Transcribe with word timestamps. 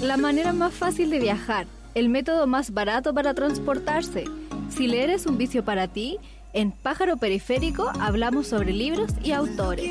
la 0.00 0.16
manera 0.16 0.52
más 0.52 0.72
fácil 0.72 1.10
de 1.10 1.18
viajar, 1.18 1.66
el 1.94 2.08
método 2.08 2.46
más 2.46 2.72
barato 2.72 3.12
para 3.12 3.34
transportarse. 3.34 4.24
Si 4.70 4.86
leer 4.86 5.10
es 5.10 5.26
un 5.26 5.36
vicio 5.36 5.64
para 5.64 5.88
ti, 5.88 6.18
en 6.52 6.72
Pájaro 6.72 7.16
Periférico 7.16 7.90
hablamos 8.00 8.46
sobre 8.46 8.72
libros 8.72 9.12
y 9.22 9.32
autores. 9.32 9.84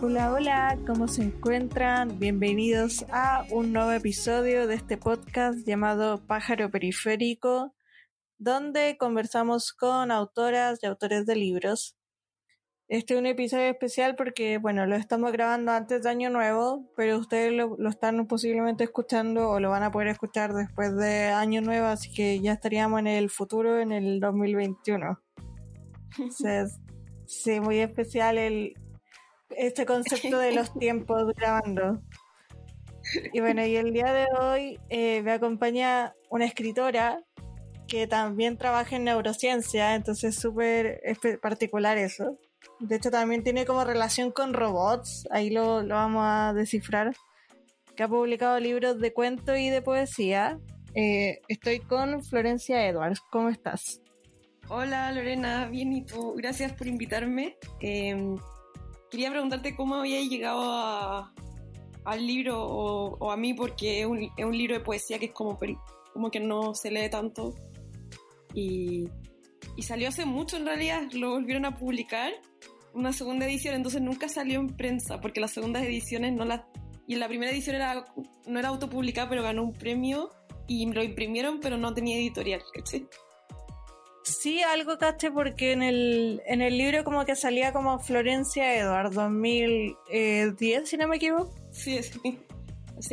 Hola, 0.00 0.32
hola, 0.32 0.78
¿cómo 0.86 1.08
se 1.08 1.22
encuentran? 1.22 2.20
Bienvenidos 2.20 3.04
a 3.10 3.44
un 3.50 3.72
nuevo 3.72 3.90
episodio 3.90 4.68
de 4.68 4.76
este 4.76 4.96
podcast 4.96 5.66
llamado 5.66 6.24
Pájaro 6.24 6.70
Periférico, 6.70 7.74
donde 8.38 8.96
conversamos 8.96 9.72
con 9.72 10.12
autoras 10.12 10.78
y 10.82 10.86
autores 10.86 11.26
de 11.26 11.34
libros. 11.34 11.96
Este 12.86 13.14
es 13.14 13.20
un 13.20 13.26
episodio 13.26 13.66
especial 13.66 14.14
porque, 14.14 14.58
bueno, 14.58 14.86
lo 14.86 14.94
estamos 14.94 15.32
grabando 15.32 15.72
antes 15.72 16.04
de 16.04 16.08
Año 16.08 16.30
Nuevo, 16.30 16.90
pero 16.96 17.18
ustedes 17.18 17.52
lo, 17.52 17.76
están 17.88 18.26
posiblemente 18.28 18.84
escuchando 18.84 19.50
o 19.50 19.58
lo 19.58 19.70
van 19.70 19.82
a 19.82 19.90
poder 19.90 20.08
escuchar 20.08 20.54
después 20.54 20.96
de 20.96 21.24
Año 21.24 21.60
Nuevo, 21.60 21.86
así 21.86 22.10
que 22.14 22.40
ya 22.40 22.52
estaríamos 22.52 23.00
en 23.00 23.08
el 23.08 23.30
futuro, 23.30 23.80
en 23.80 23.90
el 23.90 24.20
2021. 24.20 25.20
Entonces, 26.18 26.78
sí, 27.26 27.60
muy 27.60 27.80
especial 27.80 28.38
el, 28.38 28.74
este 29.50 29.86
concepto 29.86 30.38
de 30.38 30.52
los 30.52 30.72
tiempos 30.78 31.32
grabando. 31.34 32.00
Y 33.32 33.40
bueno, 33.40 33.64
y 33.64 33.76
el 33.76 33.92
día 33.92 34.12
de 34.12 34.26
hoy 34.38 34.80
eh, 34.90 35.22
me 35.22 35.32
acompaña 35.32 36.14
una 36.30 36.44
escritora 36.44 37.22
que 37.86 38.06
también 38.06 38.58
trabaja 38.58 38.96
en 38.96 39.04
neurociencia, 39.04 39.94
entonces 39.94 40.34
es 40.34 40.40
súper 40.40 41.00
particular 41.40 41.96
eso. 41.96 42.38
De 42.80 42.96
hecho, 42.96 43.10
también 43.10 43.42
tiene 43.42 43.64
como 43.64 43.84
relación 43.84 44.30
con 44.30 44.52
robots, 44.52 45.26
ahí 45.30 45.50
lo, 45.50 45.82
lo 45.82 45.94
vamos 45.94 46.22
a 46.24 46.52
descifrar. 46.54 47.16
Que 47.96 48.02
ha 48.04 48.08
publicado 48.08 48.60
libros 48.60 49.00
de 49.00 49.12
cuento 49.12 49.56
y 49.56 49.70
de 49.70 49.82
poesía. 49.82 50.60
Eh, 50.94 51.40
estoy 51.48 51.80
con 51.80 52.22
Florencia 52.22 52.86
Edwards, 52.86 53.20
¿cómo 53.30 53.48
estás? 53.48 54.00
Hola 54.68 55.10
Lorena, 55.12 55.66
bien 55.66 55.92
y 55.94 56.04
tú, 56.04 56.34
gracias 56.36 56.72
por 56.72 56.86
invitarme. 56.86 57.56
Em, 57.80 58.36
quería 59.10 59.30
preguntarte 59.30 59.74
cómo 59.74 59.96
había 59.96 60.20
llegado 60.20 61.30
al 62.04 62.26
libro 62.26 62.62
o, 62.62 63.30
a 63.30 63.36
mí, 63.36 63.54
porque 63.54 64.00
es 64.00 64.06
un, 64.06 64.56
libro 64.56 64.74
de 64.74 64.80
poesía 64.80 65.18
que 65.18 65.26
es 65.26 65.32
como, 65.32 65.58
como 66.12 66.30
que 66.30 66.40
no 66.40 66.74
se 66.74 66.90
lee 66.90 67.10
tanto. 67.10 67.54
Y, 68.54 69.04
y, 69.76 69.82
salió 69.82 70.08
hace 70.08 70.24
mucho 70.24 70.56
en 70.56 70.66
realidad, 70.66 71.02
lo 71.12 71.32
volvieron 71.32 71.64
a 71.64 71.76
publicar, 71.76 72.32
una 72.94 73.12
segunda 73.12 73.46
edición, 73.46 73.74
entonces 73.74 74.00
nunca 74.00 74.28
salió 74.28 74.58
en 74.58 74.68
prensa, 74.68 75.20
porque 75.20 75.40
las 75.40 75.52
segundas 75.52 75.84
ediciones 75.84 76.32
no 76.32 76.44
las... 76.44 76.62
Y 77.06 77.14
en 77.14 77.20
la 77.20 77.28
primera 77.28 77.52
edición 77.52 77.76
era, 77.76 78.04
no 78.46 78.58
era 78.58 78.68
autopublicada, 78.68 79.28
pero 79.28 79.42
ganó 79.42 79.62
un 79.62 79.72
premio 79.72 80.30
y 80.66 80.84
lo 80.92 81.02
imprimieron, 81.02 81.60
pero 81.60 81.78
no 81.78 81.94
tenía 81.94 82.16
editorial, 82.16 82.62
¿cachai? 82.74 83.06
Sí, 84.28 84.62
algo 84.62 84.98
caché 84.98 85.30
porque 85.30 85.72
en 85.72 85.82
el, 85.82 86.42
en 86.46 86.60
el 86.60 86.76
libro 86.76 87.02
como 87.02 87.24
que 87.24 87.34
salía 87.34 87.72
como 87.72 87.98
Florencia 87.98 88.76
Edward 88.76 89.12
2010, 89.12 90.88
si 90.88 90.96
no 90.96 91.08
me 91.08 91.16
equivoco. 91.16 91.54
Sí, 91.72 92.00
sí. 92.02 92.38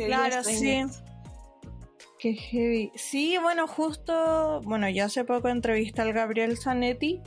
claro, 0.04 0.44
sí. 0.44 0.84
Qué 2.18 2.34
heavy. 2.34 2.92
Sí, 2.94 3.38
bueno, 3.38 3.66
justo, 3.66 4.60
bueno, 4.64 4.88
yo 4.90 5.04
hace 5.04 5.24
poco 5.24 5.48
entrevisté 5.48 6.02
al 6.02 6.12
Gabriel 6.12 6.58
Zanetti. 6.58 7.22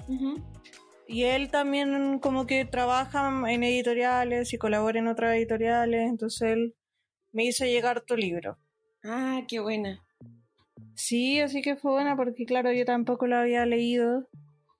Y 1.07 1.23
él 1.23 1.49
también 1.49 2.19
como 2.19 2.45
que 2.45 2.65
trabaja 2.65 3.27
en 3.47 3.63
editoriales 3.63 4.53
y 4.53 4.59
colabora 4.59 4.99
en 4.99 5.07
otras 5.07 5.35
editoriales, 5.35 6.07
entonces 6.07 6.51
él 6.51 6.75
me 7.31 7.45
hizo 7.45 7.65
llegar 7.65 8.01
tu 8.01 8.15
libro. 8.15 8.59
Ah, 9.03 9.41
qué 9.47 9.59
buena. 9.59 10.03
Sí, 10.99 11.39
así 11.39 11.61
que 11.61 11.77
fue 11.77 11.93
buena 11.93 12.17
porque 12.17 12.45
claro, 12.45 12.73
yo 12.73 12.83
tampoco 12.83 13.25
lo 13.25 13.37
había 13.37 13.65
leído. 13.65 14.27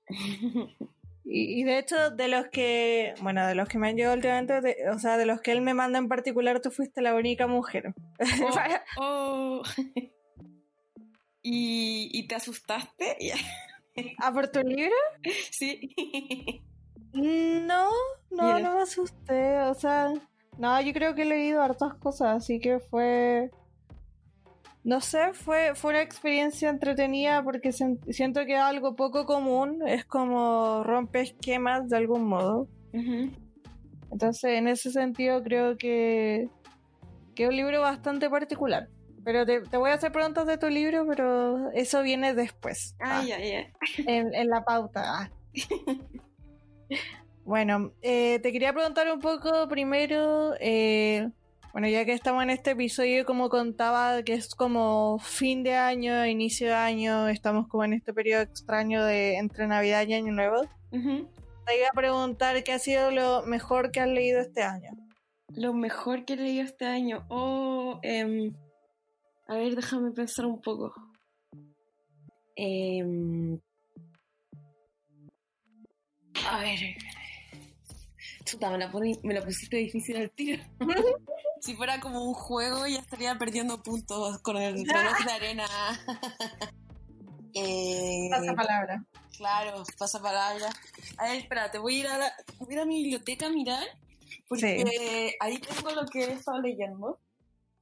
y, 1.24 1.64
de 1.64 1.80
hecho, 1.80 2.10
de 2.10 2.28
los 2.28 2.50
que, 2.50 3.14
bueno, 3.22 3.48
de 3.48 3.56
los 3.56 3.70
que 3.70 3.78
me 3.78 3.88
han 3.88 3.96
llegado 3.96 4.16
últimamente, 4.16 4.76
o 4.90 5.00
sea, 5.00 5.16
de 5.16 5.26
los 5.26 5.40
que 5.40 5.54
él 5.54 5.62
me 5.62 5.74
manda 5.74 5.98
en 5.98 6.10
particular, 6.10 6.60
tú 6.60 6.72
fuiste 6.72 7.02
la 7.02 7.16
única 7.16 7.48
mujer. 7.48 7.94
Oh, 8.98 9.62
oh. 9.62 9.64
¿Y, 11.42 12.28
te 12.28 12.36
asustaste? 12.36 13.16
¿A 14.18 14.34
por 14.34 14.50
tu 14.50 14.60
libro? 14.60 14.94
Sí. 15.52 15.90
No, 17.14 17.90
no, 18.30 18.60
no 18.60 18.76
me 18.76 18.82
asusté. 18.82 19.60
O 19.62 19.74
sea, 19.74 20.12
no, 20.58 20.82
yo 20.82 20.92
creo 20.92 21.16
que 21.16 21.22
he 21.22 21.26
leído 21.26 21.64
hartas 21.64 21.94
cosas, 21.94 22.44
así 22.44 22.60
que 22.60 22.80
fue 22.80 23.52
no 24.84 25.02
sé, 25.02 25.34
fue, 25.34 25.76
fue 25.76 25.92
una 25.92 26.02
experiencia 26.02 26.70
entretenida 26.70 27.44
porque 27.44 27.72
siento 27.72 28.46
que 28.46 28.54
es 28.54 28.60
algo 28.60 28.96
poco 28.96 29.26
común, 29.26 29.84
es 29.86 30.06
como 30.06 30.84
rompe 30.84 31.22
esquemas 31.22 31.90
de 31.90 31.98
algún 31.98 32.26
modo. 32.26 32.68
Entonces, 34.12 34.52
en 34.52 34.68
ese 34.68 34.92
sentido, 34.92 35.44
creo 35.44 35.78
que, 35.78 36.50
que 37.36 37.44
es 37.44 37.50
un 37.50 37.56
libro 37.56 37.82
bastante 37.82 38.30
particular. 38.30 38.88
Pero 39.24 39.46
te, 39.46 39.60
voy 39.78 39.92
a 39.92 39.96
hacer 39.96 40.12
preguntas 40.12 40.48
de 40.48 40.58
tu 40.58 40.70
libro, 40.70 41.06
pero 41.06 41.72
eso 41.72 42.02
viene 42.02 42.34
después. 42.34 42.96
Ah, 43.00 43.24
ya, 43.24 43.38
ya. 43.38 43.68
En, 44.08 44.48
la 44.48 44.64
pauta. 44.64 45.04
Ah. 45.06 45.32
bueno, 47.44 47.92
eh, 48.02 48.40
te 48.40 48.52
quería 48.52 48.74
preguntar 48.74 49.12
un 49.12 49.20
poco 49.20 49.68
primero. 49.68 50.56
Eh, 50.60 51.30
bueno, 51.72 51.88
ya 51.88 52.04
que 52.06 52.14
estamos 52.14 52.44
en 52.44 52.50
este 52.50 52.72
episodio, 52.72 53.26
como 53.26 53.50
contaba, 53.50 54.24
que 54.24 54.34
es 54.34 54.56
como 54.56 55.20
fin 55.20 55.64
de 55.64 55.76
año, 55.76 56.26
inicio 56.26 56.68
de 56.68 56.74
año, 56.74 57.28
estamos 57.30 57.68
como 57.68 57.84
en 57.84 57.94
este 57.94 58.14
periodo 58.14 58.42
extraño 58.42 59.04
de 59.06 59.38
entre 59.38 59.68
Navidad 59.68 60.08
y 60.08 60.16
Año 60.16 60.34
Nuevo. 60.34 60.62
Te 60.92 61.78
iba 61.78 61.88
a 61.92 61.96
preguntar 61.96 62.64
qué 62.64 62.74
ha 62.74 62.80
sido 62.80 63.12
lo 63.12 63.44
mejor 63.44 63.92
que 63.92 64.00
has 64.00 64.08
leído 64.08 64.42
este 64.42 64.64
año. 64.64 64.92
Lo 65.56 65.74
mejor 65.74 66.26
que 66.26 66.34
he 66.34 66.38
leído 66.38 66.64
este 66.64 66.86
año. 66.86 67.26
Oh, 67.30 68.00
eh, 68.02 68.52
a 69.48 69.56
ver, 69.56 69.76
déjame 69.76 70.12
pensar 70.12 70.46
un 70.46 70.62
poco. 70.62 70.94
Eh, 72.56 73.04
a 76.50 76.60
ver, 76.62 76.80
Chuta, 78.44 78.72
me 78.72 78.80
la, 78.80 78.92
me 79.24 79.34
la 79.34 79.42
pusiste 79.44 79.78
difícil 79.78 80.18
al 80.18 80.32
tiro. 80.32 80.64
si 81.62 81.76
fuera 81.76 82.00
como 82.00 82.24
un 82.24 82.34
juego, 82.34 82.88
ya 82.88 83.00
estaría 83.00 83.38
perdiendo 83.38 83.82
puntos 83.82 84.40
con 84.40 84.58
el 84.58 84.74
reloj 84.88 85.18
de 85.26 85.32
arena. 85.32 85.66
eh, 87.54 88.28
pasa 88.32 88.54
palabra. 88.54 89.06
Claro, 89.38 89.84
pasa 89.98 90.22
palabra. 90.22 90.70
A 91.18 91.28
ver, 91.28 91.38
espérate, 91.38 91.78
voy 91.78 91.98
a 91.98 92.00
ir 92.00 92.08
a, 92.08 92.18
la, 92.18 92.34
voy 92.58 92.70
a, 92.70 92.74
ir 92.74 92.80
a 92.80 92.86
mi 92.86 93.04
biblioteca 93.04 93.48
a 93.48 93.50
mirar, 93.50 93.86
porque 94.48 95.36
ahí 95.40 95.60
tengo 95.60 95.92
lo 95.92 96.06
que 96.06 96.26
he 96.26 96.32
estado 96.34 96.60
leyendo. 96.60 97.20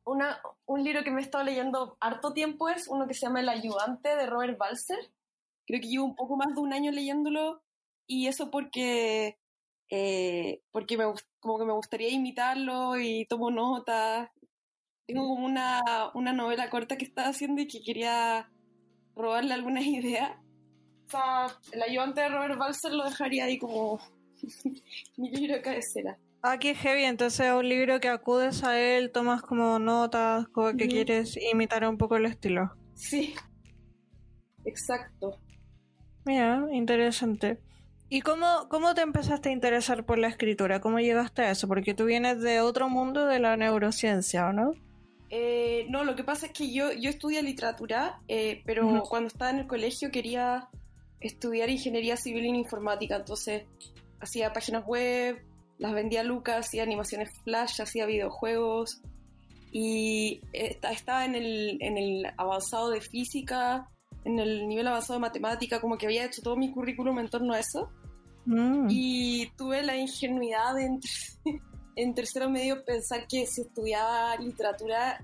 Una, 0.04 0.40
un 0.66 0.84
libro 0.84 1.04
que 1.04 1.12
me 1.12 1.20
he 1.20 1.24
estado 1.24 1.44
leyendo 1.44 1.98
harto 2.00 2.32
tiempo 2.32 2.70
es 2.70 2.88
uno 2.88 3.08
que 3.08 3.14
se 3.14 3.22
llama 3.22 3.42
El 3.42 3.50
ayudante 3.50 4.16
de 4.16 4.26
Robert 4.26 4.58
Balser. 4.58 5.00
Creo 5.66 5.82
que 5.82 5.88
llevo 5.88 6.06
un 6.06 6.16
poco 6.16 6.38
más 6.38 6.54
de 6.56 6.62
un 6.62 6.72
año 6.72 6.92
leyéndolo 6.92 7.62
y 8.06 8.28
eso 8.28 8.50
porque 8.50 9.38
eh, 9.90 10.62
porque 10.72 10.98
me, 10.98 11.06
como 11.40 11.60
que 11.60 11.66
me 11.66 11.74
gustaría 11.74 12.10
imitarlo 12.10 13.00
y 13.00 13.26
tomo 13.26 13.52
notas. 13.52 14.30
Tengo 15.06 15.28
como 15.28 15.46
una, 15.46 15.82
una 16.14 16.34
novela 16.34 16.70
corta 16.70 16.98
que 16.98 17.06
estaba 17.06 17.30
haciendo 17.30 17.62
y 17.62 17.68
que 17.68 17.82
quería 17.82 18.52
robarle 19.16 19.54
algunas 19.54 19.84
ideas. 19.86 20.32
O 21.08 21.10
sea, 21.10 21.48
el 21.72 21.82
ayudante 21.82 22.22
de 22.22 22.30
Robert 22.30 22.58
Balser 22.58 22.94
lo 22.94 23.06
dejaría 23.06 23.46
ahí 23.46 23.58
como 23.58 24.00
mi 25.18 25.32
libro 25.32 25.56
de 25.56 25.62
cabecera. 25.62 26.18
Ah, 26.44 26.60
qué 26.60 26.76
heavy, 26.76 27.04
entonces 27.04 27.48
es 27.48 27.54
un 27.54 27.68
libro 27.68 28.00
que 28.00 28.10
acudes 28.10 28.64
a 28.64 28.80
él, 28.80 29.12
tomas 29.12 29.42
como 29.42 29.80
notas, 29.80 30.48
como 30.50 30.78
que 30.78 30.88
quieres 30.88 31.36
imitar 31.52 31.88
un 31.88 31.98
poco 31.98 32.16
el 32.16 32.26
estilo. 32.26 32.72
Sí, 32.94 33.34
exacto. 34.64 35.40
Mira, 36.26 36.68
interesante. 36.72 37.60
¿Y 38.10 38.22
cómo, 38.22 38.68
cómo 38.70 38.94
te 38.94 39.02
empezaste 39.02 39.50
a 39.50 39.52
interesar 39.52 40.06
por 40.06 40.18
la 40.18 40.28
escritura? 40.28 40.80
¿Cómo 40.80 41.00
llegaste 41.00 41.42
a 41.42 41.52
eso? 41.52 41.68
Porque 41.68 41.94
tú 41.94 42.06
vienes 42.06 42.42
de 42.42 42.62
otro 42.62 42.90
mundo 42.90 43.26
de 43.26 43.40
la 43.40 43.58
neurociencia, 43.58 44.48
¿o 44.48 44.54
no? 44.54 44.72
Eh, 45.30 45.86
no, 45.90 46.06
lo 46.06 46.16
que 46.16 46.24
pasa 46.24 46.46
es 46.46 46.54
que 46.54 46.72
yo, 46.72 46.94
yo 46.94 47.10
estudié 47.10 47.44
literatura, 47.44 48.22
eh, 48.30 48.62
pero 48.66 49.04
cuando 49.10 49.28
estaba 49.28 49.52
en 49.52 49.60
el 49.60 49.68
colegio 49.68 50.10
quería 50.10 50.70
estudiar 51.20 51.70
ingeniería 51.70 52.16
civil 52.16 52.46
en 52.46 52.56
informática, 52.56 53.18
entonces 53.18 53.64
hacía 54.22 54.54
páginas 54.54 54.86
web, 54.86 55.44
las 55.78 55.94
vendía 55.94 56.22
a 56.22 56.24
Lucas, 56.24 56.68
hacía 56.68 56.84
animaciones 56.84 57.30
flash, 57.44 57.82
hacía 57.82 58.06
videojuegos, 58.06 59.02
y 59.72 60.42
estaba 60.54 61.26
en 61.26 61.36
el, 61.36 61.78
en 61.82 61.98
el 61.98 62.26
avanzado 62.38 62.90
de 62.90 63.02
física, 63.02 63.90
en 64.28 64.40
el 64.40 64.68
nivel 64.68 64.88
avanzado 64.88 65.14
de 65.14 65.22
matemática, 65.22 65.80
como 65.80 65.98
que 65.98 66.06
había 66.06 66.26
hecho 66.26 66.42
todo 66.42 66.58
mi 66.58 66.72
currículum 66.72 67.18
en 67.20 67.30
torno 67.30 67.54
a 67.54 67.60
eso. 67.60 67.90
Mm. 68.46 68.88
Y 68.90 69.50
tuve 69.58 69.84
la 69.84 69.96
ingenuidad 69.98 70.76
de 70.76 70.86
en, 70.86 71.00
en 71.96 72.14
tercero 72.14 72.50
medio 72.50 72.84
pensar 72.84 73.26
que 73.28 73.46
si 73.46 73.62
estudiaba 73.62 74.36
literatura 74.36 75.20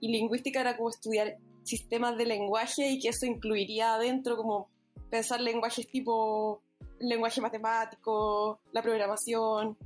y 0.00 0.08
lingüística 0.08 0.60
era 0.60 0.76
como 0.76 0.90
estudiar 0.90 1.38
sistemas 1.62 2.16
de 2.16 2.26
lenguaje 2.26 2.90
y 2.90 2.98
que 2.98 3.08
eso 3.08 3.26
incluiría 3.26 3.94
adentro 3.94 4.36
como 4.36 4.68
pensar 5.10 5.40
lenguajes 5.40 5.86
tipo 5.88 6.62
lenguaje 6.98 7.40
matemático, 7.40 8.60
la 8.72 8.82
programación. 8.82 9.76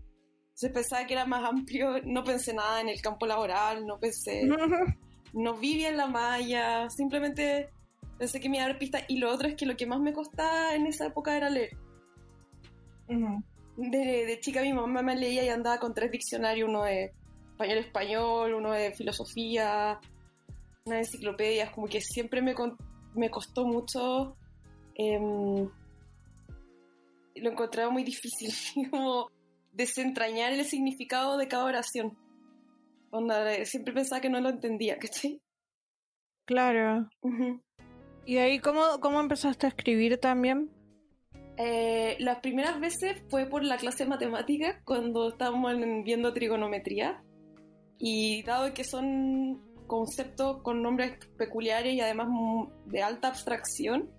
Entonces 0.45 0.73
pensaba 0.73 1.07
que 1.07 1.15
era 1.15 1.27
más 1.27 1.45
amplio, 1.45 2.01
no 2.05 2.25
pensé 2.25 2.55
nada 2.55 2.81
en 2.81 2.89
el 2.89 3.01
campo 3.03 3.27
laboral, 3.27 3.87
no 3.87 3.99
pensé, 3.99 4.45
no 5.35 5.55
viví 5.55 5.85
en 5.85 5.97
la 5.97 6.07
malla, 6.07 6.89
simplemente 6.89 7.71
pensé 8.19 8.41
que 8.41 8.49
me 8.49 8.57
iba 8.57 8.67
a 8.67 8.69
dar 8.69 8.79
pistas. 8.79 9.05
Y 9.09 9.19
lo 9.19 9.33
otro 9.33 9.49
es 9.49 9.57
que 9.57 9.67
lo 9.67 9.77
que 9.77 9.87
más 9.87 10.01
me 10.01 10.13
costaba 10.13 10.75
en 10.75 10.87
esa 10.87 11.07
época 11.07 11.37
era 11.37 11.51
leer. 11.51 11.77
de, 13.77 14.39
chica 14.41 14.63
mi 14.63 14.73
mamá 14.73 15.03
me 15.03 15.17
leía 15.17 15.45
y 15.45 15.49
andaba 15.49 15.79
con 15.79 15.95
tres 15.95 16.11
diccionarios, 16.11 16.69
uno 16.69 16.85
de 16.85 17.13
español-español, 17.53 18.55
uno 18.55 18.73
de 18.73 18.93
filosofía, 18.95 20.01
una 20.85 20.99
enciclopedia, 20.99 21.71
como 21.73 21.87
que 21.87 22.01
siempre 22.01 22.43
me, 22.43 22.55
me 23.15 23.31
costó 23.31 23.65
mucho, 23.65 24.37
em, 24.95 25.69
lo 27.37 27.51
encontraba 27.51 27.91
muy 27.91 28.05
difícil, 28.05 28.51
como 28.91 29.29
desentrañar 29.73 30.53
el 30.53 30.65
significado 30.65 31.37
de 31.37 31.49
cada 31.49 31.65
oración. 31.65 32.17
siempre 33.65 33.95
pensaba 33.95 34.21
que 34.21 34.31
no 34.31 34.41
lo 34.41 34.49
entendía, 34.51 34.99
¿cachai? 34.99 35.41
Claro. 36.47 37.09
¿Y 38.27 38.39
ahí 38.39 38.59
cómo, 38.59 39.01
cómo 39.01 39.21
empezaste 39.21 39.67
a 39.67 39.69
escribir 39.69 40.19
también? 40.19 40.71
Eh, 41.57 42.17
las 42.19 42.41
primeras 42.41 42.81
veces 42.81 43.23
fue 43.29 43.47
por 43.47 43.63
la 43.63 43.77
clase 43.77 44.05
de 44.05 44.11
matemática 44.11 44.81
cuando 44.85 45.29
estábamos 45.29 45.73
viendo 46.05 46.33
trigonometría 46.33 47.23
y 47.99 48.43
dado 48.43 48.75
que 48.75 48.83
son 48.83 49.63
conceptos 49.87 50.63
con 50.63 50.83
nombres 50.83 51.19
peculiares 51.37 51.95
y 51.95 52.01
además 52.01 52.29
de 52.87 53.03
alta 53.03 53.29
abstracción, 53.29 54.11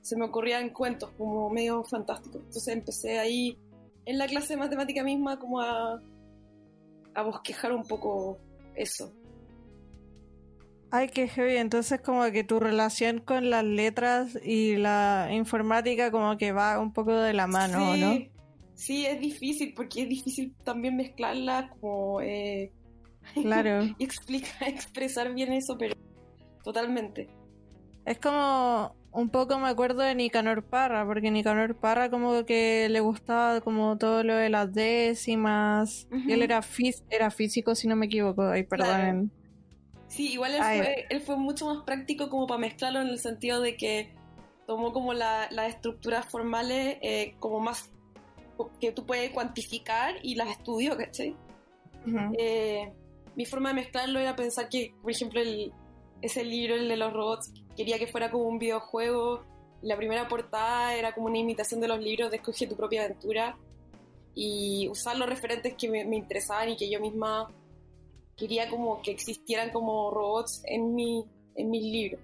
se 0.00 0.16
me 0.16 0.24
ocurrían 0.26 0.70
cuentos 0.70 1.10
como 1.18 1.50
medio 1.50 1.84
fantásticos. 1.84 2.42
Entonces 2.42 2.68
empecé 2.68 3.18
ahí 3.18 3.58
en 4.06 4.16
la 4.16 4.26
clase 4.26 4.54
de 4.54 4.60
matemática 4.60 5.02
misma 5.02 5.38
como 5.38 5.60
a, 5.60 6.00
a 7.14 7.22
bosquejar 7.22 7.72
un 7.72 7.82
poco 7.82 8.38
eso. 8.74 9.12
Ay, 10.90 11.08
qué 11.08 11.28
heavy. 11.28 11.56
Entonces 11.56 12.00
como 12.00 12.24
que 12.32 12.44
tu 12.44 12.58
relación 12.60 13.20
con 13.20 13.50
las 13.50 13.64
letras 13.64 14.38
y 14.42 14.76
la 14.76 15.28
informática 15.32 16.10
como 16.10 16.36
que 16.36 16.52
va 16.52 16.78
un 16.78 16.92
poco 16.92 17.14
de 17.14 17.32
la 17.32 17.46
mano, 17.46 17.96
¿no? 17.96 18.18
Sí, 18.74 19.06
es 19.06 19.20
difícil 19.20 19.74
porque 19.74 20.02
es 20.02 20.08
difícil 20.08 20.54
también 20.64 20.96
mezclarla 20.96 21.70
como... 21.80 22.20
Eh, 22.22 22.72
claro. 23.34 23.84
y 23.98 24.04
explica, 24.04 24.48
expresar 24.66 25.34
bien 25.34 25.52
eso, 25.52 25.76
pero 25.78 25.94
totalmente. 26.64 27.28
Es 28.06 28.18
como 28.18 28.96
un 29.12 29.28
poco 29.28 29.58
me 29.58 29.68
acuerdo 29.68 30.02
de 30.02 30.14
Nicanor 30.14 30.64
Parra, 30.64 31.04
porque 31.04 31.30
Nicanor 31.30 31.76
Parra 31.76 32.10
como 32.10 32.44
que 32.46 32.88
le 32.88 33.00
gustaba 33.00 33.60
como 33.60 33.98
todo 33.98 34.24
lo 34.24 34.34
de 34.34 34.48
las 34.48 34.72
décimas. 34.72 36.08
Él 36.28 36.42
era, 36.42 36.62
era 37.10 37.30
físico, 37.30 37.74
si 37.74 37.86
no 37.86 37.96
me 37.96 38.06
equivoco, 38.06 38.48
ay, 38.48 38.62
perdonen. 38.64 39.30
Sí, 40.10 40.32
igual 40.32 40.56
él 40.56 40.62
fue, 40.62 41.06
él 41.08 41.20
fue, 41.20 41.36
mucho 41.36 41.66
más 41.66 41.84
práctico 41.84 42.28
como 42.28 42.48
para 42.48 42.58
mezclarlo 42.58 43.00
en 43.00 43.08
el 43.08 43.20
sentido 43.20 43.60
de 43.60 43.76
que 43.76 44.12
tomó 44.66 44.92
como 44.92 45.14
las 45.14 45.52
estructuras 45.68 46.26
formales 46.26 46.98
eh, 47.00 47.36
como 47.38 47.60
más 47.60 47.90
que 48.80 48.90
tú 48.90 49.06
puedes 49.06 49.30
cuantificar 49.30 50.16
y 50.22 50.34
las 50.34 50.50
estudió, 50.50 50.96
¿cachai? 50.96 51.36
Eh, 52.36 52.92
mi 53.36 53.46
forma 53.46 53.68
de 53.68 53.76
mezclarlo 53.76 54.18
era 54.18 54.34
pensar 54.34 54.68
que, 54.68 54.92
por 55.00 55.12
ejemplo, 55.12 55.40
el, 55.40 55.72
ese 56.20 56.44
libro, 56.44 56.74
el 56.74 56.88
de 56.88 56.96
los 56.96 57.12
robots, 57.12 57.52
quería 57.76 57.96
que 57.96 58.08
fuera 58.08 58.32
como 58.32 58.44
un 58.44 58.58
videojuego. 58.58 59.44
La 59.80 59.96
primera 59.96 60.26
portada 60.26 60.94
era 60.96 61.12
como 61.14 61.28
una 61.28 61.38
imitación 61.38 61.80
de 61.80 61.86
los 61.86 62.00
libros 62.00 62.32
de 62.32 62.38
Escoge 62.38 62.66
tu 62.66 62.76
propia 62.76 63.04
aventura 63.04 63.56
y 64.34 64.88
usar 64.90 65.16
los 65.16 65.28
referentes 65.28 65.74
que 65.74 65.88
me, 65.88 66.04
me 66.04 66.16
interesaban 66.16 66.68
y 66.70 66.76
que 66.76 66.90
yo 66.90 67.00
misma 67.00 67.48
quería 68.40 68.70
como 68.70 69.02
que 69.02 69.10
existieran 69.10 69.70
como 69.70 70.10
robots 70.10 70.62
en 70.64 70.94
mi, 70.94 71.24
en 71.54 71.70
mis 71.70 71.82
libros. 71.82 72.20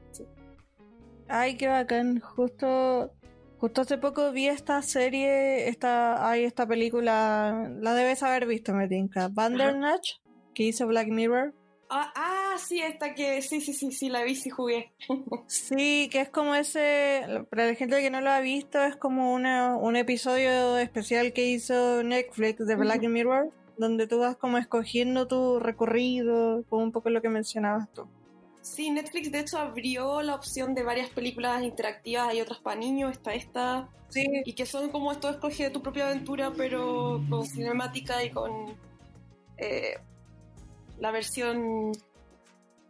Ay, 1.28 1.56
qué 1.56 1.68
bacán. 1.68 2.20
Justo, 2.20 3.12
justo 3.58 3.82
hace 3.82 3.98
poco 3.98 4.32
vi 4.32 4.48
esta 4.48 4.80
serie, 4.80 5.68
esta, 5.68 6.28
hay 6.28 6.44
esta 6.44 6.66
película, 6.66 7.70
la 7.80 7.94
debes 7.94 8.22
haber 8.22 8.46
visto, 8.46 8.72
me 8.72 8.88
tinca. 8.88 9.28
Bandernach, 9.28 10.20
que 10.54 10.62
hizo 10.62 10.86
Black 10.86 11.08
Mirror. 11.08 11.54
Ah, 11.88 12.12
ah, 12.16 12.56
sí, 12.58 12.80
esta 12.80 13.14
que, 13.14 13.42
sí, 13.42 13.60
sí, 13.60 13.72
sí, 13.72 13.92
sí, 13.92 14.08
la 14.08 14.24
vi, 14.24 14.34
sí 14.34 14.50
jugué. 14.50 14.92
sí, 15.46 16.08
que 16.10 16.22
es 16.22 16.30
como 16.30 16.54
ese, 16.54 17.44
para 17.50 17.66
la 17.66 17.74
gente 17.74 18.00
que 18.00 18.10
no 18.10 18.20
lo 18.20 18.30
ha 18.30 18.40
visto, 18.40 18.82
es 18.82 18.96
como 18.96 19.32
una, 19.32 19.76
un 19.76 19.94
episodio 19.94 20.78
especial 20.78 21.32
que 21.32 21.46
hizo 21.46 22.02
Netflix 22.02 22.66
de 22.66 22.74
Black 22.74 23.02
Mirror 23.02 23.52
donde 23.78 24.06
tú 24.06 24.18
vas 24.18 24.36
como 24.36 24.58
escogiendo 24.58 25.26
tu 25.26 25.58
recorrido, 25.58 26.64
como 26.68 26.82
un 26.82 26.92
poco 26.92 27.10
lo 27.10 27.20
que 27.20 27.28
mencionabas 27.28 27.92
tú. 27.92 28.06
Sí, 28.60 28.90
Netflix 28.90 29.30
de 29.30 29.40
hecho 29.40 29.58
abrió 29.58 30.22
la 30.22 30.34
opción 30.34 30.74
de 30.74 30.82
varias 30.82 31.10
películas 31.10 31.62
interactivas, 31.62 32.28
hay 32.28 32.40
otras 32.40 32.58
para 32.58 32.76
niños, 32.76 33.12
está 33.12 33.32
esta, 33.32 33.88
sí. 34.08 34.26
y 34.44 34.52
que 34.54 34.66
son 34.66 34.90
como 34.90 35.12
esto 35.12 35.30
escoge 35.30 35.70
tu 35.70 35.82
propia 35.82 36.06
aventura, 36.08 36.52
pero 36.56 37.22
con 37.30 37.46
cinemática 37.46 38.24
y 38.24 38.30
con 38.30 38.76
eh, 39.58 39.94
la 40.98 41.12
versión 41.12 41.92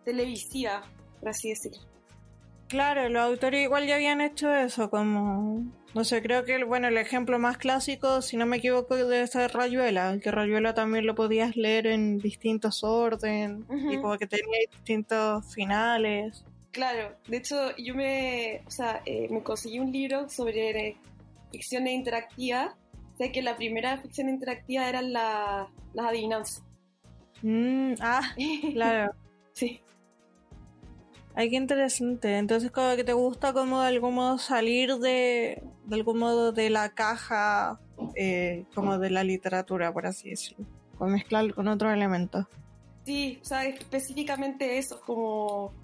televisiva, 0.04 0.82
por 1.20 1.28
así 1.28 1.50
decirlo. 1.50 1.82
Claro, 2.68 3.08
los 3.08 3.22
autores 3.22 3.62
igual 3.62 3.86
ya 3.86 3.96
habían 3.96 4.20
hecho 4.20 4.52
eso, 4.54 4.88
como... 4.90 5.62
No 5.96 6.04
sé, 6.04 6.20
creo 6.20 6.44
que 6.44 6.62
bueno, 6.62 6.88
el 6.88 6.98
ejemplo 6.98 7.38
más 7.38 7.56
clásico, 7.56 8.20
si 8.20 8.37
no 8.37 8.44
me 8.44 8.58
equivoco, 8.58 8.96
debe 8.96 9.26
ser 9.26 9.50
Rayuela, 9.52 10.19
que 10.22 10.31
Rayuela 10.31 10.75
también 10.75 11.06
lo 11.06 11.14
podías 11.14 11.56
leer 11.56 11.87
en 11.87 12.19
distintos 12.19 12.84
orden, 12.84 13.64
y 13.90 13.96
como 13.96 14.19
que 14.19 14.26
tenía 14.26 14.58
distintos 14.70 15.54
finales. 15.54 16.44
Claro, 16.70 17.16
de 17.26 17.38
hecho 17.38 17.75
yo 17.78 17.94
me, 17.94 18.61
o 18.66 18.70
sea, 18.70 19.00
eh, 19.06 19.26
me 19.30 19.42
conseguí 19.42 19.78
un 19.78 19.90
libro 19.90 20.28
sobre 20.28 20.99
ficción 21.50 21.87
interactiva, 21.87 22.76
sé 23.16 23.32
que 23.32 23.40
la 23.40 23.56
primera 23.56 23.97
ficción 23.97 24.28
interactiva 24.28 24.90
eran 24.90 25.14
las 25.14 25.66
adivinanzas. 25.97 26.62
Mm, 27.40 27.94
ah, 28.00 28.35
claro. 28.75 29.14
sí. 29.54 29.80
Ay, 31.38 31.50
qué 31.50 31.57
interesante. 31.57 32.38
Entonces, 32.38 32.71
como 32.71 32.97
que 32.97 33.05
te 33.05 33.12
gusta 33.12 33.52
como 33.52 33.83
de 33.83 33.88
algún 33.88 34.14
modo 34.14 34.38
salir 34.38 34.97
de, 34.97 35.62
de 35.85 35.95
algún 35.95 36.19
modo 36.19 36.50
de 36.50 36.71
la 36.71 36.95
caja, 36.95 37.78
eh, 38.14 38.64
como 38.75 38.99
de 38.99 39.11
la 39.11 39.23
literatura, 39.23 39.93
por 39.93 40.07
así 40.07 40.31
decirlo. 40.31 40.64
O 40.99 41.05
mezclar 41.05 41.52
con 41.55 41.69
otros 41.69 41.93
elementos. 41.93 42.47
Sí, 43.05 43.38
o 43.43 43.45
sea, 43.45 43.66
específicamente 43.66 44.78
eso, 44.78 44.99
como, 45.05 45.75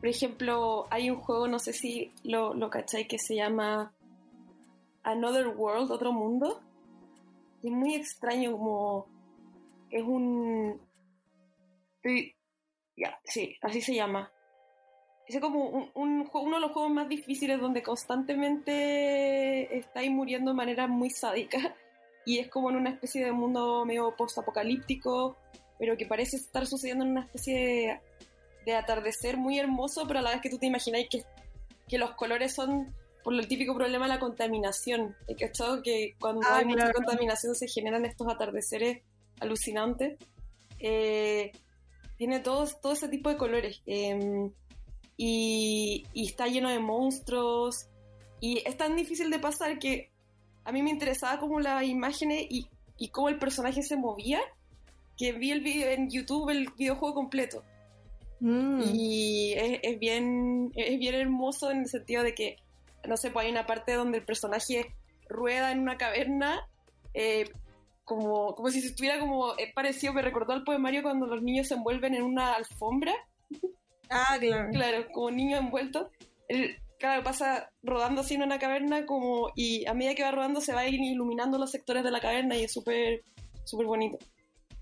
por 0.00 0.08
ejemplo, 0.08 0.86
hay 0.90 1.10
un 1.10 1.20
juego, 1.20 1.46
no 1.46 1.58
sé 1.58 1.74
si 1.74 2.10
lo, 2.22 2.54
lo 2.54 2.70
cachai, 2.70 3.06
que 3.06 3.18
se 3.18 3.36
llama 3.36 3.92
Another 5.02 5.48
World, 5.48 5.90
Otro 5.90 6.10
Mundo. 6.10 6.62
es 7.62 7.70
muy 7.70 7.96
extraño, 7.96 8.52
como, 8.52 9.06
es 9.90 10.02
un... 10.02 10.80
Ya, 12.96 13.18
sí, 13.24 13.56
así 13.60 13.82
se 13.82 13.94
llama 13.94 14.33
es 15.26 15.40
como 15.40 15.90
un, 15.94 16.28
uno 16.32 16.56
de 16.56 16.60
los 16.60 16.72
juegos 16.72 16.92
más 16.92 17.08
difíciles 17.08 17.60
donde 17.60 17.82
constantemente 17.82 19.76
estáis 19.76 20.10
muriendo 20.10 20.50
de 20.50 20.56
manera 20.56 20.86
muy 20.86 21.10
sádica 21.10 21.74
y 22.26 22.38
es 22.38 22.48
como 22.48 22.70
en 22.70 22.76
una 22.76 22.90
especie 22.90 23.24
de 23.24 23.32
mundo 23.32 23.84
medio 23.86 24.14
post-apocalíptico, 24.16 25.36
pero 25.78 25.96
que 25.96 26.06
parece 26.06 26.36
estar 26.36 26.66
sucediendo 26.66 27.04
en 27.04 27.12
una 27.12 27.22
especie 27.22 28.00
de, 28.64 28.74
atardecer 28.74 29.36
muy 29.36 29.58
hermoso, 29.58 30.06
pero 30.06 30.20
a 30.20 30.22
la 30.22 30.30
vez 30.30 30.40
que 30.40 30.48
tú 30.48 30.58
te 30.58 30.66
imagináis 30.66 31.08
que, 31.10 31.24
que 31.86 31.98
los 31.98 32.12
colores 32.12 32.54
son 32.54 32.94
por 33.22 33.34
el 33.34 33.48
típico 33.48 33.74
problema 33.74 34.06
de 34.06 34.14
la 34.14 34.20
contaminación. 34.20 35.16
He 35.26 35.34
cachado 35.34 35.82
que 35.82 36.14
cuando 36.20 36.42
ah, 36.46 36.58
hay 36.58 36.66
mucha 36.66 36.92
contaminación 36.92 37.54
se 37.54 37.68
generan 37.68 38.04
estos 38.04 38.28
atardeceres 38.28 39.02
alucinantes. 39.40 40.18
Eh, 40.78 41.52
tiene 42.16 42.40
todo, 42.40 42.66
todo 42.82 42.92
ese 42.92 43.08
tipo 43.08 43.30
de 43.30 43.36
colores. 43.36 43.82
Em, 43.86 44.52
y, 45.16 46.06
está 46.14 46.46
lleno 46.46 46.68
de 46.68 46.78
monstruos 46.78 47.88
y 48.40 48.62
es 48.66 48.76
tan 48.76 48.96
difícil 48.96 49.30
de 49.30 49.38
pasar 49.38 49.78
que 49.78 50.10
a 50.64 50.72
mí 50.72 50.82
me 50.82 50.90
interesaba 50.90 51.38
como 51.38 51.60
las 51.60 51.84
imágenes 51.84 52.46
y, 52.48 52.66
y 52.98 53.08
cómo 53.08 53.28
el 53.28 53.38
personaje 53.38 53.82
se 53.82 53.96
movía 53.96 54.40
que 55.16 55.32
vi 55.32 55.50
el 55.52 55.60
video 55.60 55.90
en 55.90 56.10
YouTube, 56.10 56.50
el 56.50 56.68
videojuego 56.76 57.14
completo. 57.14 57.62
Mm. 58.40 58.82
Y 58.94 59.52
es, 59.52 59.80
es 59.82 59.98
bien, 59.98 60.72
es 60.74 60.98
bien 60.98 61.14
hermoso 61.14 61.70
en 61.70 61.80
el 61.80 61.88
sentido 61.88 62.22
de 62.22 62.34
que, 62.34 62.56
no 63.06 63.16
sé, 63.16 63.30
pues 63.30 63.46
hay 63.46 63.52
una 63.52 63.66
parte 63.66 63.94
donde 63.94 64.18
el 64.18 64.24
personaje 64.24 64.94
rueda 65.28 65.72
en 65.72 65.80
una 65.80 65.96
caverna, 65.96 66.68
eh, 67.14 67.48
como, 68.04 68.54
como 68.54 68.70
si 68.70 68.80
estuviera 68.80 69.18
como, 69.18 69.56
es 69.56 69.72
parecido, 69.72 70.12
me 70.12 70.22
recordó 70.22 70.52
al 70.52 70.64
poemario 70.64 71.02
cuando 71.02 71.26
los 71.26 71.42
niños 71.42 71.68
se 71.68 71.74
envuelven 71.74 72.14
en 72.14 72.22
una 72.22 72.54
alfombra. 72.54 73.14
Ah, 74.10 74.36
claro. 74.38 74.70
Claro, 74.72 75.06
como 75.12 75.30
niño 75.30 75.56
envuelto. 75.56 76.10
Él, 76.48 76.76
claro, 76.98 77.22
pasa 77.22 77.70
rodando 77.82 78.20
así 78.20 78.34
en 78.34 78.42
una 78.42 78.58
caverna 78.58 79.06
como, 79.06 79.50
y 79.54 79.86
a 79.86 79.94
medida 79.94 80.14
que 80.14 80.22
va 80.22 80.30
rodando 80.30 80.60
se 80.60 80.72
va 80.72 80.80
a 80.80 80.88
iluminando 80.88 81.58
los 81.58 81.70
sectores 81.70 82.04
de 82.04 82.10
la 82.10 82.20
caverna 82.20 82.56
y 82.56 82.64
es 82.64 82.72
súper, 82.72 83.22
súper 83.64 83.86
bonito. 83.86 84.18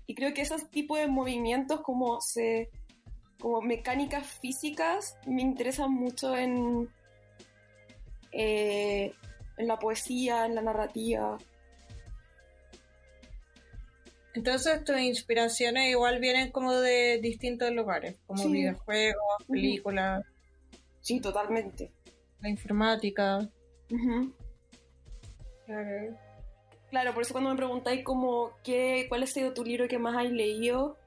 Y 0.05 0.15
creo 0.15 0.33
que 0.33 0.41
esos 0.41 0.69
tipos 0.69 0.99
de 0.99 1.07
movimientos 1.07 1.81
como 1.81 2.19
se, 2.21 2.69
como 3.39 3.61
mecánicas 3.61 4.27
físicas 4.27 5.17
me 5.25 5.41
interesan 5.41 5.91
mucho 5.91 6.35
en, 6.35 6.89
eh, 8.31 9.13
en 9.57 9.67
la 9.67 9.79
poesía, 9.79 10.45
en 10.45 10.55
la 10.55 10.61
narrativa. 10.61 11.37
Entonces 14.35 14.83
tus 14.83 14.97
inspiraciones 14.99 15.89
igual 15.91 16.19
vienen 16.19 16.51
como 16.51 16.73
de 16.73 17.19
distintos 17.21 17.71
lugares, 17.71 18.15
como 18.25 18.41
Sí. 18.43 18.51
videojuegos, 18.51 19.43
películas, 19.47 20.23
Sí, 21.01 21.19
totalmente. 21.19 21.91
la 22.41 22.49
informática. 22.49 23.47
Claro. 25.65 26.17
Claro, 26.89 27.13
por 27.13 27.23
eso 27.23 27.33
cuando 27.33 27.49
me 27.49 27.55
preguntáis 27.55 28.03
como 28.03 28.51
qué, 28.63 29.05
cuál 29.09 29.23
ha 29.23 29.27
sido 29.27 29.53
tu 29.53 29.63
libro 29.63 29.87
que 29.87 29.97
más 29.97 30.15
has 30.15 30.31
leído, 30.31 30.97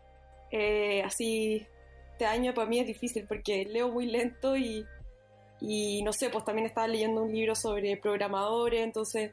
eh, 0.51 1.03
así 1.05 1.67
este 2.13 2.27
año 2.27 2.55
para 2.55 2.67
mí 2.69 2.81
es 2.81 2.87
difícil 2.87 3.25
porque 3.29 3.65
leo 3.67 3.91
muy 3.91 4.07
lento 4.07 4.57
y, 4.57 4.85
y 5.61 6.03
no 6.03 6.13
sé, 6.13 6.29
pues 6.31 6.45
también 6.45 6.67
estaba 6.67 6.89
leyendo 6.89 7.23
un 7.23 7.33
libro 7.33 7.55
sobre 7.55 7.97
programadores, 7.99 8.83
entonces 8.83 9.33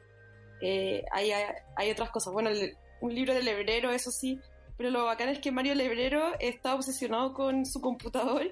eh, 0.60 1.02
hay, 1.10 1.32
hay, 1.32 1.44
hay 1.76 1.90
otras 1.90 2.10
cosas. 2.10 2.32
Bueno, 2.32 2.50
el- 2.50 2.76
un 3.04 3.14
libro 3.14 3.34
de 3.34 3.42
Lebrero, 3.42 3.90
eso 3.90 4.10
sí, 4.10 4.40
pero 4.76 4.90
lo 4.90 5.04
bacán 5.04 5.28
es 5.28 5.38
que 5.38 5.52
Mario 5.52 5.74
Lebrero 5.74 6.32
está 6.40 6.74
obsesionado 6.74 7.32
con 7.34 7.64
su 7.66 7.80
computador 7.80 8.50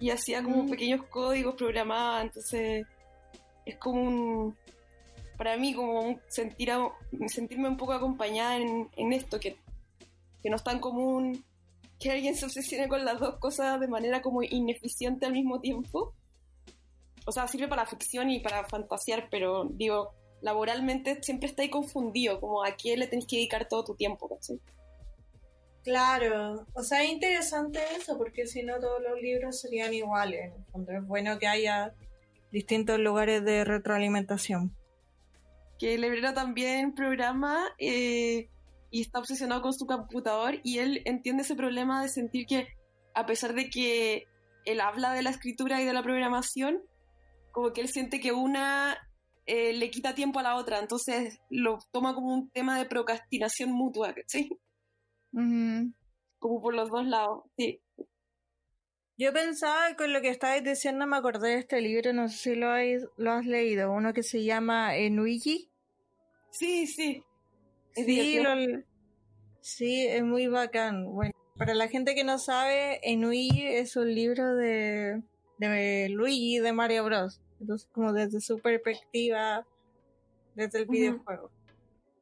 y 0.00 0.10
hacía 0.10 0.42
como 0.42 0.64
Mm. 0.64 0.70
pequeños 0.70 1.02
códigos, 1.10 1.54
programaba, 1.54 2.20
entonces 2.22 2.86
es 3.64 3.76
como 3.78 4.02
un, 4.02 4.56
para 5.38 5.56
mí 5.56 5.74
como 5.74 6.00
un 6.00 6.20
sentir 6.28 6.70
a- 6.70 6.92
sentirme 7.28 7.68
un 7.68 7.76
poco 7.76 7.92
acompañada 7.92 8.56
en, 8.56 8.88
en 8.96 9.12
esto, 9.12 9.40
que, 9.40 9.56
que 10.42 10.50
no 10.50 10.56
es 10.56 10.62
tan 10.64 10.78
común 10.80 11.42
que 11.98 12.10
alguien 12.10 12.34
se 12.36 12.44
obsesione 12.44 12.88
con 12.88 13.04
las 13.04 13.18
dos 13.18 13.36
cosas 13.38 13.80
de 13.80 13.88
manera 13.88 14.20
como 14.20 14.42
ineficiente 14.42 15.24
al 15.26 15.32
mismo 15.32 15.60
tiempo. 15.60 16.12
O 17.26 17.32
sea, 17.32 17.48
sirve 17.48 17.68
para 17.68 17.86
ficción 17.86 18.30
y 18.30 18.40
para 18.40 18.64
fantasear, 18.64 19.28
pero 19.30 19.64
digo, 19.70 20.12
laboralmente 20.44 21.22
siempre 21.22 21.48
estáis 21.48 21.70
confundido, 21.70 22.38
como 22.38 22.62
a 22.62 22.72
quién 22.76 23.00
le 23.00 23.06
tenés 23.06 23.26
que 23.26 23.36
dedicar 23.36 23.66
todo 23.66 23.82
tu 23.82 23.94
tiempo, 23.94 24.28
¿cachai? 24.28 24.60
Claro, 25.82 26.66
o 26.74 26.82
sea, 26.82 27.02
es 27.02 27.10
interesante 27.10 27.80
eso, 27.96 28.18
porque 28.18 28.46
si 28.46 28.62
no 28.62 28.78
todos 28.78 29.00
los 29.02 29.20
libros 29.22 29.58
serían 29.58 29.94
iguales. 29.94 30.52
En 30.52 30.52
el 30.52 30.64
fondo 30.66 30.92
es 30.92 31.06
bueno 31.06 31.38
que 31.38 31.46
haya 31.46 31.94
distintos 32.52 32.98
lugares 32.98 33.42
de 33.42 33.64
retroalimentación. 33.64 34.76
que 35.78 35.96
Lebrero 35.96 36.34
también 36.34 36.94
programa 36.94 37.64
eh, 37.78 38.50
y 38.90 39.00
está 39.00 39.20
obsesionado 39.20 39.62
con 39.62 39.72
su 39.72 39.86
computador 39.86 40.60
y 40.62 40.78
él 40.78 41.00
entiende 41.06 41.42
ese 41.42 41.56
problema 41.56 42.02
de 42.02 42.08
sentir 42.10 42.46
que 42.46 42.68
a 43.14 43.24
pesar 43.24 43.54
de 43.54 43.70
que 43.70 44.26
él 44.66 44.80
habla 44.80 45.14
de 45.14 45.22
la 45.22 45.30
escritura 45.30 45.80
y 45.80 45.86
de 45.86 45.92
la 45.94 46.02
programación, 46.02 46.82
como 47.50 47.72
que 47.72 47.80
él 47.80 47.88
siente 47.88 48.20
que 48.20 48.32
una 48.32 48.98
eh, 49.46 49.72
le 49.74 49.90
quita 49.90 50.14
tiempo 50.14 50.38
a 50.38 50.42
la 50.42 50.56
otra, 50.56 50.78
entonces 50.78 51.40
lo 51.50 51.78
toma 51.92 52.14
como 52.14 52.32
un 52.34 52.50
tema 52.50 52.78
de 52.78 52.86
procrastinación 52.86 53.72
mutua, 53.72 54.14
¿sí? 54.26 54.48
Como 56.38 56.60
por 56.62 56.74
los 56.74 56.90
dos 56.90 57.06
lados, 57.06 57.44
sí. 57.56 57.80
Yo 59.16 59.32
pensaba 59.32 59.94
con 59.96 60.12
lo 60.12 60.20
que 60.20 60.28
estabais 60.28 60.64
diciendo 60.64 61.06
me 61.06 61.16
acordé 61.16 61.50
de 61.50 61.58
este 61.58 61.80
libro, 61.80 62.12
no 62.12 62.28
sé 62.28 62.36
si 62.36 62.54
lo, 62.56 62.66
habéis- 62.68 63.06
lo 63.16 63.30
has 63.32 63.46
leído, 63.46 63.92
uno 63.92 64.12
que 64.12 64.22
se 64.24 64.42
llama 64.44 64.96
Enuigi. 64.96 65.70
Sí, 66.50 66.86
sí. 66.86 67.22
Es 67.94 68.06
Sí, 68.06 68.40
lo- 68.42 68.82
sí, 69.60 70.06
es 70.06 70.24
muy 70.24 70.48
bacán. 70.48 71.04
Bueno, 71.12 71.32
para 71.56 71.74
la 71.74 71.86
gente 71.88 72.16
que 72.16 72.24
no 72.24 72.38
sabe, 72.38 72.98
Enuigi 73.08 73.64
es 73.66 73.94
un 73.94 74.12
libro 74.12 74.56
de, 74.56 75.22
de 75.58 76.08
Luigi 76.10 76.58
de 76.58 76.72
Mario 76.72 77.04
Bros. 77.04 77.40
Entonces, 77.60 77.88
como 77.92 78.12
desde 78.12 78.40
su 78.40 78.58
perspectiva, 78.58 79.66
desde 80.54 80.80
el 80.80 80.86
videojuego. 80.86 81.50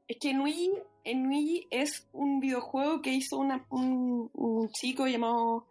Es 0.09 0.19
que 0.19 0.35
Nui, 0.35 0.73
Nui 1.15 1.67
es 1.71 2.07
un 2.13 2.41
videojuego 2.41 3.01
que 3.03 3.11
hizo 3.15 3.39
una- 3.39 3.65
un, 3.71 4.31
un 4.35 4.69
chico 4.71 5.07
llamado 5.07 5.67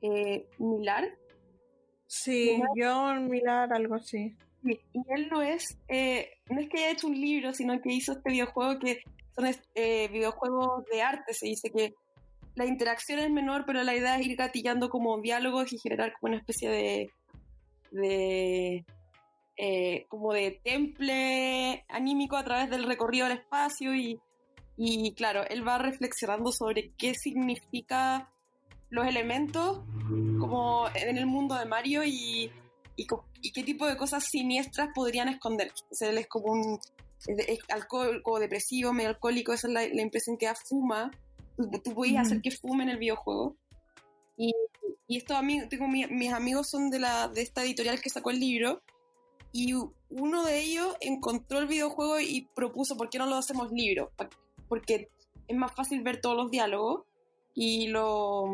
eh, 0.00 0.46
Milar. 0.58 1.16
Sí. 2.06 2.60
John 2.76 3.28
Millar, 3.28 3.72
algo 3.72 3.96
así. 3.96 4.34
Y 4.64 4.72
y 4.92 5.02
él 5.10 5.28
no 5.30 5.42
es, 5.42 5.76
eh, 5.88 6.30
no 6.48 6.60
es 6.60 6.68
que 6.68 6.78
haya 6.78 6.92
hecho 6.92 7.06
un 7.08 7.20
libro, 7.20 7.52
sino 7.52 7.80
que 7.80 7.92
hizo 7.92 8.12
este 8.12 8.30
videojuego 8.30 8.78
que 8.78 9.02
son 9.34 9.46
eh, 9.74 10.08
videojuegos 10.08 10.84
de 10.90 11.02
arte. 11.02 11.34
Se 11.34 11.46
dice 11.46 11.70
que 11.70 11.94
la 12.54 12.64
interacción 12.66 13.18
es 13.20 13.30
menor, 13.30 13.64
pero 13.66 13.82
la 13.84 13.94
idea 13.94 14.18
es 14.18 14.26
ir 14.26 14.36
gatillando 14.36 14.88
como 14.88 15.20
diálogos 15.20 15.72
y 15.72 15.78
generar 15.78 16.12
como 16.18 16.32
una 16.32 16.40
especie 16.40 16.68
de, 16.70 17.10
de 17.90 18.84
eh, 19.56 20.06
como 20.08 20.32
de 20.32 20.60
temple 20.62 21.84
anímico 21.88 22.36
a 22.36 22.44
través 22.44 22.70
del 22.70 22.84
recorrido 22.84 23.26
del 23.26 23.38
espacio 23.38 23.94
y, 23.94 24.20
y 24.76 25.12
claro, 25.14 25.44
él 25.48 25.66
va 25.66 25.78
reflexionando 25.78 26.52
sobre 26.52 26.92
qué 26.96 27.14
significa 27.14 28.32
los 28.90 29.06
elementos 29.06 29.82
como 30.38 30.86
en 30.94 31.18
el 31.18 31.26
mundo 31.26 31.56
de 31.56 31.66
Mario 31.66 32.04
y, 32.04 32.50
y, 32.96 33.06
y 33.42 33.52
qué 33.52 33.62
tipo 33.62 33.86
de 33.86 33.96
cosas 33.96 34.24
siniestras 34.24 34.90
podrían 34.94 35.28
esconder. 35.28 35.72
O 35.90 35.94
sea, 35.94 36.10
él 36.10 36.18
es 36.18 36.28
como 36.28 36.52
un 36.52 36.78
es, 37.26 37.58
como 38.22 38.38
depresivo, 38.38 38.92
medio 38.92 39.10
alcohólico, 39.10 39.52
esa 39.52 39.66
es 39.66 39.72
la, 39.72 39.80
la 39.88 40.02
impresión 40.02 40.36
que 40.36 40.46
da 40.46 40.54
fuma. 40.54 41.10
Tú, 41.56 41.68
tú 41.82 41.94
podías 41.94 42.22
Ujú. 42.22 42.26
hacer 42.26 42.42
que 42.42 42.50
fume 42.52 42.84
en 42.84 42.90
el 42.90 42.98
videojuego. 42.98 43.56
Y, 44.36 44.52
y 45.08 45.16
estos 45.16 45.36
amigos, 45.36 45.68
tengo 45.68 45.88
mi- 45.88 46.06
mis 46.06 46.32
amigos 46.32 46.68
son 46.70 46.90
de, 46.90 47.00
la, 47.00 47.28
de 47.28 47.42
esta 47.42 47.64
editorial 47.64 48.00
que 48.00 48.10
sacó 48.10 48.30
el 48.30 48.38
libro. 48.38 48.82
Y 49.50 49.72
uno 50.10 50.44
de 50.44 50.60
ellos 50.60 50.94
encontró 51.00 51.58
el 51.58 51.66
videojuego 51.66 52.20
y 52.20 52.48
propuso, 52.54 52.96
¿por 52.96 53.08
qué 53.08 53.18
no 53.18 53.26
lo 53.26 53.36
hacemos 53.36 53.72
libro? 53.72 54.12
Porque 54.68 55.08
es 55.48 55.56
más 55.56 55.74
fácil 55.74 56.02
ver 56.02 56.20
todos 56.20 56.36
los 56.36 56.50
diálogos. 56.50 57.04
Y 57.54 57.88
lo 57.88 58.44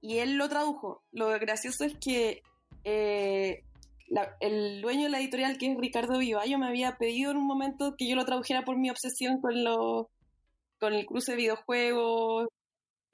y 0.00 0.18
él 0.18 0.36
lo 0.36 0.48
tradujo. 0.48 1.02
Lo 1.12 1.28
gracioso 1.40 1.84
es 1.84 1.96
que 1.98 2.42
eh, 2.84 3.64
el 4.40 4.80
dueño 4.80 5.04
de 5.04 5.08
la 5.08 5.18
editorial, 5.18 5.58
que 5.58 5.72
es 5.72 5.78
Ricardo 5.78 6.18
Vivallo, 6.18 6.58
me 6.58 6.68
había 6.68 6.96
pedido 6.96 7.32
en 7.32 7.38
un 7.38 7.46
momento 7.46 7.96
que 7.98 8.08
yo 8.08 8.14
lo 8.14 8.24
tradujera 8.24 8.64
por 8.64 8.78
mi 8.78 8.90
obsesión 8.90 9.40
con, 9.40 9.64
lo, 9.64 10.10
con 10.78 10.92
el 10.94 11.06
cruce 11.06 11.32
de 11.32 11.38
videojuegos, 11.38 12.48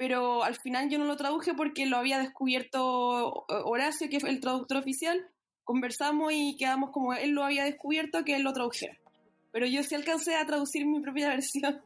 pero 0.00 0.42
al 0.44 0.56
final 0.56 0.88
yo 0.88 0.98
no 0.98 1.04
lo 1.04 1.14
traduje 1.14 1.52
porque 1.52 1.84
lo 1.84 1.98
había 1.98 2.18
descubierto 2.18 3.44
Horacio, 3.66 4.08
que 4.08 4.18
fue 4.18 4.30
el 4.30 4.40
traductor 4.40 4.78
oficial. 4.78 5.28
Conversamos 5.62 6.32
y 6.32 6.56
quedamos 6.56 6.90
como 6.90 7.12
él 7.12 7.32
lo 7.32 7.44
había 7.44 7.64
descubierto, 7.64 8.24
que 8.24 8.34
él 8.34 8.42
lo 8.42 8.54
tradujera. 8.54 8.96
Pero 9.52 9.66
yo 9.66 9.82
sí 9.82 9.94
alcancé 9.94 10.36
a 10.36 10.46
traducir 10.46 10.86
mi 10.86 11.02
propia 11.02 11.28
versión, 11.36 11.82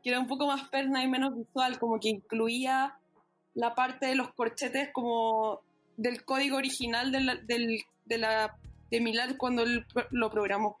que 0.00 0.10
era 0.10 0.20
un 0.20 0.28
poco 0.28 0.46
más 0.46 0.68
perna 0.68 1.02
y 1.02 1.08
menos 1.08 1.36
visual, 1.36 1.80
como 1.80 1.98
que 1.98 2.10
incluía 2.10 2.94
la 3.54 3.74
parte 3.74 4.06
de 4.06 4.14
los 4.14 4.32
corchetes 4.32 4.90
como 4.92 5.60
del 5.96 6.24
código 6.24 6.56
original 6.56 7.10
de 7.10 7.20
la, 7.20 7.34
del, 7.34 7.80
de, 8.04 8.18
la, 8.18 8.56
de 8.92 9.00
Millar 9.00 9.36
cuando 9.36 9.64
él 9.64 9.84
lo 10.12 10.30
programó. 10.30 10.76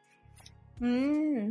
Mm. 0.78 1.50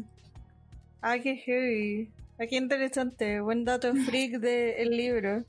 Ah, 1.02 1.20
qué 1.20 1.36
heavy. 1.36 2.10
Ah, 2.39 2.48
qué 2.48 2.55
interesante. 2.55 3.41
Buen 3.41 3.65
dato 3.65 3.93
freak 3.93 4.39
del 4.39 4.91
libro. 4.91 5.43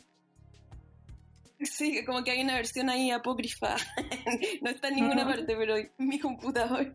Sí, 1.60 2.04
como 2.04 2.24
que 2.24 2.32
hay 2.32 2.42
una 2.42 2.56
versión 2.56 2.90
ahí 2.90 3.12
apócrifa. 3.12 3.76
no 4.62 4.70
está 4.70 4.88
en 4.88 4.96
ninguna 4.96 5.22
Ujú. 5.22 5.30
parte, 5.30 5.56
pero 5.56 5.76
en 5.76 5.92
mi 5.98 6.18
computador. 6.18 6.92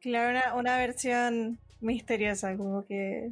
Claro, 0.00 0.30
una, 0.30 0.54
una 0.54 0.78
versión 0.78 1.58
misteriosa, 1.80 2.56
como 2.56 2.86
que 2.86 3.30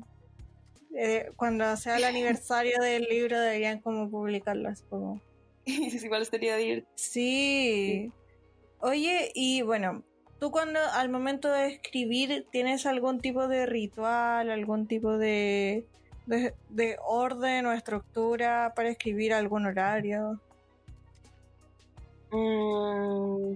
eh, 0.95 1.31
cuando 1.37 1.77
sea 1.77 1.97
el 1.97 2.05
aniversario 2.05 2.79
del 2.81 3.05
libro 3.05 3.41
deberían 3.41 3.81
como 3.81 4.11
publicarlo. 4.11 4.69
Es 4.71 4.85
igual 6.05 6.27
sería 6.27 6.57
divertido. 6.57 6.93
Sí. 6.97 8.13
Oye, 8.81 9.31
y 9.35 9.63
bueno, 9.63 10.05
tú 10.39 10.51
cuando 10.51 10.81
al 10.93 11.09
momento 11.09 11.51
de 11.51 11.69
escribir 11.69 12.47
tienes 12.51 12.87
algún 12.87 13.21
tipo 13.21 13.49
de 13.49 13.67
ritual, 13.67 14.51
algún 14.51 14.87
tipo 14.87 15.19
de 15.19 15.87
de, 16.27 16.97
orden 17.07 17.67
o 17.67 17.73
estructura 17.73 18.73
para 18.75 18.91
escribir 18.91 19.33
algún 19.33 19.67
horario? 19.67 20.41
Mm, 22.33 23.55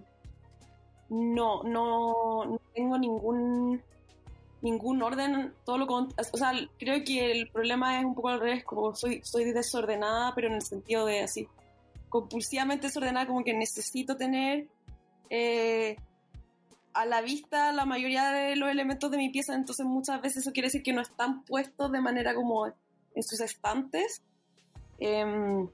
no, 1.10 1.62
no, 1.64 2.44
no 2.44 2.60
tengo 2.72 2.99
ningún 2.99 3.82
ningún 4.62 5.02
orden, 5.02 5.54
todo 5.64 5.78
lo 5.78 5.87
o 5.87 6.37
sea, 6.37 6.52
creo 6.78 7.02
que 7.02 7.32
el 7.32 7.49
problema 7.49 7.99
es 7.99 8.04
un 8.04 8.14
poco 8.14 8.28
al 8.28 8.40
revés, 8.40 8.62
como 8.62 8.94
soy, 8.94 9.22
soy 9.25 9.52
desordenada, 9.52 10.34
pero 10.34 10.49
en 10.49 10.54
el 10.54 10.62
sentido 10.62 11.06
de 11.06 11.22
así, 11.22 11.49
compulsivamente 12.10 12.88
desordenada, 12.88 13.26
como 13.26 13.42
que 13.42 13.54
necesito 13.54 14.18
tener 14.18 14.66
eh, 15.30 15.96
a 16.92 17.06
la 17.06 17.20
vista 17.20 17.73
la 17.73 17.85
mayoría 17.85 18.30
de 18.32 18.56
los 18.56 18.70
elementos 18.70 19.11
de 19.11 19.18
mi 19.18 19.30
pieza, 19.30 19.54
entonces 19.54 19.87
muchas 19.87 20.20
veces 20.20 20.38
eso 20.38 20.52
quiere 20.52 20.66
decir 20.66 20.82
que 20.82 20.92
no 20.92 21.00
están 21.00 21.44
puestos 21.44 21.90
de 21.92 22.00
manera 22.00 22.35
como 22.35 22.66
en 22.66 23.23
sus 23.23 23.40
estantes. 23.40 24.23
Em, 24.99 25.68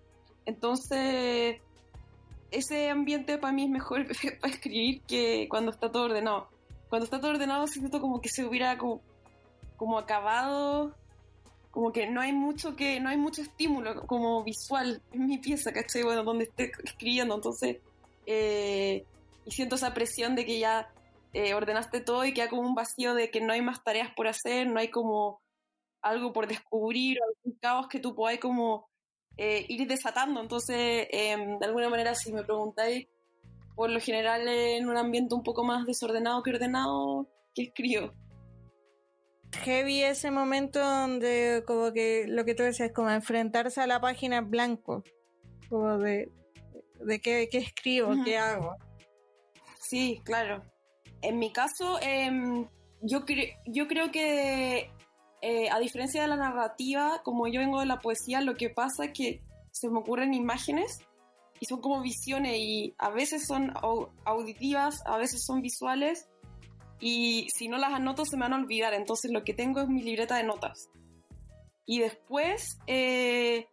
entonces, 0.45 1.61
ese 2.51 2.91
ambiente 2.91 3.39
para 3.39 3.53
mí 3.53 3.65
es 3.65 3.71
mejor 3.71 4.07
para 4.41 4.53
escribir 4.53 5.03
que 5.03 5.47
cuando 5.49 5.71
está 5.71 5.91
todo 5.91 6.05
ordenado. 6.05 6.49
Cuando 6.89 7.05
está 7.05 7.21
todo 7.21 7.33
ordenado 7.33 7.67
siento 7.67 8.01
como 8.01 8.21
que 8.21 8.29
se 8.29 8.45
hubiera 8.45 8.79
como, 8.79 9.01
como 9.77 9.99
acabado, 9.99 10.95
como 11.71 11.93
que 11.93 12.09
no 12.09 12.21
hay 12.21 12.33
mucho 12.33 12.77
que, 12.77 13.01
no 13.01 13.09
hay 13.09 13.17
mucho 13.17 13.43
estímulo 13.43 14.07
como 14.07 14.43
visual 14.45 15.03
en 15.13 15.27
mi 15.27 15.39
pieza, 15.39 15.73
¿cachai? 15.73 16.05
Bueno, 16.05 16.23
donde 16.23 16.45
esté 16.45 16.71
escribiendo, 16.85 17.35
entonces, 17.35 17.79
eh, 18.25 19.05
y 19.45 19.51
siento 19.51 19.75
esa 19.75 19.93
presión 19.93 20.35
de 20.35 20.47
que 20.47 20.59
ya 20.59 20.89
eh, 21.37 21.53
ordenaste 21.53 22.01
todo 22.01 22.25
y 22.25 22.33
queda 22.33 22.49
como 22.49 22.63
un 22.63 22.75
vacío 22.75 23.13
de 23.13 23.31
que 23.31 23.43
no 23.43 23.53
hay 23.53 23.61
más 23.61 23.85
tareas 23.85 24.09
por 24.17 24.27
hacer, 24.27 24.67
no 24.69 24.81
hay 24.81 24.89
como 24.89 25.43
algo 26.01 26.33
por 26.33 26.47
descubrir, 26.47 27.19
algún 27.23 27.59
caos 27.59 27.89
que 27.89 28.01
tú 28.01 28.15
podáis 28.15 28.41
como 28.41 28.89
eh, 29.37 29.67
ir 29.69 29.87
desatando. 29.87 30.41
Entonces, 30.41 31.07
em, 31.11 31.59
de 31.59 31.67
alguna 31.67 31.91
manera, 31.91 32.15
si 32.15 32.33
me 32.33 32.43
preguntáis, 32.43 33.07
por 33.75 33.91
lo 33.91 34.01
general 34.01 34.49
en 34.49 34.89
un 34.89 34.97
ambiente 34.97 35.35
un 35.35 35.43
poco 35.43 35.63
más 35.63 35.85
desordenado 35.85 36.43
que 36.43 36.53
ordenado, 36.53 37.29
que 37.55 37.65
escribo. 37.65 38.15
Heavy 39.53 40.05
ese 40.05 40.31
momento 40.31 40.81
donde 40.81 41.65
como 41.67 41.93
que 41.93 42.25
lo 42.29 42.47
que 42.47 42.55
tú 42.55 42.63
decías, 42.63 42.93
como 42.93 43.11
enfrentarse 43.11 43.83
a 43.83 43.87
la 43.87 44.01
página 44.01 44.39
en 44.39 44.51
blanco, 44.51 45.05
como 45.69 45.99
de, 45.99 46.33
de 47.01 47.21
qué, 47.21 47.47
escribo, 47.53 48.15
qué 48.25 48.39
hago. 48.39 48.75
Sí, 49.79 50.23
claro. 50.25 50.63
En 51.27 51.39
mi 51.39 51.53
caso, 51.53 51.99
em, 52.03 52.69
yo, 53.03 53.25
yo 53.67 53.89
creo 53.89 54.13
que 54.13 54.91
eh, 55.43 55.69
a 55.71 55.79
diferencia 55.81 56.23
de 56.23 56.29
la 56.29 56.37
narrativa, 56.37 57.21
como 57.25 57.49
yo 57.49 57.61
vengo 57.61 57.81
de 57.81 57.87
la 57.87 57.99
poesía, 57.99 58.41
lo 58.41 58.55
que 58.55 58.71
pasa 58.71 59.07
es 59.07 59.13
que 59.13 59.43
se 59.73 59.89
me 59.89 59.99
ocurren 59.99 60.35
imágenes 60.35 61.01
y 61.61 61.67
son 61.67 61.81
como 61.81 62.01
visiones 62.01 62.57
y 62.59 62.95
a 62.99 63.11
veces 63.11 63.47
son 63.47 63.73
auditivas, 64.25 65.03
a 65.05 65.19
veces 65.19 65.45
son 65.45 65.63
visuales 65.63 66.29
y 67.01 67.49
si 67.55 67.69
no 67.69 67.77
las 67.77 67.93
anoto 67.93 68.25
se 68.25 68.37
me 68.37 68.43
van 68.43 68.55
a 68.55 68.57
olvidar, 68.57 68.95
entonces 68.95 69.31
lo 69.33 69.45
que 69.45 69.53
tengo 69.53 69.81
es 69.81 69.89
mi 69.89 70.03
libreta 70.03 70.37
de 70.37 70.45
notas. 70.45 70.91
Y 71.85 71.99
después 72.01 72.79
eh, 72.87 73.67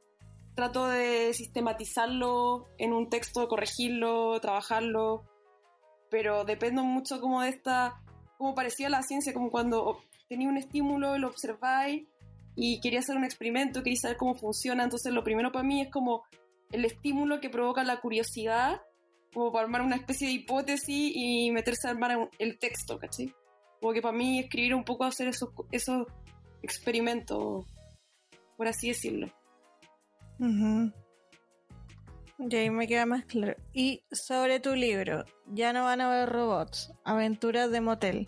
trato 0.56 0.88
de 0.88 1.34
sistematizarlo 1.34 2.68
en 2.78 2.94
un 2.94 3.10
texto, 3.10 3.48
corregirlo, 3.48 4.40
trabajarlo 4.40 5.24
pero 6.14 6.46
dependo 6.46 6.84
mucho 6.84 7.20
como 7.20 7.42
de 7.42 7.50
esta, 7.50 8.00
como 8.38 8.54
parecía 8.54 8.88
la 8.88 9.02
ciencia, 9.02 9.34
como 9.34 9.50
cuando 9.50 9.98
tenía 10.30 10.48
un 10.48 10.58
estímulo, 10.58 11.18
lo 11.18 11.28
observáis 11.28 12.08
y 12.56 12.80
quería 12.82 13.00
hacer 13.00 13.18
un 13.18 13.24
experimento, 13.24 13.82
quería 13.82 14.00
saber 14.00 14.18
cómo 14.18 14.36
funciona, 14.36 14.84
entonces 14.84 15.12
lo 15.12 15.24
primero 15.24 15.52
para 15.52 15.66
mí 15.66 15.82
es 15.82 15.90
como 15.90 16.22
el 16.72 16.86
estímulo 16.86 17.42
que 17.42 17.50
provoca 17.50 17.84
la 17.84 18.00
curiosidad, 18.00 18.80
como 19.34 19.52
para 19.52 19.66
armar 19.66 19.82
una 19.82 19.96
especie 19.96 20.28
de 20.28 20.34
hipótesis 20.34 21.12
y 21.16 21.50
meterse 21.50 21.88
a 21.88 21.92
armar 21.92 22.30
el 22.38 22.60
texto, 22.60 23.00
¿cachai? 23.00 23.34
Como 23.82 23.94
que 23.94 24.04
para 24.04 24.16
mí 24.16 24.38
escribir 24.38 24.76
un 24.76 24.84
poco 24.84 25.06
hacer 25.06 25.30
esos, 25.30 25.50
esos 25.72 26.06
experimentos, 26.62 27.66
por 28.56 28.68
así 28.68 28.90
decirlo. 28.90 29.34
Y 32.40 32.56
ahí 32.56 32.70
me 32.70 32.88
queda 32.88 33.06
más 33.06 33.26
claro. 33.26 33.56
Y 33.74 34.04
sobre 34.12 34.60
tu 34.60 34.76
libro, 34.76 35.26
ya 35.48 35.74
no 35.74 35.84
van 35.84 36.02
a 36.02 36.10
ver 36.10 36.30
robots, 36.30 36.94
aventuras 37.04 37.72
de 37.72 37.82
motel. 37.82 38.28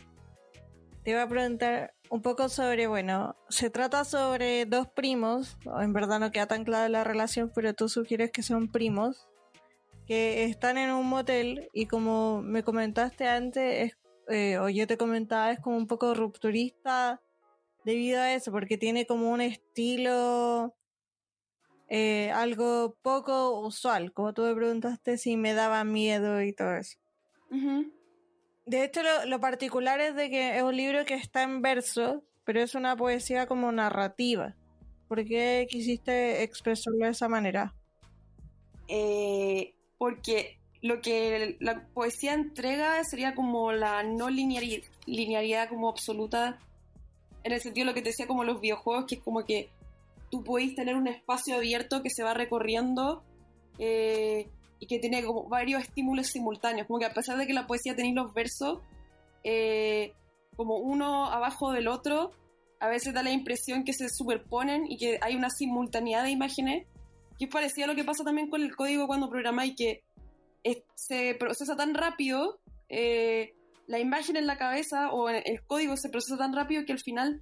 Te 1.04 1.12
iba 1.12 1.24
a 1.24 1.28
preguntar 1.28 1.94
un 2.10 2.22
poco 2.22 2.50
sobre, 2.50 2.88
bueno, 2.88 3.36
se 3.50 3.70
trata 3.70 4.06
sobre 4.06 4.66
dos 4.66 4.88
primos, 4.88 5.58
en 5.80 5.94
verdad 5.94 6.20
no 6.20 6.32
queda 6.32 6.48
tan 6.48 6.64
clara 6.64 6.90
la 6.90 7.04
relación, 7.04 7.52
pero 7.54 7.74
tú 7.74 7.90
sugieres 7.90 8.32
que 8.32 8.44
son 8.44 8.72
primos, 8.72 9.28
que 10.06 10.46
están 10.46 10.78
en 10.78 10.92
un 10.92 11.08
motel 11.08 11.70
y 11.74 11.88
como 11.88 12.42
me 12.42 12.64
comentaste 12.64 13.28
antes, 13.28 13.98
eh, 14.30 14.58
o 14.58 14.70
yo 14.70 14.88
te 14.88 14.98
comentaba, 14.98 15.52
es 15.52 15.60
como 15.60 15.78
un 15.78 15.88
poco 15.88 16.14
rupturista 16.14 17.22
debido 17.84 18.22
a 18.22 18.34
eso, 18.34 18.52
porque 18.52 18.78
tiene 18.78 19.06
como 19.06 19.32
un 19.32 19.42
estilo 19.42 20.76
eh, 21.88 22.32
algo 22.32 22.96
poco 23.02 23.60
usual, 23.60 24.12
como 24.12 24.34
tú 24.34 24.42
me 24.44 24.56
preguntaste 24.56 25.18
si 25.18 25.38
me 25.38 25.54
daba 25.54 25.84
miedo 25.84 26.42
y 26.42 26.54
todo 26.54 26.76
eso. 26.76 26.98
De 28.66 28.84
hecho, 28.84 29.02
lo, 29.28 29.40
particular 29.40 30.02
es 30.02 30.16
de 30.16 30.30
que 30.30 30.58
es 30.58 30.64
un 30.64 30.76
libro 30.76 31.06
que 31.06 31.14
está 31.14 31.44
en 31.44 31.62
verso, 31.62 32.24
pero 32.44 32.62
es 32.62 32.74
una 32.74 32.96
poesía 32.96 33.46
como 33.46 33.72
narrativa. 33.72 34.56
¿Por 35.08 35.24
qué 35.24 35.68
quisiste 35.70 36.42
expresarlo 36.42 37.06
de 37.06 37.12
esa 37.12 37.30
manera? 37.30 37.76
Eh, 38.88 39.76
porque 39.98 40.60
lo 40.82 41.02
que 41.02 41.58
la 41.60 41.88
poesía 41.94 42.34
entrega 42.34 43.04
sería 43.04 43.36
como 43.36 43.72
la 43.72 44.02
no 44.02 44.30
linearidad, 44.30 44.84
linearidad 45.06 45.70
como 45.70 45.90
absoluta, 45.90 46.58
en 47.44 47.52
el 47.52 47.62
sentido 47.62 47.86
de 47.86 47.92
lo 47.92 47.96
que 47.96 48.02
te 48.02 48.10
decía 48.10 48.26
como 48.26 48.44
los 48.44 48.60
videojuegos, 48.60 49.06
que 49.06 49.16
es 49.16 49.22
como 49.22 49.46
que 49.46 49.70
tú 50.36 50.44
podéis 50.44 50.76
tener 50.76 50.98
un 50.98 51.08
espacio 51.08 51.56
abierto 51.56 52.04
que 52.04 52.10
se 52.10 52.22
va 52.22 52.34
recorriendo 52.34 53.24
eh, 53.80 54.50
y 54.80 54.88
que 54.88 55.00
tiene 55.00 55.24
como 55.24 55.48
varios 55.48 55.82
estímulos 55.82 56.28
simultáneos. 56.28 56.88
Como 56.88 57.00
que 57.00 57.06
a 57.06 57.14
pesar 57.14 57.38
de 57.38 57.48
que 57.48 57.54
la 57.54 57.68
poesía 57.68 57.96
tenéis 57.96 58.16
los 58.16 58.34
versos 58.34 58.80
eh, 59.46 60.12
como 60.58 60.76
uno 60.76 61.28
abajo 61.28 61.72
del 61.72 61.88
otro, 61.88 62.32
a 62.82 62.90
veces 62.90 63.14
da 63.14 63.24
la 63.24 63.32
impresión 63.32 63.86
que 63.86 63.94
se 63.94 64.10
superponen 64.10 64.92
y 64.92 64.98
que 64.98 65.20
hay 65.22 65.38
una 65.38 65.50
simultaneidad 65.50 66.24
de 66.24 66.32
imágenes, 66.32 66.86
que 67.40 67.46
es 67.46 67.52
parecido 67.52 67.86
a 67.86 67.88
lo 67.88 67.96
que 67.96 68.04
pasa 68.04 68.26
también 68.26 68.50
con 68.50 68.62
el 68.62 68.76
código 68.76 69.08
cuando 69.08 69.30
programáis, 69.30 69.74
que 69.78 70.04
se 70.96 71.36
procesa 71.36 71.78
tan 71.78 71.94
rápido, 71.94 72.60
eh, 72.90 73.54
la 73.88 74.00
imagen 74.00 74.36
en 74.36 74.48
la 74.48 74.58
cabeza 74.58 75.14
o 75.14 75.30
el 75.30 75.64
código 75.66 75.96
se 75.96 76.10
procesa 76.10 76.38
tan 76.38 76.54
rápido 76.54 76.84
que 76.86 76.92
al 76.92 77.00
final 77.00 77.42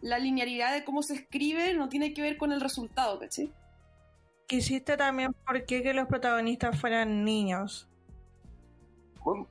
la 0.00 0.18
linealidad 0.18 0.72
de 0.72 0.84
cómo 0.84 1.02
se 1.02 1.14
escribe 1.14 1.74
no 1.74 1.88
tiene 1.88 2.14
que 2.14 2.22
ver 2.22 2.36
con 2.36 2.52
el 2.52 2.60
resultado, 2.60 3.18
¿cachai? 3.18 3.52
Quisiste 4.46 4.96
también 4.96 5.34
por 5.46 5.64
qué 5.66 5.82
que 5.82 5.92
los 5.92 6.08
protagonistas 6.08 6.80
fueran 6.80 7.24
niños. 7.24 7.88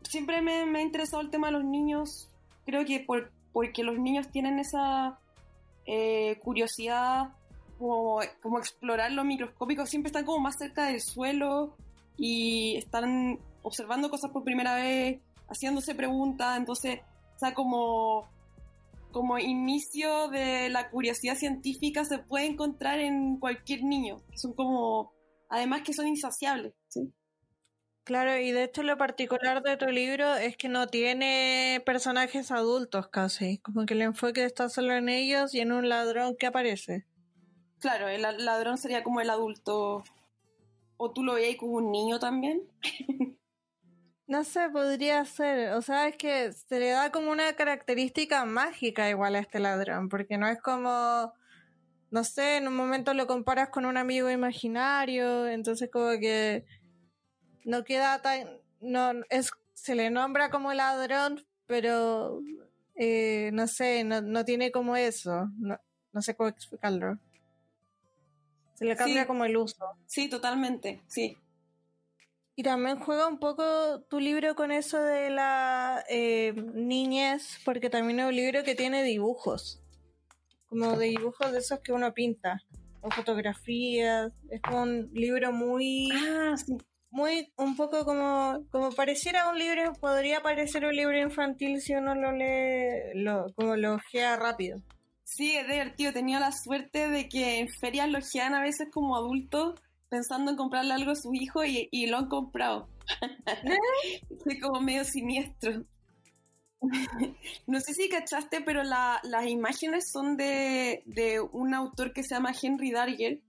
Siempre 0.03 0.41
me, 0.41 0.61
ha 0.61 0.81
interesado 0.81 1.21
el 1.21 1.29
tema 1.29 1.47
de 1.47 1.53
los 1.53 1.63
niños, 1.63 2.29
creo 2.65 2.83
que 2.85 3.01
por, 3.01 3.31
porque 3.53 3.83
los 3.83 3.99
niños 3.99 4.29
tienen 4.31 4.57
esa 4.57 5.19
eh, 5.85 6.39
curiosidad 6.39 7.29
como, 7.77 8.19
como 8.41 8.57
explorar 8.57 9.11
lo 9.11 9.23
microscópico, 9.23 9.85
siempre 9.85 10.07
están 10.07 10.25
como 10.25 10.39
más 10.39 10.55
cerca 10.57 10.85
del 10.85 10.99
suelo 11.01 11.75
y 12.17 12.75
están 12.77 13.39
observando 13.61 14.09
cosas 14.09 14.31
por 14.31 14.43
primera 14.43 14.73
vez, 14.73 15.19
haciéndose 15.47 15.93
preguntas, 15.93 16.57
entonces, 16.57 17.01
o 17.35 17.39
sea, 17.39 17.53
como 17.53 18.27
como 19.11 19.39
inicio 19.39 20.27
de 20.29 20.69
la 20.69 20.89
curiosidad 20.89 21.35
científica 21.35 22.05
se 22.05 22.19
puede 22.19 22.45
encontrar 22.45 22.99
en 22.99 23.39
cualquier 23.39 23.83
niño. 23.83 24.23
Son 24.35 24.53
como, 24.53 25.13
además 25.49 25.81
que 25.83 25.93
son 25.93 26.07
insaciables, 26.07 26.73
¿sí? 26.87 27.13
Claro, 28.03 28.37
y 28.37 28.51
de 28.51 28.63
hecho 28.63 28.83
lo 28.83 28.97
particular 28.97 29.61
de 29.63 29.75
tu 29.75 29.87
libro 29.87 30.35
es 30.35 30.55
que 30.55 30.69
no 30.69 30.87
tiene 30.87 31.83
personajes 31.85 32.51
adultos 32.51 33.09
casi, 33.09 33.57
como 33.57 33.85
que 33.85 33.95
el 33.95 34.01
enfoque 34.01 34.45
está 34.45 34.69
solo 34.69 34.93
en 34.93 35.09
ellos 35.09 35.53
y 35.53 35.59
en 35.59 35.73
un 35.73 35.89
ladrón 35.89 36.37
que 36.39 36.47
aparece. 36.47 37.05
Claro, 37.79 38.07
el 38.07 38.21
ladrón 38.21 38.77
sería 38.77 39.03
como 39.03 39.19
el 39.19 39.29
adulto. 39.29 40.03
¿O 40.95 41.11
tú 41.11 41.23
lo 41.23 41.33
veías 41.33 41.57
como 41.57 41.73
un 41.73 41.91
niño 41.91 42.17
también? 42.17 42.61
No 44.27 44.43
sé, 44.43 44.69
podría 44.69 45.23
ser. 45.23 45.71
O 45.73 45.81
sea, 45.81 46.07
es 46.07 46.17
que 46.17 46.51
se 46.51 46.79
le 46.79 46.89
da 46.89 47.11
como 47.11 47.31
una 47.31 47.53
característica 47.53 48.43
mágica 48.45 49.09
igual 49.09 49.35
a 49.35 49.39
este 49.39 49.59
ladrón, 49.59 50.09
porque 50.09 50.37
no 50.37 50.47
es 50.47 50.61
como, 50.61 51.33
no 52.11 52.23
sé, 52.25 52.57
en 52.57 52.67
un 52.67 52.75
momento 52.75 53.13
lo 53.13 53.25
comparas 53.25 53.69
con 53.69 53.85
un 53.85 53.95
amigo 53.95 54.29
imaginario, 54.29 55.47
entonces 55.47 55.89
como 55.89 56.09
que 56.19 56.65
no 57.63 57.85
queda 57.85 58.21
tan, 58.21 58.59
no, 58.81 59.11
es, 59.29 59.51
se 59.73 59.95
le 59.95 60.09
nombra 60.09 60.49
como 60.49 60.73
ladrón, 60.73 61.45
pero 61.65 62.41
eh, 62.95 63.49
no 63.53 63.67
sé, 63.67 64.03
no, 64.03 64.21
no 64.21 64.43
tiene 64.43 64.71
como 64.71 64.97
eso. 64.97 65.49
No 66.11 66.21
sé 66.21 66.35
cómo 66.35 66.49
explicarlo. 66.49 67.17
Se 68.73 68.85
le 68.85 68.95
cambia 68.95 69.25
como 69.25 69.45
el 69.45 69.55
uso. 69.55 69.85
Sí, 70.05 70.29
totalmente, 70.29 71.01
sí. 71.07 71.37
Y 72.59 72.63
también 72.63 72.97
juega 72.97 73.27
un 73.27 73.37
poco 73.37 74.01
tu 74.09 74.19
libro 74.19 74.55
con 74.55 74.71
eso 74.71 74.99
de 74.99 75.29
la 75.29 76.03
eh, 76.09 76.53
niñez, 76.73 77.59
porque 77.63 77.91
también 77.91 78.19
es 78.19 78.25
un 78.25 78.35
libro 78.35 78.63
que 78.63 78.73
tiene 78.73 79.03
dibujos, 79.03 79.79
como 80.65 80.97
de 80.97 81.09
dibujos 81.09 81.51
de 81.51 81.59
esos 81.59 81.81
que 81.81 81.93
uno 81.93 82.15
pinta, 82.15 82.63
o 83.01 83.11
fotografías. 83.11 84.33
Es 84.49 84.59
como 84.63 84.81
un 84.81 85.11
libro 85.13 85.51
muy, 85.51 86.09
ah, 86.11 86.55
muy, 87.11 87.53
un 87.57 87.75
poco 87.75 88.03
como, 88.05 88.65
como 88.71 88.89
pareciera 88.91 89.51
un 89.51 89.59
libro, 89.59 89.93
podría 89.93 90.41
parecer 90.41 90.83
un 90.83 90.95
libro 90.95 91.15
infantil 91.15 91.79
si 91.79 91.93
uno 91.93 92.15
lo 92.15 92.31
lee, 92.31 93.13
lo, 93.13 93.53
como 93.53 93.75
lo 93.75 93.93
ojea 93.93 94.35
rápido. 94.35 94.81
Sí, 95.23 95.55
es 95.55 95.67
divertido. 95.67 96.11
Tenía 96.11 96.39
la 96.39 96.51
suerte 96.51 97.07
de 97.07 97.29
que 97.29 97.59
en 97.59 97.69
ferias 97.69 98.09
lo 98.09 98.17
ojean 98.17 98.55
a 98.55 98.63
veces 98.63 98.87
como 98.91 99.15
adultos 99.15 99.75
pensando 100.09 100.51
en 100.51 100.57
comprarle 100.57 100.93
algo 100.93 101.11
a 101.11 101.15
su 101.15 101.33
hijo 101.33 101.63
y, 101.63 102.07
lo 102.07 102.17
han 102.17 102.27
comprado. 102.27 102.89
Fue 104.43 104.59
como 104.59 104.81
medio 104.81 105.03
siniestro. 105.03 105.83
no 107.67 107.79
sé 107.79 107.93
si 107.93 108.09
cachaste, 108.09 108.61
pero 108.61 108.83
las 108.83 109.47
imágenes 109.47 110.11
son 110.11 110.37
de, 110.37 111.03
un 111.51 111.73
autor 111.73 112.13
que 112.13 112.23
se 112.23 112.35
llama 112.35 112.53
Henry 112.59 112.91
Darger, 112.91 113.41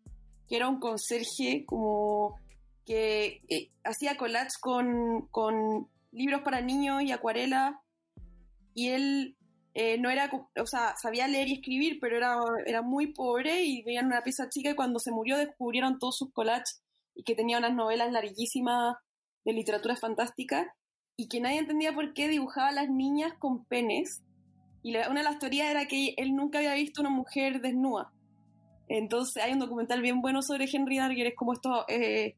que 0.48 0.56
era 0.56 0.68
un 0.68 0.80
conserje 0.80 1.64
como 1.66 2.38
que 2.86 3.42
eh, 3.48 3.70
hacía 3.84 4.16
collage 4.16 4.56
con, 4.60 5.28
con 5.30 5.88
libros 6.10 6.40
para 6.42 6.62
niños 6.62 7.02
y 7.02 7.12
acuarela. 7.12 7.82
Y 8.74 8.88
él 8.88 9.37
eh, 9.80 9.96
no 9.96 10.10
era, 10.10 10.28
o 10.60 10.66
sea, 10.66 10.96
sabía 11.00 11.28
leer 11.28 11.46
y 11.46 11.52
escribir, 11.52 11.98
pero 12.00 12.16
era, 12.16 12.36
era 12.66 12.82
muy 12.82 13.12
pobre 13.12 13.62
y 13.62 13.84
veían 13.84 14.06
una 14.06 14.22
pieza 14.22 14.48
chica 14.48 14.70
y 14.70 14.74
cuando 14.74 14.98
se 14.98 15.12
murió 15.12 15.38
descubrieron 15.38 16.00
todos 16.00 16.18
sus 16.18 16.32
collages 16.32 16.82
y 17.14 17.22
que 17.22 17.36
tenía 17.36 17.58
unas 17.58 17.76
novelas 17.76 18.10
larguísimas 18.10 18.96
de 19.44 19.52
literatura 19.52 19.94
fantástica 19.94 20.74
y 21.16 21.28
que 21.28 21.38
nadie 21.38 21.58
entendía 21.58 21.92
por 21.92 22.12
qué 22.12 22.26
dibujaba 22.26 22.70
a 22.70 22.72
las 22.72 22.90
niñas 22.90 23.34
con 23.38 23.66
penes. 23.66 24.24
Y 24.82 24.96
una 24.96 25.20
de 25.20 25.22
las 25.22 25.38
teorías 25.38 25.70
era 25.70 25.86
que 25.86 26.12
él 26.16 26.34
nunca 26.34 26.58
había 26.58 26.74
visto 26.74 27.00
una 27.00 27.10
mujer 27.10 27.60
desnuda. 27.60 28.10
Entonces 28.88 29.40
hay 29.40 29.52
un 29.52 29.60
documental 29.60 30.02
bien 30.02 30.20
bueno 30.20 30.42
sobre 30.42 30.68
Henry 30.68 30.98
Darger, 30.98 31.34
como 31.36 31.52
estos, 31.52 31.84
eh, 31.86 32.34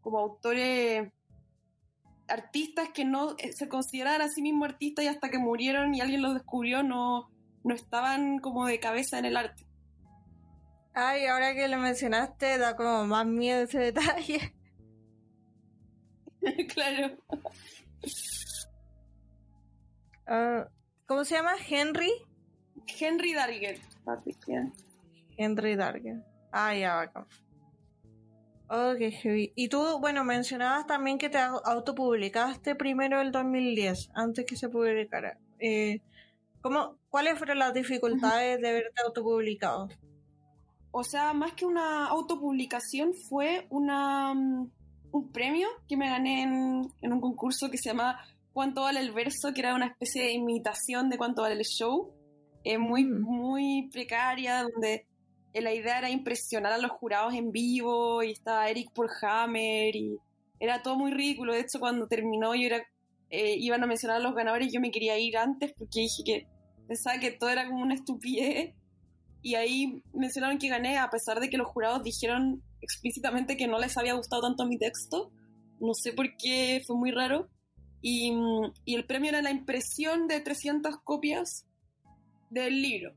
como 0.00 0.20
autores 0.20 1.12
artistas 2.28 2.90
que 2.94 3.04
no 3.04 3.34
eh, 3.38 3.52
se 3.52 3.68
consideraban 3.68 4.22
a 4.22 4.28
sí 4.28 4.42
mismos 4.42 4.68
artistas 4.68 5.04
y 5.04 5.08
hasta 5.08 5.30
que 5.30 5.38
murieron 5.38 5.94
y 5.94 6.00
alguien 6.00 6.22
los 6.22 6.34
descubrió 6.34 6.82
no, 6.82 7.30
no 7.64 7.74
estaban 7.74 8.38
como 8.38 8.66
de 8.66 8.80
cabeza 8.80 9.18
en 9.18 9.24
el 9.24 9.36
arte. 9.36 9.66
Ay, 10.94 11.26
ahora 11.26 11.54
que 11.54 11.68
lo 11.68 11.78
mencionaste 11.78 12.58
da 12.58 12.74
como 12.76 13.06
más 13.06 13.26
miedo 13.26 13.62
ese 13.62 13.78
detalle. 13.78 14.54
claro. 16.74 17.16
Ah, 20.26 20.68
¿Cómo 21.06 21.24
se 21.24 21.36
llama? 21.36 21.52
¿Henry? 21.68 22.10
Henry 23.00 23.32
Darger. 23.32 23.78
Henry 25.36 25.76
Darger. 25.76 26.22
Ah, 26.52 26.74
ya, 26.74 27.10
va. 28.70 28.92
Ok, 28.92 28.98
heavy. 29.22 29.52
Y 29.54 29.68
tú, 29.68 29.98
bueno, 30.00 30.24
mencionabas 30.24 30.86
también 30.86 31.18
que 31.18 31.28
te 31.28 31.38
autopublicaste 31.38 32.74
primero 32.74 33.20
el 33.20 33.32
2010, 33.32 34.10
antes 34.14 34.44
que 34.46 34.56
se 34.56 34.68
publicara. 34.68 35.38
Eh, 35.58 36.00
¿cómo, 36.60 36.98
¿Cuáles 37.10 37.38
fueron 37.38 37.58
las 37.58 37.74
dificultades 37.74 38.60
de 38.60 38.68
haberte 38.68 39.02
autopublicado? 39.04 39.88
O 40.90 41.04
sea, 41.04 41.32
más 41.32 41.52
que 41.52 41.66
una 41.66 42.06
autopublicación, 42.06 43.12
fue 43.14 43.66
una, 43.70 44.34
mm, 44.34 44.70
un 45.12 45.32
premio 45.32 45.68
que 45.88 45.96
me 45.96 46.08
gané 46.08 46.42
en, 46.42 47.12
un 47.12 47.20
concurso 47.20 47.70
que 47.70 47.78
se 47.78 47.90
llama 47.90 48.18
¿Cuánto 48.52 48.82
vale 48.82 49.00
el 49.00 49.12
verso? 49.12 49.52
que 49.54 49.60
era 49.60 49.74
una 49.74 49.86
especie 49.86 50.24
de 50.24 50.32
imitación 50.32 51.10
de 51.10 51.18
¿Cuánto 51.18 51.42
vale 51.42 51.54
el 51.54 51.64
show? 51.64 52.14
Eh, 52.64 52.78
muy, 52.78 53.04
mm. 53.04 53.22
muy 53.22 53.88
precaria, 53.92 54.62
donde 54.62 55.06
la 55.60 55.74
idea 55.74 55.98
era 55.98 56.10
impresionar 56.10 56.72
a 56.72 56.78
los 56.78 56.90
jurados 56.90 57.34
en 57.34 57.52
vivo 57.52 58.22
y 58.22 58.32
estaba 58.32 58.68
Eric 58.68 58.90
Hammer 59.22 59.94
y 59.96 60.18
era 60.60 60.82
todo 60.82 60.96
muy 60.96 61.12
ridículo. 61.12 61.52
De 61.52 61.60
hecho, 61.60 61.80
cuando 61.80 62.06
terminó 62.08 62.54
yo 62.54 62.66
era, 62.66 62.82
eh, 63.30 63.56
iban 63.58 63.82
a 63.82 63.86
mencionar 63.86 64.16
a 64.18 64.20
los 64.20 64.34
ganadores 64.34 64.68
y 64.68 64.74
yo 64.74 64.80
me 64.80 64.90
quería 64.90 65.18
ir 65.18 65.36
antes 65.36 65.72
porque 65.76 66.00
dije 66.00 66.22
que 66.24 66.46
pensaba 66.86 67.18
que 67.18 67.30
todo 67.30 67.50
era 67.50 67.66
como 67.66 67.82
una 67.82 67.94
estupidez. 67.94 68.74
Y 69.40 69.54
ahí 69.54 70.02
mencionaron 70.12 70.58
que 70.58 70.68
gané 70.68 70.98
a 70.98 71.10
pesar 71.10 71.38
de 71.38 71.48
que 71.48 71.56
los 71.56 71.68
jurados 71.68 72.02
dijeron 72.02 72.62
explícitamente 72.80 73.56
que 73.56 73.68
no 73.68 73.78
les 73.78 73.96
había 73.96 74.14
gustado 74.14 74.42
tanto 74.42 74.66
mi 74.66 74.78
texto. 74.78 75.30
No 75.80 75.94
sé 75.94 76.12
por 76.12 76.36
qué, 76.36 76.82
fue 76.86 76.96
muy 76.96 77.12
raro. 77.12 77.48
Y, 78.02 78.32
y 78.84 78.94
el 78.94 79.06
premio 79.06 79.30
era 79.30 79.42
la 79.42 79.50
impresión 79.50 80.26
de 80.26 80.40
300 80.40 80.96
copias 81.04 81.66
del 82.50 82.82
libro. 82.82 83.14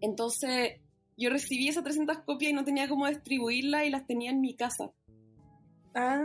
Entonces, 0.00 0.81
yo 1.22 1.30
recibí 1.30 1.68
esas 1.68 1.84
300 1.84 2.18
copias 2.24 2.50
y 2.50 2.54
no 2.54 2.64
tenía 2.64 2.88
cómo 2.88 3.06
distribuirlas 3.06 3.86
y 3.86 3.90
las 3.90 4.06
tenía 4.06 4.30
en 4.30 4.40
mi 4.40 4.54
casa. 4.54 4.90
Ah. 5.94 6.22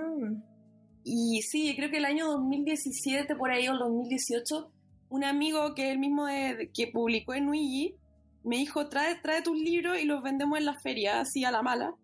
Y 1.03 1.41
sí, 1.41 1.73
creo 1.75 1.89
que 1.89 1.97
el 1.97 2.05
año 2.05 2.27
2017, 2.27 3.35
por 3.35 3.51
ahí, 3.51 3.67
o 3.67 3.73
el 3.73 3.79
2018, 3.79 4.71
un 5.09 5.23
amigo 5.23 5.73
que 5.73 5.87
es 5.87 5.91
el 5.91 5.99
mismo 5.99 6.25
que 6.73 6.87
publicó 6.87 7.33
en 7.33 7.47
Uigi, 7.47 7.95
me 8.43 8.57
dijo, 8.57 8.87
trae, 8.87 9.15
trae 9.21 9.41
tus 9.41 9.57
libros 9.57 9.99
y 9.99 10.05
los 10.05 10.21
vendemos 10.23 10.57
en 10.57 10.65
la 10.65 10.79
feria, 10.79 11.21
así 11.21 11.45
a 11.45 11.51
la 11.51 11.61
mala. 11.61 11.95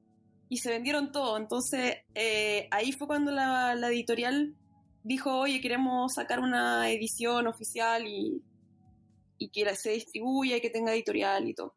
Y 0.49 0.57
se 0.57 0.69
vendieron 0.69 1.11
todos. 1.11 1.39
Entonces, 1.39 1.97
eh, 2.15 2.67
ahí 2.71 2.91
fue 2.91 3.07
cuando 3.07 3.31
la, 3.31 3.75
la, 3.75 3.87
editorial 3.87 4.55
dijo, 5.03 5.37
oye, 5.37 5.61
queremos 5.61 6.13
sacar 6.13 6.39
una 6.39 6.89
edición 6.91 7.47
oficial 7.47 8.05
y, 8.07 8.41
y 9.37 9.49
que 9.49 9.75
se 9.75 9.91
distribuya 9.91 10.57
y 10.57 10.61
que 10.61 10.69
tenga 10.69 10.93
editorial 10.93 11.47
y 11.47 11.53
todo. 11.53 11.75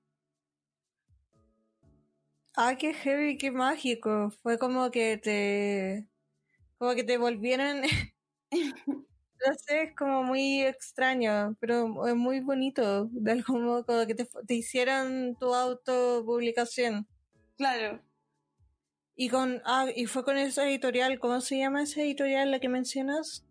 Ah, 2.58 2.74
qué 2.78 2.94
heavy, 2.94 3.36
qué 3.36 3.50
mágico. 3.50 4.30
Fue 4.42 4.58
como 4.58 4.90
que 4.90 5.18
te. 5.18 6.08
como 6.78 6.94
que 6.94 7.04
te 7.04 7.18
volvieron. 7.18 7.82
no 9.46 9.54
sé, 9.66 9.82
es 9.84 9.96
como 9.96 10.22
muy 10.24 10.62
extraño, 10.62 11.56
pero 11.60 12.06
es 12.08 12.16
muy 12.16 12.40
bonito. 12.40 13.08
De 13.12 13.32
algún 13.32 13.64
modo, 13.64 13.84
como 13.84 14.06
que 14.06 14.14
te, 14.14 14.26
te 14.46 14.54
hicieron 14.54 15.36
tu 15.38 15.54
autopublicación. 15.54 17.06
Claro. 17.58 18.02
Y 19.16 19.28
con. 19.28 19.62
Ah, 19.66 19.86
y 19.94 20.06
fue 20.06 20.24
con 20.24 20.38
esa 20.38 20.66
editorial. 20.66 21.18
¿Cómo 21.20 21.42
se 21.42 21.58
llama 21.58 21.82
esa 21.82 22.00
editorial 22.02 22.50
la 22.50 22.60
que 22.60 22.70
mencionas? 22.70 23.44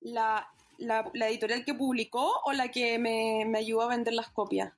La, 0.00 0.48
la, 0.78 1.10
editorial 1.28 1.64
que 1.64 1.74
publicó 1.74 2.40
o 2.44 2.52
la 2.52 2.70
que 2.70 2.98
me, 3.00 3.44
me 3.46 3.58
ayudó 3.58 3.82
a 3.82 3.88
vender 3.88 4.14
las 4.14 4.30
copias. 4.30 4.74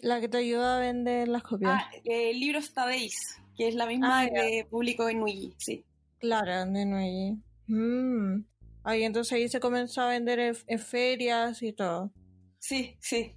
La 0.00 0.20
que 0.20 0.28
te 0.28 0.38
ayuda 0.38 0.76
a 0.76 0.80
vender 0.80 1.28
las 1.28 1.42
copias. 1.42 1.72
Ah, 1.72 1.90
el 2.04 2.38
libro 2.38 2.60
Stadéis, 2.60 3.40
que 3.56 3.68
es 3.68 3.74
la 3.74 3.86
misma 3.86 4.22
ah, 4.22 4.28
que 4.28 4.66
publicó 4.68 5.08
en 5.08 5.20
Nui, 5.20 5.54
sí. 5.58 5.84
Claro, 6.18 6.70
de 6.70 6.84
Nui. 6.84 7.42
Mm. 7.66 8.44
Ay, 8.82 9.04
entonces 9.04 9.32
ahí 9.32 9.48
se 9.48 9.60
comenzó 9.60 10.02
a 10.02 10.08
vender 10.08 10.38
en, 10.66 10.78
ferias 10.78 11.62
y 11.62 11.72
todo. 11.72 12.12
Sí, 12.58 12.96
sí. 13.00 13.34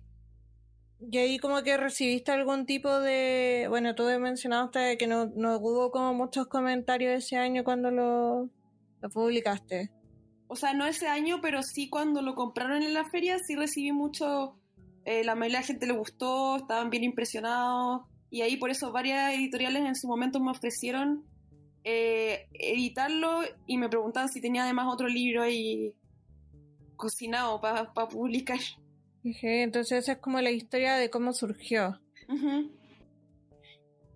Y 1.00 1.18
ahí 1.20 1.38
como 1.38 1.62
que 1.64 1.78
recibiste 1.78 2.32
algún 2.32 2.66
tipo 2.66 3.00
de... 3.00 3.68
Bueno, 3.70 3.96
tú 3.96 4.04
mencionaste 4.20 4.98
que 4.98 5.08
no, 5.08 5.28
no 5.36 5.58
hubo 5.58 5.92
como 5.92 6.14
muchos 6.14 6.48
comentarios 6.48 7.24
ese 7.24 7.38
año 7.38 7.64
cuando 7.64 7.92
lo, 7.92 8.50
lo 9.02 9.10
publicaste. 9.10 9.92
O 10.48 10.56
sea, 10.56 10.74
no 10.74 10.86
ese 10.86 11.08
año, 11.08 11.40
pero 11.42 11.62
sí 11.62 11.90
cuando 11.90 12.22
lo 12.22 12.36
compraron 12.36 12.82
en 12.82 12.94
la 12.94 13.06
feria, 13.06 13.38
sí 13.40 13.56
recibí 13.56 13.92
mucho 13.92 14.58
eh, 15.08 15.24
la 15.24 15.36
mayoría 15.36 15.60
de 15.60 15.62
la 15.62 15.68
gente 15.68 15.88
le 15.88 15.94
gustó, 15.94 16.58
estaban 16.58 16.90
bien 16.90 17.06
impresionados 17.06 18.02
y 18.30 18.42
ahí 18.42 18.58
por 18.58 18.72
eso 18.72 18.92
varias 18.92 19.34
editoriales 19.34 19.86
en 19.86 19.96
su 19.96 20.06
momento 20.06 20.42
me 20.42 20.52
ofrecieron 20.52 21.24
eh, 21.86 22.50
editarlo 22.52 23.40
y 23.66 23.78
me 23.78 23.88
preguntaban 23.88 24.28
si 24.28 24.42
tenía 24.42 24.66
además 24.66 24.88
otro 24.92 25.08
libro 25.08 25.44
ahí 25.44 25.96
cocinado 26.98 27.62
para 27.62 27.94
publicar. 27.94 28.60
Entonces 29.24 30.00
esa 30.00 30.12
es 30.12 30.18
como 30.18 30.42
la 30.42 30.52
historia 30.52 30.96
de 30.98 31.10
cómo 31.10 31.32
surgió. 31.32 32.02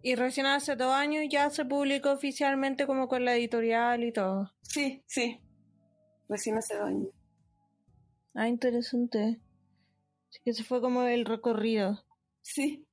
Y 0.01 0.15
recién 0.15 0.47
hace 0.47 0.75
dos 0.75 0.93
años 0.93 1.23
ya 1.29 1.49
se 1.51 1.63
publicó 1.63 2.11
oficialmente 2.11 2.85
como 2.85 3.07
con 3.07 3.23
la 3.23 3.37
editorial 3.37 4.03
y 4.03 4.11
todo. 4.11 4.51
Sí, 4.61 5.03
sí. 5.07 5.39
Recién 6.27 6.57
hace 6.57 6.75
dos 6.75 6.87
años. 6.87 7.09
Ah, 8.33 8.49
interesante. 8.49 9.39
Así 10.31 10.39
que 10.43 10.51
ese 10.51 10.63
fue 10.63 10.79
como 10.79 11.03
el 11.03 11.25
recorrido. 11.25 12.01
Sí. 12.41 12.85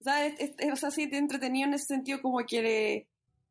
O 0.00 0.04
sea, 0.04 0.34
o 0.72 0.76
sea, 0.76 0.90
sí 0.90 1.08
te 1.08 1.18
entretenido 1.18 1.68
en 1.68 1.74
ese 1.74 1.84
sentido 1.84 2.22
como 2.22 2.38
que 2.46 3.06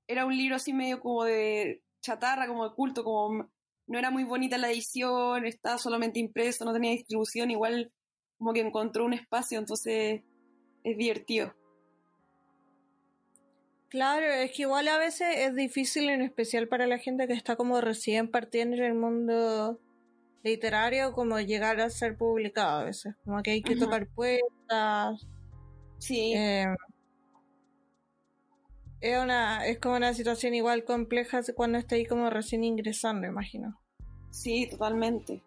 era 0.08 0.26
un 0.26 0.36
libro 0.36 0.56
así 0.56 0.74
medio 0.74 1.00
como 1.00 1.24
de 1.26 1.84
chatarra, 2.02 2.48
como 2.48 2.68
de 2.68 2.76
culto, 2.76 3.04
como 3.04 3.50
no 3.88 4.00
era 4.00 4.10
muy 4.10 4.24
bonita 4.24 4.58
la 4.58 4.72
edición, 4.72 5.46
estaba 5.46 5.78
solamente 5.78 6.20
impreso, 6.20 6.66
no 6.66 6.74
tenía 6.74 6.92
distribución, 6.92 7.52
igual 7.52 7.92
como 8.40 8.52
que 8.52 8.62
encontró 8.62 9.06
un 9.06 9.14
espacio, 9.14 9.60
entonces 9.60 10.24
es 10.84 10.98
divertido. 10.98 11.54
Claro, 13.90 14.26
es 14.26 14.52
que 14.52 14.64
igual 14.64 14.88
a 14.88 14.98
veces 14.98 15.28
es 15.38 15.56
difícil, 15.56 16.10
en 16.10 16.22
especial 16.22 16.68
para 16.68 16.88
la 16.88 16.98
gente 16.98 17.28
que 17.28 17.34
está 17.34 17.56
como 17.56 17.80
recién 17.80 18.30
partiendo 18.30 18.76
en 18.78 18.84
el 18.84 18.96
mundo 18.96 19.80
literario, 20.46 21.12
como 21.12 21.40
llegar 21.40 21.82
a 21.82 21.90
ser 21.90 22.16
publicado 22.16 22.80
a 22.80 22.84
veces. 22.86 23.16
Como 23.26 23.42
que 23.42 23.52
hay 23.52 23.62
que 23.62 23.76
tocar 23.76 24.08
puertas. 24.08 25.28
Sí. 25.98 26.34
Eh, 26.36 26.68
es, 29.02 29.20
una, 29.22 29.66
es 29.66 29.80
como 29.80 29.96
una 29.96 30.14
situación 30.14 30.54
igual 30.54 30.86
compleja 30.86 31.42
cuando 31.56 31.80
está 31.80 31.96
ahí 31.96 32.06
como 32.06 32.30
recién 32.30 32.64
ingresando, 32.64 33.28
imagino. 33.28 33.78
Sí, 34.30 34.68
totalmente. 34.70 35.44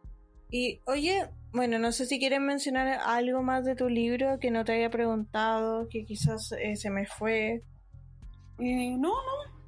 Y 0.50 0.80
oye, 0.87 1.30
bueno, 1.52 1.78
no 1.78 1.92
sé 1.92 2.06
si 2.06 2.18
quieres 2.18 2.40
mencionar 2.40 3.00
algo 3.04 3.42
más 3.42 3.64
de 3.64 3.76
tu 3.76 3.88
libro 3.88 4.38
que 4.40 4.50
no 4.50 4.64
te 4.64 4.72
haya 4.72 4.90
preguntado, 4.90 5.88
que 5.88 6.04
quizás 6.04 6.52
eh, 6.52 6.74
se 6.76 6.90
me 6.90 7.06
fue. 7.06 7.62
Eh, 8.58 8.96
no, 8.98 9.11
no. 9.11 9.58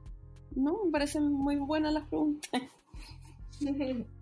No, 0.53 0.85
me 0.85 0.90
parecen 0.90 1.33
muy 1.33 1.57
buenas 1.57 1.93
las 1.93 2.09
preguntas. 2.09 2.51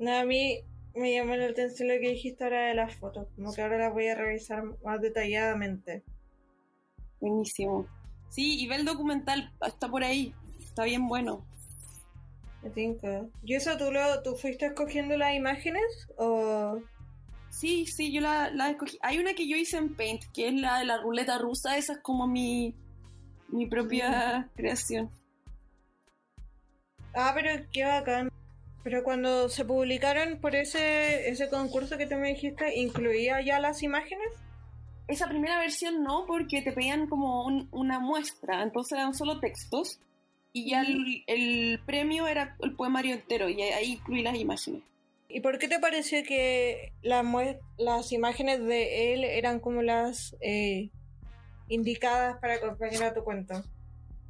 no, 0.00 0.18
a 0.18 0.24
mí 0.24 0.60
me 0.94 1.14
llamó 1.14 1.36
la 1.36 1.46
atención 1.46 1.88
lo 1.88 1.94
que 1.94 2.10
dijiste 2.10 2.42
ahora 2.42 2.66
de 2.66 2.74
las 2.74 2.96
fotos, 2.96 3.28
como 3.36 3.52
que 3.54 3.62
ahora 3.62 3.78
las 3.78 3.92
voy 3.92 4.08
a 4.08 4.14
revisar 4.14 4.64
más 4.82 5.00
detalladamente. 5.00 6.02
Buenísimo. 7.20 7.86
Sí, 8.30 8.60
y 8.60 8.66
ve 8.66 8.76
el 8.76 8.84
documental, 8.84 9.52
está 9.64 9.88
por 9.88 10.02
ahí, 10.02 10.34
está 10.58 10.84
bien 10.84 11.06
bueno. 11.06 11.44
¿Y 13.44 13.54
eso 13.54 13.76
tú, 13.76 13.90
lo, 13.90 14.22
tú 14.22 14.36
fuiste 14.36 14.66
escogiendo 14.66 15.16
las 15.16 15.34
imágenes 15.34 16.08
o...? 16.16 16.80
Sí, 17.48 17.86
sí, 17.86 18.12
yo 18.12 18.20
la, 18.20 18.50
la, 18.50 18.70
escogí. 18.70 18.98
Hay 19.02 19.18
una 19.18 19.34
que 19.34 19.48
yo 19.48 19.56
hice 19.56 19.76
en 19.76 19.94
Paint, 19.94 20.22
que 20.32 20.48
es 20.48 20.54
la 20.54 20.78
de 20.78 20.84
la 20.84 20.98
ruleta 20.98 21.36
rusa, 21.38 21.76
esa 21.76 21.94
es 21.94 21.98
como 21.98 22.26
mi, 22.26 22.74
mi 23.48 23.66
propia 23.66 24.48
creación. 24.54 25.10
Ah, 27.12 27.32
pero 27.34 27.66
qué 27.72 27.84
bacán. 27.84 28.30
Pero 28.82 29.04
cuando 29.04 29.48
se 29.48 29.64
publicaron 29.64 30.38
por 30.40 30.56
ese, 30.56 31.28
ese 31.28 31.48
concurso 31.50 31.98
que 31.98 32.06
tú 32.06 32.16
me 32.16 32.28
dijiste, 32.28 32.76
¿incluía 32.76 33.40
ya 33.42 33.60
las 33.60 33.82
imágenes? 33.82 34.28
Esa 35.06 35.28
primera 35.28 35.58
versión 35.58 36.02
no, 36.02 36.24
porque 36.26 36.62
te 36.62 36.72
pedían 36.72 37.06
como 37.06 37.44
una 37.72 37.98
muestra, 37.98 38.62
entonces 38.62 38.92
eran 38.92 39.12
solo 39.14 39.40
textos 39.40 40.00
y 40.52 40.70
ya 40.70 40.82
el, 40.82 41.80
premio 41.86 42.26
era 42.26 42.56
el 42.60 42.74
poemario 42.74 43.14
entero 43.14 43.48
y 43.48 43.62
ahí 43.62 43.92
incluí 43.92 44.22
las 44.22 44.36
imágenes. 44.36 44.82
¿Y 45.28 45.40
por 45.40 45.58
qué 45.58 45.68
te 45.68 45.78
pareció 45.78 46.22
que 46.24 46.92
las 47.02 48.12
imágenes 48.12 48.64
de 48.64 49.14
él 49.14 49.24
eran 49.24 49.60
como 49.60 49.82
las 49.82 50.36
eh, 50.40 50.90
indicadas 51.68 52.38
para 52.40 52.54
acompañar 52.54 53.04
a 53.04 53.14
tu 53.14 53.22
cuento? 53.22 53.62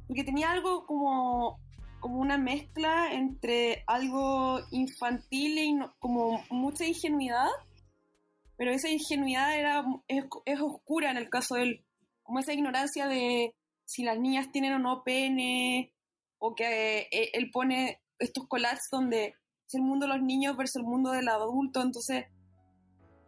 Porque 0.07 0.23
tenía 0.23 0.51
algo 0.51 0.85
como, 0.85 1.59
como 2.01 2.19
una 2.19 2.37
mezcla 2.37 3.13
entre 3.13 3.85
algo 3.87 4.59
infantil 4.71 5.57
y 5.57 5.79
como 5.99 6.43
mucha 6.49 6.85
ingenuidad 6.85 7.47
pero 8.61 8.73
esa 8.73 8.89
ingenuidad 8.89 9.57
era, 9.57 9.83
es, 10.07 10.61
oscura 10.61 11.09
en 11.09 11.17
el 11.17 11.31
caso 11.31 11.55
de 11.55 11.63
él, 11.63 11.85
como 12.21 12.37
esa 12.37 12.53
ignorancia 12.53 13.07
de 13.07 13.55
si 13.85 14.03
las 14.03 14.19
niñas 14.19 14.51
tienen 14.51 14.73
o 14.73 14.77
no 14.77 15.01
pene, 15.03 15.95
o 16.37 16.53
que 16.53 17.07
eh, 17.11 17.31
él 17.33 17.49
pone 17.51 18.03
estos 18.19 18.47
collages 18.47 18.87
donde 18.91 19.33
es 19.67 19.73
el 19.73 19.81
mundo 19.81 20.05
de 20.05 20.13
los 20.13 20.21
niños 20.21 20.55
versus 20.57 20.75
el 20.75 20.83
mundo 20.83 21.09
del 21.09 21.27
adulto, 21.27 21.81
entonces 21.81 22.25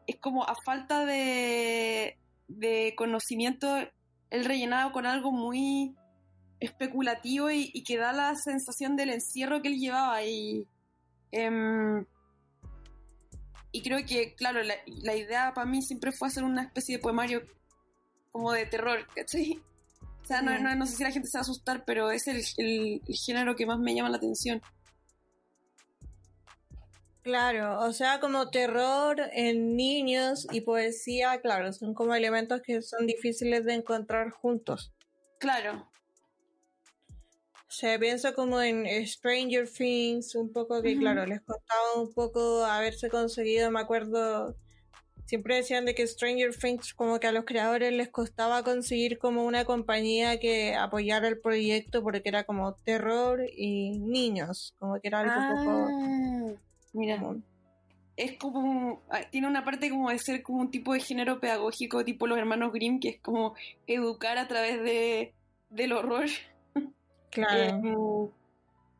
es 0.05 0.19
como 0.19 0.43
a 0.43 0.53
falta 0.63 1.03
de, 1.03 2.19
de 2.47 2.93
conocimiento, 2.95 3.75
él 4.29 4.45
rellenado 4.45 4.91
con 4.91 5.07
algo 5.07 5.31
muy 5.31 5.95
especulativo 6.65 7.51
y, 7.51 7.83
que 7.83 7.97
da 7.97 8.13
la 8.13 8.35
sensación 8.35 8.95
del 8.95 9.09
encierro 9.09 9.61
que 9.61 9.69
él 9.69 9.79
llevaba 9.79 10.23
y 10.23 10.67
em, 11.31 12.05
y 13.75 13.81
creo 13.81 14.05
que, 14.05 14.35
claro, 14.35 14.61
la, 14.61 15.15
idea 15.15 15.51
para 15.55 15.65
mí 15.65 15.81
siempre 15.81 16.11
fue 16.11 16.27
hacer 16.27 16.43
una 16.43 16.61
especie 16.61 16.97
de 16.97 17.01
poemario 17.01 17.41
como 18.31 18.51
de 18.51 18.67
terror, 18.67 19.05
¿cachai? 19.15 19.59
O 20.21 20.25
sea, 20.25 20.43
no, 20.43 20.75
no, 20.75 20.85
sé 20.85 20.95
si 20.95 21.03
la 21.03 21.11
gente 21.11 21.27
se 21.27 21.37
va 21.37 21.39
a 21.39 21.41
asustar, 21.41 21.83
pero 21.83 22.11
es 22.11 22.27
el, 22.27 22.43
género 23.25 23.55
que 23.55 23.65
más 23.65 23.79
me 23.79 23.95
llama 23.95 24.11
la 24.11 24.17
atención. 24.17 24.61
Claro, 27.23 27.79
o 27.79 27.91
sea, 27.93 28.19
como 28.19 28.51
terror 28.51 29.19
en 29.31 29.75
niños 29.75 30.45
y 30.51 30.61
poesía, 30.61 31.41
claro, 31.41 31.73
son 31.73 31.95
como 31.95 32.13
elementos 32.13 32.61
que 32.61 32.81
son 32.83 33.07
difíciles 33.07 33.65
de 33.65 33.73
encontrar 33.73 34.29
juntos. 34.29 34.93
Claro, 35.39 35.89
o 37.73 37.75
sea, 37.75 37.97
pienso 37.97 38.35
como 38.35 38.61
en 38.61 38.85
Stranger 39.07 39.67
Things, 39.67 40.35
un 40.35 40.53
poco 40.53 40.83
que, 40.83 40.95
claro, 40.95 41.25
les 41.25 41.41
costaba 41.41 41.95
un 41.99 42.13
poco 42.13 42.63
haberse 42.63 43.09
conseguido, 43.09 43.71
me 43.71 43.79
acuerdo, 43.79 44.55
siempre 45.25 45.55
decían 45.55 45.83
de 45.83 45.95
que 45.95 46.05
Stranger 46.05 46.55
Things 46.55 46.93
como 46.93 47.19
que 47.19 47.25
a 47.25 47.31
los 47.31 47.45
creadores 47.45 47.91
les 47.91 48.09
costaba 48.09 48.63
conseguir 48.63 49.17
como 49.17 49.43
una 49.43 49.65
compañía 49.65 50.39
que 50.39 50.75
apoyara 50.75 51.27
el 51.27 51.39
proyecto 51.39 52.03
porque 52.03 52.29
era 52.29 52.43
como 52.43 52.75
terror 52.75 53.41
y 53.57 53.97
niños, 53.97 54.75
como 54.77 55.01
que 55.01 55.07
era 55.07 55.21
algo 55.21 55.33
un 55.33 55.65
poco... 55.65 55.87
Ah, 55.89 56.61
mira. 56.93 57.23
Es 58.15 58.37
como, 58.37 59.01
ah, 59.09 59.21
tiene 59.31 59.47
una 59.47 59.65
parte 59.65 59.89
como 59.89 60.11
de 60.11 60.19
ser 60.19 60.43
como 60.43 60.59
un 60.59 60.69
tipo 60.69 60.93
de 60.93 60.99
género 60.99 61.39
pedagógico 61.39 62.05
tipo 62.05 62.27
los 62.27 62.37
hermanos 62.37 62.71
Grimm, 62.71 62.99
que 62.99 63.09
es 63.09 63.19
como 63.19 63.55
educar 63.87 64.37
a 64.37 64.47
través 64.47 64.83
de, 64.83 65.33
del 65.71 65.93
horror. 65.93 66.29
Claro. 67.33 67.79
Eh, 67.83 68.29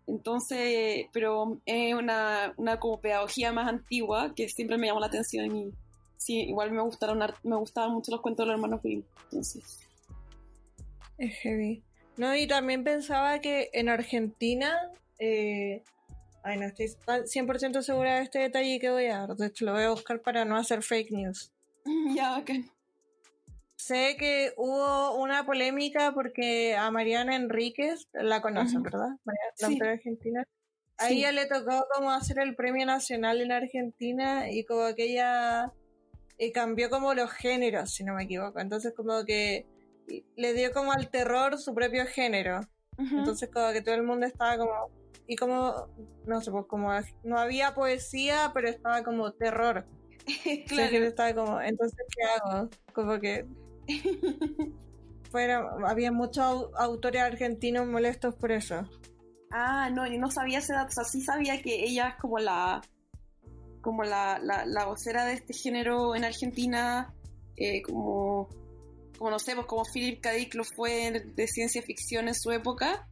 entonces, 0.07 1.05
pero 1.13 1.59
es 1.65 1.93
una, 1.93 2.53
una 2.57 2.79
como 2.79 2.99
pedagogía 2.99 3.51
más 3.53 3.69
antigua 3.69 4.33
que 4.35 4.49
siempre 4.49 4.77
me 4.77 4.87
llamó 4.87 4.99
la 4.99 5.07
atención 5.07 5.55
y 5.55 5.71
sí, 6.17 6.41
igual 6.41 6.71
me 6.71 6.81
gustaron 6.81 7.19
me 7.43 7.55
gustaban 7.55 7.91
mucho 7.91 8.11
los 8.11 8.21
cuentos 8.21 8.45
de 8.45 8.47
los 8.47 8.55
hermanos 8.55 8.81
Grimm. 8.81 9.03
Entonces. 9.25 9.79
Es 11.17 11.35
heavy. 11.37 11.83
No, 12.17 12.35
y 12.35 12.47
también 12.47 12.83
pensaba 12.83 13.39
que 13.39 13.69
en 13.73 13.89
Argentina, 13.89 14.77
eh, 15.19 15.83
ay, 16.43 16.59
no 16.59 16.65
estoy 16.65 16.87
100% 16.87 17.81
segura 17.81 18.17
de 18.17 18.23
este 18.23 18.39
detalle 18.39 18.79
que 18.79 18.89
voy 18.89 19.05
a 19.05 19.19
dar, 19.19 19.35
de 19.35 19.47
hecho 19.47 19.65
lo 19.65 19.73
voy 19.73 19.83
a 19.83 19.89
buscar 19.89 20.21
para 20.21 20.43
no 20.43 20.57
hacer 20.57 20.83
fake 20.83 21.11
news. 21.11 21.51
ya, 22.15 22.37
ok. 22.37 22.51
Sé 23.85 24.15
que 24.17 24.53
hubo 24.55 25.21
una 25.21 25.45
polémica 25.45 26.13
porque 26.13 26.73
a 26.73 26.89
Mariana 26.89 27.35
Enríquez, 27.35 28.07
la 28.13 28.41
conocen, 28.41 28.81
¿verdad? 28.81 29.09
la 29.59 29.67
autora 29.67 29.91
argentina. 29.91 30.47
A 30.97 31.09
ella 31.09 31.33
le 31.33 31.47
tocó 31.47 31.85
como 31.93 32.11
hacer 32.11 32.39
el 32.39 32.55
premio 32.55 32.85
nacional 32.85 33.41
en 33.41 33.51
Argentina 33.51 34.49
y 34.49 34.63
como 34.63 34.95
que 34.95 35.11
ella 35.11 35.73
eh, 36.37 36.53
cambió 36.53 36.89
como 36.89 37.13
los 37.13 37.29
géneros, 37.31 37.93
si 37.93 38.05
no 38.05 38.13
me 38.13 38.23
equivoco. 38.23 38.61
Entonces 38.61 38.93
como 38.95 39.25
que 39.25 39.65
le 40.37 40.53
dio 40.53 40.71
como 40.71 40.93
al 40.93 41.09
terror 41.09 41.57
su 41.57 41.75
propio 41.75 42.05
género. 42.05 42.61
Entonces 42.97 43.49
como 43.51 43.73
que 43.73 43.81
todo 43.81 43.95
el 43.95 44.03
mundo 44.03 44.25
estaba 44.25 44.57
como... 44.57 44.91
Y 45.27 45.35
como, 45.35 45.89
no 46.25 46.39
sé, 46.39 46.51
pues 46.51 46.67
como 46.67 46.89
no 47.23 47.37
había 47.37 47.75
poesía, 47.75 48.51
pero 48.53 48.69
estaba 48.69 49.03
como 49.03 49.33
terror. 49.33 49.85
claro. 50.67 50.97
estaba 51.03 51.33
como, 51.33 51.61
entonces, 51.61 51.99
¿qué 52.15 52.23
hago? 52.23 52.69
Como 52.93 53.19
que 53.19 53.45
Había 55.87 56.11
muchos 56.11 56.69
autores 56.77 57.21
argentinos 57.23 57.87
molestos 57.87 58.35
por 58.35 58.51
eso. 58.51 58.87
Ah, 59.51 59.89
no, 59.89 60.05
yo 60.07 60.19
no 60.19 60.29
sabía 60.29 60.59
ese 60.59 60.73
dato. 60.73 60.89
O 60.89 60.91
sea, 60.91 61.03
sí 61.03 61.21
sabía 61.21 61.61
que 61.61 61.83
ella 61.83 62.09
es 62.09 62.15
como 62.21 62.37
la 62.37 62.81
como 63.81 64.03
la, 64.03 64.39
la, 64.39 64.85
vocera 64.85 65.25
de 65.25 65.33
este 65.33 65.53
género 65.53 66.15
en 66.15 66.23
Argentina, 66.23 67.13
eh, 67.57 67.81
como, 67.81 68.47
como 69.17 69.29
no 69.29 69.39
sé, 69.39 69.55
pues 69.55 69.67
como 69.67 69.83
Philip 69.83 70.21
K. 70.21 70.31
Dick 70.31 70.55
lo 70.55 70.63
fue 70.63 71.11
de 71.35 71.47
ciencia 71.47 71.81
ficción 71.81 72.29
en 72.29 72.33
su 72.33 72.51
época, 72.51 73.09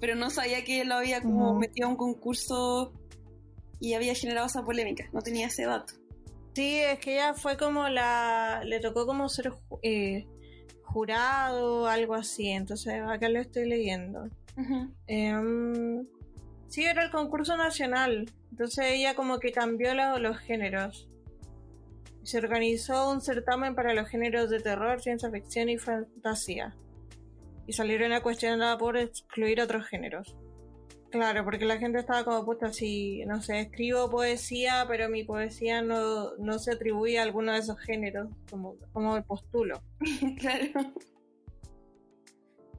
pero 0.00 0.14
no 0.14 0.30
sabía 0.30 0.62
que 0.62 0.84
lo 0.84 0.94
había 0.94 1.20
como 1.20 1.58
metido 1.58 1.88
a 1.88 1.90
un 1.90 1.96
concurso 1.96 2.92
y 3.80 3.94
había 3.94 4.14
generado 4.14 4.46
esa 4.46 4.62
polémica. 4.62 5.08
No 5.12 5.22
tenía 5.22 5.48
ese 5.48 5.64
dato. 5.64 5.94
Sí, 6.54 6.80
es 6.80 6.98
que 6.98 7.14
ella 7.14 7.34
fue 7.34 7.56
como 7.56 7.88
la. 7.88 8.62
Le 8.64 8.80
tocó 8.80 9.06
como 9.06 9.28
ser 9.28 9.52
eh, 9.82 10.26
jurado 10.84 11.82
o 11.82 11.86
algo 11.86 12.14
así. 12.14 12.48
Entonces, 12.48 13.00
acá 13.06 13.28
lo 13.28 13.40
estoy 13.40 13.68
leyendo. 13.68 14.28
Em, 15.06 16.06
sí, 16.68 16.84
era 16.84 17.04
el 17.04 17.10
concurso 17.10 17.56
nacional. 17.56 18.30
Entonces, 18.50 18.84
ella 18.88 19.14
como 19.14 19.38
que 19.38 19.52
cambió 19.52 19.94
los 19.94 20.38
géneros. 20.38 21.08
Se 22.22 22.38
organizó 22.38 23.10
un 23.10 23.20
certamen 23.20 23.74
para 23.74 23.94
los 23.94 24.08
géneros 24.08 24.50
de 24.50 24.60
terror, 24.60 25.00
ciencia 25.00 25.30
ficción 25.30 25.70
y 25.70 25.78
fantasía. 25.78 26.76
Y 27.66 27.72
salieron 27.72 28.12
a 28.12 28.20
cuestionar 28.20 28.76
por 28.78 28.98
excluir 28.98 29.60
otros 29.60 29.86
géneros. 29.86 30.36
Claro, 31.12 31.44
porque 31.44 31.66
la 31.66 31.76
gente 31.76 31.98
estaba 31.98 32.24
como, 32.24 32.42
puta, 32.42 32.72
si, 32.72 33.22
no 33.26 33.42
sé, 33.42 33.60
escribo 33.60 34.10
poesía, 34.10 34.86
pero 34.88 35.10
mi 35.10 35.24
poesía 35.24 35.82
no, 35.82 36.34
no 36.38 36.58
se 36.58 36.72
atribuye 36.72 37.18
a 37.18 37.22
alguno 37.22 37.52
de 37.52 37.58
esos 37.58 37.78
géneros, 37.80 38.30
como, 38.48 38.76
como 38.94 39.14
el 39.18 39.22
postulo. 39.22 39.82
claro. 40.40 40.94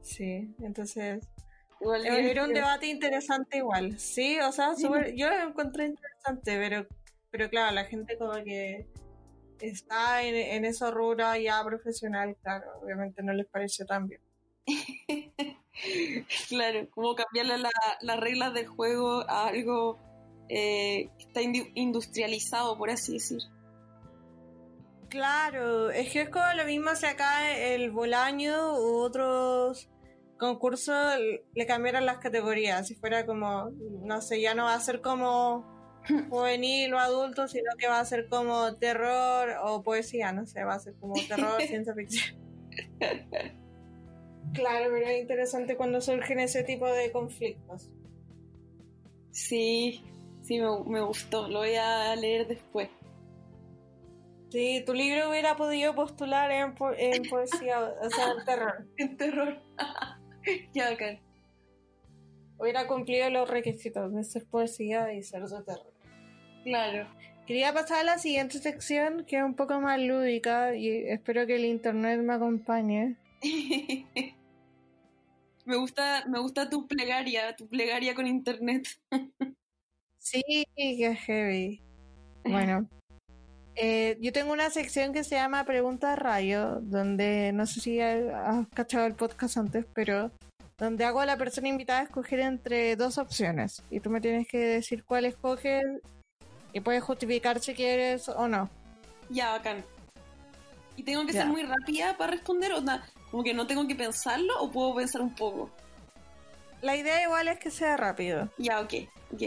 Sí, 0.02 0.52
entonces... 0.60 1.24
Igual 1.80 2.06
era 2.06 2.44
un 2.44 2.52
debate 2.52 2.86
interesante 2.86 3.58
igual, 3.58 3.98
sí, 3.98 4.38
o 4.40 4.50
sea, 4.50 4.72
yo 4.76 5.28
lo 5.28 5.48
encontré 5.48 5.86
interesante, 5.86 6.56
pero, 6.56 6.86
pero 7.30 7.50
claro, 7.50 7.74
la 7.74 7.84
gente 7.84 8.16
como 8.16 8.32
que 8.42 8.88
está 9.60 10.22
en, 10.22 10.34
en 10.34 10.64
esa 10.64 10.90
rubro 10.90 11.36
ya 11.36 11.62
profesional, 11.64 12.36
claro, 12.42 12.80
obviamente 12.80 13.22
no 13.22 13.32
les 13.32 13.46
pareció 13.46 13.84
tan 13.86 14.08
bien. 14.08 14.23
claro, 16.48 16.88
como 16.90 17.14
cambiarle 17.14 17.58
las 18.02 18.20
reglas 18.20 18.54
del 18.54 18.66
juego 18.66 19.28
a 19.28 19.48
algo 19.48 19.98
eh, 20.48 21.10
que 21.18 21.24
está 21.24 21.40
industrializado, 21.42 22.76
por 22.76 22.90
así 22.90 23.14
decir. 23.14 23.40
Claro, 25.08 25.90
es 25.90 26.10
que 26.10 26.22
es 26.22 26.28
como 26.28 26.44
lo 26.56 26.64
mismo 26.64 26.94
si 26.96 27.06
acá 27.06 27.56
el 27.56 27.92
Bolaño 27.92 28.74
u 28.80 28.96
otros 28.98 29.88
concursos 30.38 30.96
le 31.54 31.66
cambiaran 31.66 32.04
las 32.04 32.18
categorías. 32.18 32.88
Si 32.88 32.94
fuera 32.96 33.24
como, 33.24 33.70
no 34.02 34.20
sé, 34.20 34.40
ya 34.40 34.54
no 34.54 34.64
va 34.64 34.74
a 34.74 34.80
ser 34.80 35.00
como 35.00 35.64
juvenil 36.30 36.92
o 36.94 36.98
adulto, 36.98 37.48
sino 37.48 37.70
que 37.78 37.86
va 37.86 38.00
a 38.00 38.04
ser 38.04 38.28
como 38.28 38.74
terror 38.76 39.54
o 39.62 39.82
poesía, 39.82 40.32
no 40.32 40.46
sé, 40.46 40.64
va 40.64 40.74
a 40.74 40.80
ser 40.80 40.94
como 41.00 41.14
terror, 41.14 41.62
ciencia 41.66 41.94
ficción. 41.94 42.36
Claro, 44.52 44.86
pero 44.92 45.06
es 45.06 45.20
interesante 45.20 45.76
cuando 45.76 46.00
surgen 46.00 46.38
ese 46.40 46.62
tipo 46.62 46.86
de 46.86 47.10
conflictos. 47.10 47.90
Sí, 49.30 50.04
sí, 50.42 50.60
me, 50.60 51.00
gustó. 51.00 51.48
Lo 51.48 51.60
voy 51.60 51.74
a 51.74 52.14
leer 52.14 52.46
después. 52.46 52.88
Sí, 54.54 54.84
tu 54.86 54.94
libro 54.94 55.30
hubiera 55.30 55.56
podido 55.56 55.96
postular 55.96 56.52
en, 56.52 56.74
poesía, 56.76 57.80
o 57.80 58.08
sea, 58.08 58.30
en 58.38 58.44
terror. 58.44 58.86
En 58.98 59.16
terror. 59.16 59.58
ya 60.72 60.90
acá. 60.90 61.18
Hubiera 62.56 62.86
cumplido 62.86 63.28
los 63.30 63.50
requisitos 63.50 64.14
de 64.14 64.22
ser 64.22 64.44
poesía 64.44 65.12
y 65.12 65.24
ser 65.24 65.42
de 65.42 65.62
terror. 65.64 65.92
Claro. 66.62 67.08
Quería 67.48 67.74
pasar 67.74 67.98
a 67.98 68.04
la 68.04 68.18
siguiente 68.18 68.60
sección, 68.60 69.24
que 69.26 69.38
es 69.38 69.42
un 69.42 69.54
poco 69.54 69.80
más 69.80 70.00
lúdica, 70.00 70.76
y 70.76 70.88
espero 71.08 71.48
que 71.48 71.56
el 71.56 71.64
internet 71.64 72.20
me 72.20 72.34
acompañe. 72.34 73.16
Me 75.66 75.76
gusta, 75.76 76.24
me 76.26 76.38
gusta 76.40 76.68
tu 76.68 76.86
plegaria, 76.86 77.56
tu 77.56 77.66
plegaria 77.66 78.14
con 78.14 78.26
internet. 78.26 78.86
sí, 80.18 80.42
que 80.76 81.16
heavy. 81.16 81.82
Bueno, 82.44 82.86
eh, 83.76 84.18
yo 84.20 84.30
tengo 84.32 84.52
una 84.52 84.68
sección 84.68 85.14
que 85.14 85.24
se 85.24 85.36
llama 85.36 85.64
Pregunta 85.64 86.16
Rayo, 86.16 86.80
donde 86.82 87.52
no 87.52 87.66
sé 87.66 87.80
si 87.80 87.98
has 87.98 88.68
cachado 88.74 89.06
el 89.06 89.14
podcast 89.14 89.56
antes, 89.56 89.86
pero 89.94 90.30
donde 90.76 91.06
hago 91.06 91.20
a 91.20 91.26
la 91.26 91.38
persona 91.38 91.68
invitada 91.68 92.00
a 92.00 92.04
escoger 92.04 92.40
entre 92.40 92.94
dos 92.96 93.16
opciones 93.16 93.82
y 93.90 94.00
tú 94.00 94.10
me 94.10 94.20
tienes 94.20 94.46
que 94.46 94.58
decir 94.58 95.02
cuál 95.04 95.24
escoges 95.24 95.82
y 96.74 96.80
puedes 96.80 97.02
justificar 97.02 97.60
si 97.60 97.72
quieres 97.72 98.28
o 98.28 98.48
no. 98.48 98.68
Ya, 99.30 99.52
bacán. 99.52 99.82
¿Y 100.96 101.02
tengo 101.02 101.24
que 101.26 101.32
ser 101.32 101.46
muy 101.46 101.62
rápida 101.62 102.16
para 102.16 102.32
responder 102.32 102.72
o 102.72 102.80
no? 102.80 103.00
Como 103.34 103.42
que 103.42 103.52
no 103.52 103.66
tengo 103.66 103.84
que 103.88 103.96
pensarlo 103.96 104.62
o 104.62 104.70
puedo 104.70 104.94
pensar 104.94 105.20
un 105.20 105.34
poco. 105.34 105.68
La 106.82 106.94
idea 106.94 107.20
igual 107.20 107.48
es 107.48 107.58
que 107.58 107.68
sea 107.68 107.96
rápido. 107.96 108.48
Ya, 108.58 108.80
ok. 108.80 108.94
Ok. 109.32 109.42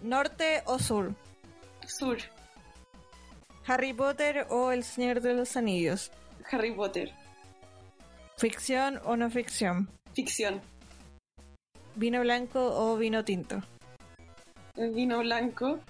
¿Norte 0.00 0.62
o 0.64 0.78
sur? 0.78 1.14
Sur. 1.86 2.16
¿Harry 3.66 3.92
Potter 3.92 4.46
o 4.48 4.72
El 4.72 4.82
Señor 4.82 5.20
de 5.20 5.34
los 5.34 5.58
Anillos? 5.58 6.10
Harry 6.50 6.72
Potter. 6.72 7.12
¿Ficción 8.38 8.98
o 9.04 9.18
no 9.18 9.28
ficción? 9.28 9.90
Ficción. 10.14 10.62
¿Vino 11.96 12.22
blanco 12.22 12.60
o 12.64 12.96
vino 12.96 13.26
tinto? 13.26 13.60
Vino 14.74 15.18
blanco. 15.18 15.80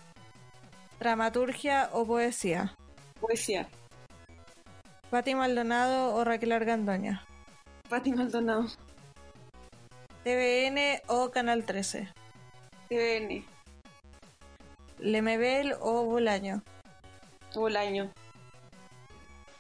¿Dramaturgia 0.99 1.91
o 1.93 2.05
poesía? 2.05 2.75
Poesía. 3.21 3.69
Pati 5.11 5.35
Maldonado 5.35 6.14
o 6.14 6.23
Raquel 6.23 6.53
Argandoña. 6.53 7.25
Pati 7.88 8.12
Maldonado. 8.12 8.66
TVN 10.23 11.01
o 11.07 11.31
Canal 11.31 11.64
13. 11.64 12.09
TVN. 12.90 13.42
Lemebel 14.99 15.73
o 15.81 16.05
Bolaño. 16.05 16.62
Bolaño. 17.55 18.12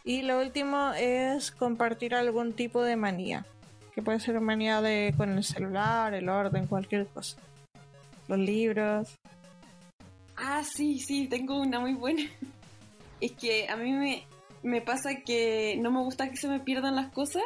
Y 0.04 0.20
lo 0.20 0.38
último 0.38 0.92
es 0.98 1.50
compartir 1.50 2.14
algún 2.14 2.52
tipo 2.52 2.82
de 2.82 2.96
manía. 2.96 3.46
Que 3.94 4.02
puede 4.02 4.20
ser 4.20 4.38
manía 4.40 4.82
de 4.82 5.14
con 5.16 5.30
el 5.30 5.44
celular, 5.44 6.12
el 6.12 6.28
orden, 6.28 6.66
cualquier 6.66 7.06
cosa. 7.06 7.38
Los 8.28 8.38
libros. 8.38 9.16
Ah, 10.36 10.62
sí, 10.62 10.98
sí, 10.98 11.26
tengo 11.26 11.58
una 11.58 11.80
muy 11.80 11.94
buena. 11.94 12.22
Es 13.20 13.32
que 13.32 13.68
a 13.68 13.74
mí 13.74 13.92
me, 13.92 14.27
me 14.62 14.80
pasa 14.82 15.16
que 15.24 15.76
no 15.80 15.90
me 15.90 16.00
gusta 16.00 16.30
que 16.30 16.36
se 16.36 16.48
me 16.48 16.60
pierdan 16.60 16.96
las 16.96 17.12
cosas 17.12 17.42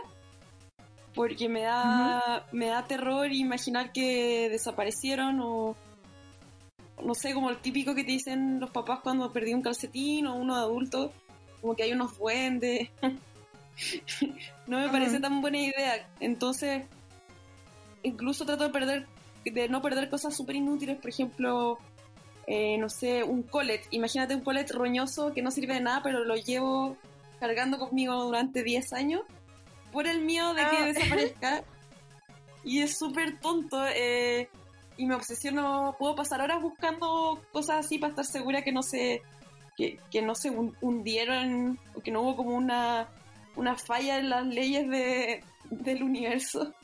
porque 1.15 1.49
me 1.49 1.63
da, 1.63 2.47
me 2.53 2.69
da 2.69 2.85
terror 2.85 3.31
imaginar 3.33 3.93
que 3.93 4.49
desaparecieron 4.49 5.41
o 5.41 5.77
no 7.05 7.15
sé, 7.15 7.35
como 7.35 7.51
el 7.51 7.59
típico 7.59 7.95
que 7.95 8.05
te 8.05 8.13
dicen 8.13 8.61
los 8.61 8.71
papás 8.71 9.01
cuando 9.03 9.33
perdí 9.33 9.55
un 9.55 9.63
calcetín 9.63 10.27
o 10.27 10.37
uno 10.37 10.57
de 10.57 10.63
adulto, 10.63 11.13
como 11.61 11.75
que 11.75 11.83
hay 11.83 11.93
unos 11.93 12.17
duendes. 12.19 12.91
no 14.67 14.79
me 14.79 14.89
parece 14.89 15.21
tan 15.21 15.41
buena 15.41 15.59
idea. 15.59 16.09
Entonces, 16.21 16.85
incluso 18.03 18.47
trato 18.47 18.65
de 18.65 18.71
perder, 18.71 19.07
de 19.45 19.69
no 19.69 19.83
perder 19.83 20.09
cosas 20.11 20.37
súper 20.37 20.57
inútiles, 20.57 20.99
por 20.99 21.11
ejemplo, 21.11 21.79
eh, 22.47 22.77
no 22.79 22.89
sé, 22.89 23.23
un 23.23 23.43
colet. 23.43 23.87
Imagínate 23.91 24.35
un 24.35 24.43
colet 24.43 24.71
roñoso 24.71 25.33
que 25.33 25.43
no 25.43 25.51
sirve 25.51 25.75
de 25.75 25.81
nada, 25.81 26.03
pero 26.03 26.25
lo 26.25 26.37
llevo 26.37 26.97
cargando 27.39 27.79
conmigo 27.79 28.23
durante 28.25 28.63
10 28.63 28.93
años 28.93 29.23
por 29.93 30.07
el 30.07 30.23
miedo 30.23 30.55
de 30.55 30.63
que 30.63 30.77
ah. 30.77 30.87
desaparezca. 30.87 31.65
y 32.65 32.81
es 32.81 32.99
súper 32.99 33.39
tonto. 33.41 33.85
Eh, 33.95 34.49
y 34.97 35.07
me 35.07 35.15
obsesiono. 35.15 35.97
Puedo 35.99 36.17
pasar 36.17 36.41
horas 36.41 36.61
buscando 36.61 37.41
cosas 37.53 37.87
así 37.87 37.99
para 37.99 38.11
estar 38.11 38.25
segura 38.25 38.63
que 38.63 38.73
no 38.73 38.83
se. 38.83 39.23
que, 39.77 40.23
no 40.23 40.35
se 40.35 40.51
hundieron 40.81 41.79
o 41.95 42.01
que 42.01 42.11
no 42.11 42.23
hubo 42.23 42.37
como 42.37 42.57
una, 42.57 43.09
una 43.57 43.77
falla 43.77 44.19
en 44.19 44.31
las 44.31 44.47
leyes 44.47 44.89
de, 44.89 45.45
del 45.71 46.03
universo. 46.03 46.75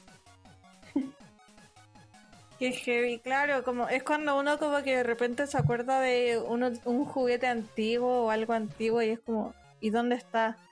Qué 2.59 2.73
heavy, 2.73 3.21
claro, 3.21 3.63
como 3.63 3.89
es 3.89 4.03
cuando 4.03 4.37
uno 4.37 4.59
como 4.59 4.83
que 4.83 4.97
de 4.97 5.03
repente 5.05 5.47
se 5.47 5.57
acuerda 5.57 6.01
de 6.01 6.43
uno, 6.45 6.73
un 6.85 7.05
juguete 7.05 7.47
antiguo 7.47 8.25
o 8.25 8.31
algo 8.31 8.53
antiguo 8.53 9.01
y 9.01 9.11
es 9.11 9.21
como, 9.21 9.55
¿y 9.81 9.91
dónde 9.91 10.17
está? 10.17 10.57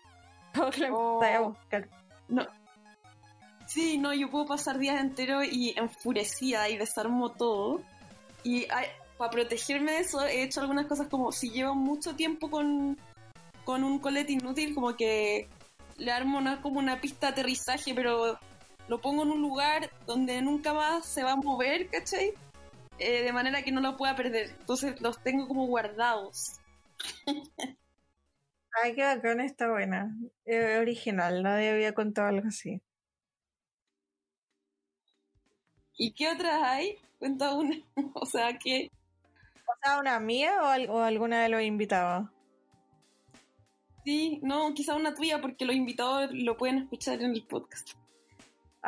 Oh. 0.91 1.55
No. 2.29 2.47
Sí, 3.67 3.99
no, 3.99 4.15
yo 4.15 4.31
puedo 4.31 4.47
pasar 4.47 4.79
días 4.79 4.99
enteros 5.01 5.45
y 5.45 5.75
enfurecida 5.77 6.69
y 6.71 6.79
desarmo 6.79 7.31
todo. 7.33 7.83
Y 8.43 8.67
para 9.19 9.31
protegerme 9.31 9.93
de 9.93 9.99
eso 9.99 10.25
he 10.25 10.43
hecho 10.43 10.63
algunas 10.63 10.87
cosas 10.87 11.09
como 11.09 11.31
si 11.31 11.51
llevo 11.51 11.75
mucho 11.75 12.15
tiempo 12.17 12.51
con, 12.51 12.97
con 13.65 13.85
un 13.85 13.99
colete 13.99 14.33
inútil, 14.33 14.75
como 14.75 14.97
que 14.97 15.49
le 15.99 16.11
armo 16.11 16.39
una, 16.39 16.63
como 16.63 16.79
una 16.79 17.01
pista 17.01 17.27
de 17.27 17.33
aterrizaje, 17.33 17.95
pero 17.95 18.39
lo 18.89 19.01
pongo 19.01 19.23
en 19.23 19.31
un 19.31 19.43
lugar 19.43 19.91
donde 20.07 20.41
nunca 20.43 20.73
más 20.73 21.07
se 21.07 21.23
va 21.23 21.33
a 21.33 21.37
mover, 21.37 21.89
¿cachai? 21.89 22.33
Eh, 22.99 23.23
de 23.23 23.33
manera 23.33 23.63
que 23.63 23.73
no 23.73 23.81
lo 23.81 23.97
pueda 23.97 24.17
perder. 24.17 24.51
Entonces 24.59 25.01
los 25.01 25.23
tengo 25.23 25.49
como 25.49 25.67
guardados. 25.67 26.61
Ay, 28.83 28.95
qué 28.95 29.03
bacán, 29.03 29.41
está 29.41 29.71
buena. 29.71 30.15
original, 30.81 31.43
nadie 31.43 31.71
había 31.71 31.95
contado 31.95 32.29
algo 32.29 32.49
así. 32.49 32.81
¿Y 35.99 36.13
qué 36.13 36.31
otras 36.31 36.63
hay? 36.63 36.99
Cuenta 37.19 37.55
una. 37.55 37.77
o 38.15 38.27
sea, 38.27 38.59
¿qué? 38.59 38.91
O 39.67 39.73
sea, 39.83 39.99
una 39.99 40.21
mía 40.21 40.59
o, 40.61 40.93
o 40.93 41.01
alguna 41.01 41.43
de 41.43 41.49
los 41.49 41.63
invitados. 41.63 42.29
Sí, 44.05 44.39
no, 44.43 44.73
quizá 44.75 44.95
una 44.95 45.15
tuya 45.15 45.41
porque 45.41 45.65
los 45.65 45.75
invitados 45.75 46.31
lo 46.33 46.57
pueden 46.57 46.79
escuchar 46.79 47.21
en 47.23 47.33
el 47.33 47.43
podcast. 47.43 47.97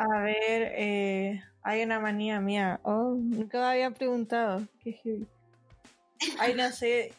A 0.01 0.21
ver, 0.21 0.71
eh, 0.77 1.43
hay 1.61 1.83
una 1.83 1.99
manía 1.99 2.39
mía. 2.39 2.79
Oh, 2.83 3.15
nunca 3.19 3.59
me 3.59 3.65
habían 3.65 3.93
preguntado. 3.93 4.61
Qué 4.81 4.93
heavy. 4.93 5.27
Ay, 6.39 6.53
no 6.55 6.71
sé. 6.71 7.13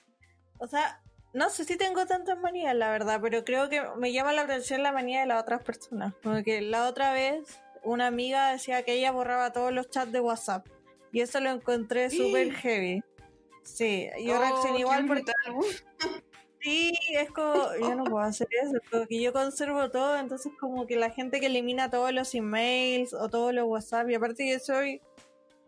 O 0.59 0.67
sea, 0.67 1.03
no 1.35 1.51
sé 1.51 1.65
si 1.65 1.77
tengo 1.77 2.07
tantas 2.07 2.39
manías, 2.39 2.75
la 2.75 2.91
verdad, 2.91 3.21
pero 3.23 3.45
creo 3.45 3.69
que 3.69 3.83
me 3.99 4.13
llama 4.13 4.33
la 4.33 4.43
atención 4.43 4.83
la 4.83 4.93
manía 4.93 5.21
de 5.21 5.27
las 5.27 5.43
otras 5.43 5.63
personas. 5.63 6.15
Como 6.23 6.43
que 6.43 6.63
la 6.63 6.89
otra 6.89 7.13
vez 7.13 7.61
una 7.83 8.07
amiga 8.07 8.51
decía 8.53 8.83
que 8.83 8.95
ella 8.95 9.13
borraba 9.13 9.53
todos 9.53 9.73
los 9.73 9.91
chats 9.91 10.13
de 10.13 10.21
WhatsApp. 10.21 10.67
Y 11.13 11.21
eso 11.21 11.39
lo 11.41 11.51
encontré 11.51 12.09
súper 12.09 12.53
heavy. 12.55 13.03
Sí, 13.63 14.09
yo 14.25 14.37
Oh, 14.37 14.41
reaccioné 14.41 14.79
igual 14.81 15.07
porque. 15.07 15.33
Sí, 16.61 16.93
es 17.13 17.31
como, 17.31 17.55
yo 17.81 17.95
no 17.95 18.05
puedo 18.05 18.25
hacer 18.25 18.49
eso, 18.63 18.79
porque 18.91 19.21
yo 19.21 19.33
conservo 19.33 19.91
todo, 19.91 20.17
entonces 20.19 20.53
como 20.59 20.87
que 20.87 20.97
la 20.97 21.11
gente 21.11 21.41
que 21.41 21.47
elimina 21.47 21.91
todos 21.91 22.13
los 22.13 22.35
emails 22.35 23.15
o 23.15 23.29
todos 23.29 23.53
los 23.53 23.67
WhatsApp, 23.67 24.09
y 24.11 24.15
aparte 24.15 24.51
yo 24.51 24.59
soy, 24.59 25.01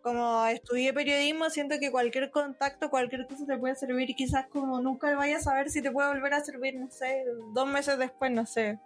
como 0.02 0.44
estudié 0.46 0.92
periodismo, 0.92 1.48
siento 1.50 1.78
que 1.78 1.90
cualquier 1.90 2.30
contacto, 2.30 2.90
cualquier 2.90 3.26
cosa 3.26 3.46
te 3.46 3.56
puede 3.56 3.76
servir 3.76 4.10
y 4.10 4.14
quizás 4.14 4.46
como 4.48 4.80
nunca 4.80 5.14
vayas 5.14 5.42
a 5.42 5.50
saber 5.50 5.70
si 5.70 5.80
te 5.80 5.90
puede 5.90 6.08
volver 6.08 6.34
a 6.34 6.44
servir, 6.44 6.78
no 6.78 6.90
sé, 6.90 7.24
dos 7.54 7.68
meses 7.68 7.98
después, 7.98 8.30
no 8.30 8.44
sé. 8.44 8.78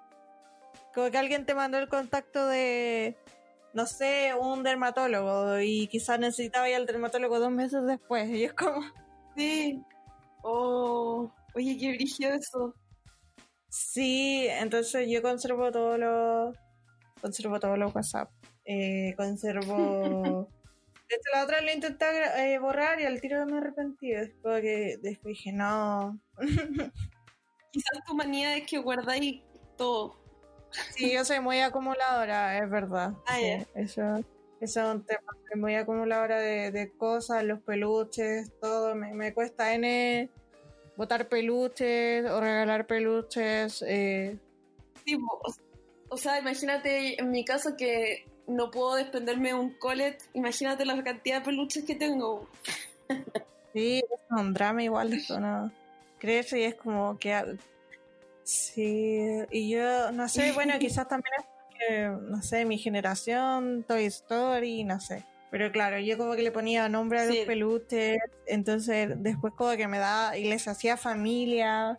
Como 0.94 1.10
que 1.10 1.18
alguien 1.18 1.46
te 1.46 1.54
mandó 1.54 1.78
el 1.78 1.88
contacto 1.88 2.46
de, 2.46 3.16
no 3.72 3.86
sé, 3.86 4.32
un 4.38 4.62
dermatólogo 4.62 5.58
y 5.60 5.88
quizás 5.88 6.18
necesitaba 6.18 6.68
ir 6.68 6.76
al 6.76 6.86
dermatólogo 6.86 7.38
dos 7.38 7.50
meses 7.50 7.84
después, 7.86 8.28
y 8.28 8.44
es 8.44 8.52
como... 8.52 8.82
Sí. 9.36 9.82
Oh, 10.42 11.30
oye, 11.56 11.76
qué 11.78 11.92
brillo 11.92 12.34
eso. 12.34 12.74
Sí, 13.68 14.46
entonces 14.48 15.08
yo 15.10 15.22
conservo 15.22 15.70
todos 15.72 15.98
los 15.98 16.56
conservo 17.20 17.58
todos 17.58 17.78
los 17.78 17.94
WhatsApp. 17.94 18.30
Eh, 18.64 19.14
conservo 19.16 20.48
desde 21.08 21.22
la 21.34 21.44
otra 21.44 21.60
lo 21.60 21.72
intenté 21.72 22.04
eh, 22.36 22.58
borrar 22.58 23.00
y 23.00 23.04
al 23.04 23.20
tiro 23.20 23.44
me 23.46 23.58
arrepentí. 23.58 24.10
Después 24.10 24.62
que 24.62 24.98
después 25.02 25.36
dije 25.36 25.52
no. 25.52 26.20
Quizás 27.72 28.04
tu 28.06 28.14
manía 28.14 28.56
es 28.56 28.66
que 28.66 28.78
guardáis 28.78 29.42
todo. 29.76 30.18
Sí, 30.94 31.12
yo 31.12 31.24
soy 31.24 31.40
muy 31.40 31.60
acumuladora, 31.60 32.58
es 32.58 32.68
verdad. 32.70 33.12
Ah, 33.26 33.36
Sí, 33.38 33.66
eso, 33.74 34.02
eso 34.60 34.80
es 34.80 34.94
un 34.94 35.04
tema. 35.04 35.32
Soy 35.48 35.60
muy 35.60 35.74
acumuladora 35.74 36.38
de, 36.38 36.70
de 36.70 36.92
cosas, 36.96 37.44
los 37.44 37.60
peluches, 37.62 38.52
todo. 38.60 38.94
Me, 38.94 39.14
me 39.14 39.32
cuesta 39.32 39.74
N 39.74 40.30
botar 40.96 41.28
peluches 41.28 42.24
o 42.30 42.40
regalar 42.40 42.86
peluches. 42.86 43.82
Eh, 43.86 44.38
Sí, 45.06 45.16
o, 46.08 46.16
sea, 46.16 46.40
imagínate 46.40 47.20
en 47.20 47.30
mi 47.30 47.44
caso 47.44 47.76
que 47.76 48.26
no 48.48 48.72
puedo 48.72 48.96
desprenderme 48.96 49.50
de 49.50 49.54
un 49.54 49.70
colet. 49.74 50.20
Imagínate 50.34 50.84
la 50.84 51.00
cantidad 51.02 51.38
de 51.38 51.44
peluches 51.44 51.84
que 51.84 51.94
tengo. 51.94 52.48
Sí, 53.72 53.98
es 53.98 54.20
un 54.30 54.52
drama 54.52 54.82
igual 54.82 55.12
eso, 55.12 55.38
¿no? 55.38 55.70
Crece 56.18 56.60
y 56.60 56.64
es 56.64 56.74
como 56.74 57.16
que... 57.18 57.58
Sí, 58.42 59.18
y 59.50 59.70
yo, 59.70 60.10
no 60.12 60.28
sé, 60.28 60.52
bueno, 60.52 60.74
quizás 60.80 61.06
también 61.06 61.34
es 61.38 61.46
porque, 61.68 62.08
no 62.28 62.42
sé, 62.42 62.64
mi 62.64 62.78
generación, 62.78 63.84
Toy 63.86 64.06
Story, 64.06 64.82
no 64.82 64.98
sé. 65.00 65.24
Pero 65.50 65.70
claro, 65.70 65.98
yo 66.00 66.18
como 66.18 66.34
que 66.34 66.42
le 66.42 66.50
ponía 66.50 66.88
nombre 66.88 67.20
a 67.20 67.26
Sí. 67.26 67.38
los 67.38 67.46
peluches, 67.46 68.18
entonces 68.46 69.10
después 69.16 69.54
como 69.54 69.76
que 69.76 69.86
me 69.88 69.98
daba 69.98 70.36
y 70.36 70.44
les 70.48 70.66
hacía 70.66 70.96
familia. 70.96 71.98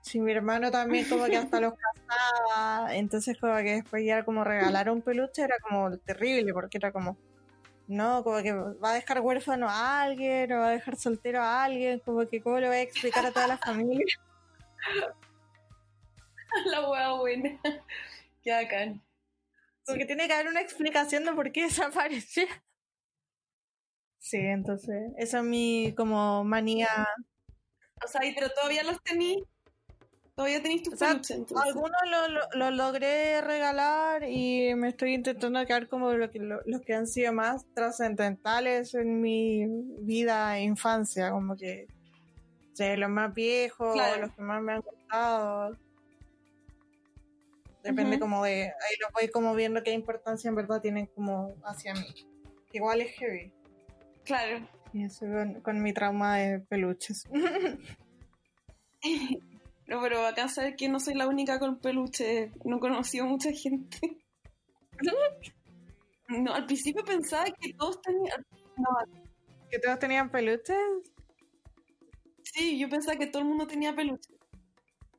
Sí, 0.00 0.20
mi 0.20 0.32
hermano 0.32 0.70
también 0.70 1.06
como 1.08 1.26
que 1.26 1.36
hasta 1.36 1.60
los 1.60 1.74
casaba, 1.74 2.94
entonces 2.94 3.36
como 3.38 3.56
que 3.56 3.74
después 3.74 4.04
ya 4.06 4.24
como 4.24 4.44
regalar 4.44 4.88
un 4.90 5.02
peluche 5.02 5.42
era 5.42 5.56
como 5.60 5.98
terrible, 5.98 6.52
porque 6.54 6.78
era 6.78 6.92
como, 6.92 7.18
no, 7.88 8.22
como 8.22 8.40
que 8.42 8.52
va 8.52 8.92
a 8.92 8.94
dejar 8.94 9.20
huérfano 9.20 9.68
a 9.68 10.02
alguien, 10.02 10.52
o 10.52 10.60
va 10.60 10.68
a 10.68 10.72
dejar 10.72 10.96
soltero 10.96 11.42
a 11.42 11.64
alguien, 11.64 11.98
como 11.98 12.26
que 12.28 12.40
cómo 12.40 12.58
le 12.60 12.68
voy 12.68 12.76
a 12.76 12.82
explicar 12.82 13.26
a 13.26 13.32
toda 13.32 13.48
la 13.48 13.58
familia. 13.58 14.16
la 16.66 16.88
hueá 16.88 17.12
buena. 17.14 17.58
Qué 18.42 18.52
bacán. 18.52 19.02
Porque 19.84 20.06
tiene 20.06 20.26
que 20.26 20.32
haber 20.34 20.48
una 20.48 20.60
explicación 20.60 21.24
de 21.24 21.32
por 21.32 21.50
qué 21.50 21.62
desapareció. 21.64 22.46
Sí, 24.18 24.36
entonces, 24.38 25.12
esa 25.16 25.38
es 25.38 25.44
mi 25.44 25.94
como 25.96 26.44
manía. 26.44 26.88
O 28.04 28.08
sea, 28.08 28.24
y- 28.24 28.34
pero 28.34 28.48
todavía 28.50 28.82
los 28.82 29.02
tení. 29.02 29.42
Todavía 30.34 30.62
tenéis 30.62 30.84
tus 30.84 30.94
O 30.94 30.96
sea, 30.96 31.08
peluches, 31.08 31.30
entonces. 31.36 31.66
Algunos 31.66 32.00
lo, 32.08 32.28
lo, 32.28 32.40
lo 32.54 32.70
logré 32.70 33.40
regalar 33.40 34.22
y 34.22 34.72
me 34.76 34.90
estoy 34.90 35.14
intentando 35.14 35.64
quedar 35.66 35.88
como 35.88 36.12
lo 36.12 36.30
que, 36.30 36.38
lo- 36.38 36.60
los 36.64 36.80
que 36.82 36.94
han 36.94 37.08
sido 37.08 37.32
más 37.32 37.64
trascendentales 37.74 38.94
en 38.94 39.20
mi 39.20 39.66
vida 40.00 40.56
e 40.58 40.62
infancia, 40.62 41.30
como 41.32 41.56
que 41.56 41.86
o 42.72 42.76
sea, 42.76 42.96
los 42.96 43.10
más 43.10 43.34
viejos, 43.34 43.92
Claro. 43.94 44.20
los 44.26 44.32
que 44.36 44.42
más 44.42 44.62
me 44.62 44.74
han 44.74 44.80
gustado. 44.80 45.76
Depende 47.82 48.18
como 48.20 48.44
de, 48.44 48.64
ahí 48.64 48.96
los 49.00 49.12
voy 49.12 49.28
como 49.28 49.54
viendo 49.54 49.82
qué 49.82 49.92
importancia 49.92 50.48
en 50.48 50.54
verdad 50.54 50.80
tienen 50.80 51.06
como 51.06 51.54
hacia 51.64 51.94
mí. 51.94 52.06
Igual 52.72 53.00
es 53.00 53.12
heavy. 53.12 53.52
Claro. 54.28 54.68
Y 54.92 55.04
eso 55.04 55.26
con, 55.26 55.60
con 55.62 55.82
mi 55.82 55.92
trauma 55.92 56.36
de 56.36 56.60
peluches. 56.60 57.24
No, 59.86 60.02
pero 60.02 60.26
acá 60.26 60.48
saber 60.48 60.76
que 60.76 60.86
no 60.86 61.00
soy 61.00 61.14
la 61.14 61.26
única 61.26 61.58
con 61.58 61.78
peluche. 61.78 62.52
No 62.62 62.76
he 62.76 62.80
conocido 62.80 63.24
mucha 63.26 63.50
gente. 63.52 63.98
No, 66.28 66.52
al 66.52 66.66
principio 66.66 67.02
pensaba 67.06 67.46
que 67.46 67.72
todos 67.72 68.02
tenían. 68.02 68.44
No, 68.76 68.90
¿Que 69.70 69.78
todos 69.78 69.98
tenían 69.98 70.30
peluches? 70.30 70.76
sí, 72.42 72.78
yo 72.78 72.90
pensaba 72.90 73.16
que 73.16 73.28
todo 73.28 73.40
el 73.40 73.48
mundo 73.48 73.66
tenía 73.66 73.94
peluche. 73.94 74.34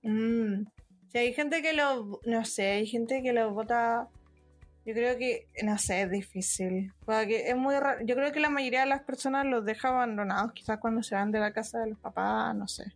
Mm. 0.03 0.65
Sí, 1.11 1.17
hay 1.17 1.33
gente 1.33 1.63
que 1.63 1.73
lo, 1.73 2.19
no 2.25 2.45
sé, 2.45 2.73
hay 2.73 2.85
gente 2.85 3.23
que 3.23 3.33
lo 3.33 3.51
vota, 3.51 4.07
yo 4.85 4.93
creo 4.93 5.17
que, 5.17 5.47
no 5.63 5.77
sé, 5.77 6.01
es 6.03 6.09
difícil. 6.11 6.91
Porque 7.05 7.49
es 7.49 7.55
muy 7.55 7.75
raro, 7.75 8.03
yo 8.05 8.15
creo 8.15 8.31
que 8.31 8.39
la 8.39 8.49
mayoría 8.49 8.81
de 8.81 8.85
las 8.87 9.01
personas 9.03 9.45
los 9.45 9.63
deja 9.65 9.89
abandonados, 9.89 10.53
quizás 10.53 10.79
cuando 10.79 11.03
se 11.03 11.15
van 11.15 11.31
de 11.31 11.39
la 11.39 11.53
casa 11.53 11.79
de 11.79 11.87
los 11.91 11.99
papás, 11.99 12.55
no 12.55 12.67
sé. 12.67 12.91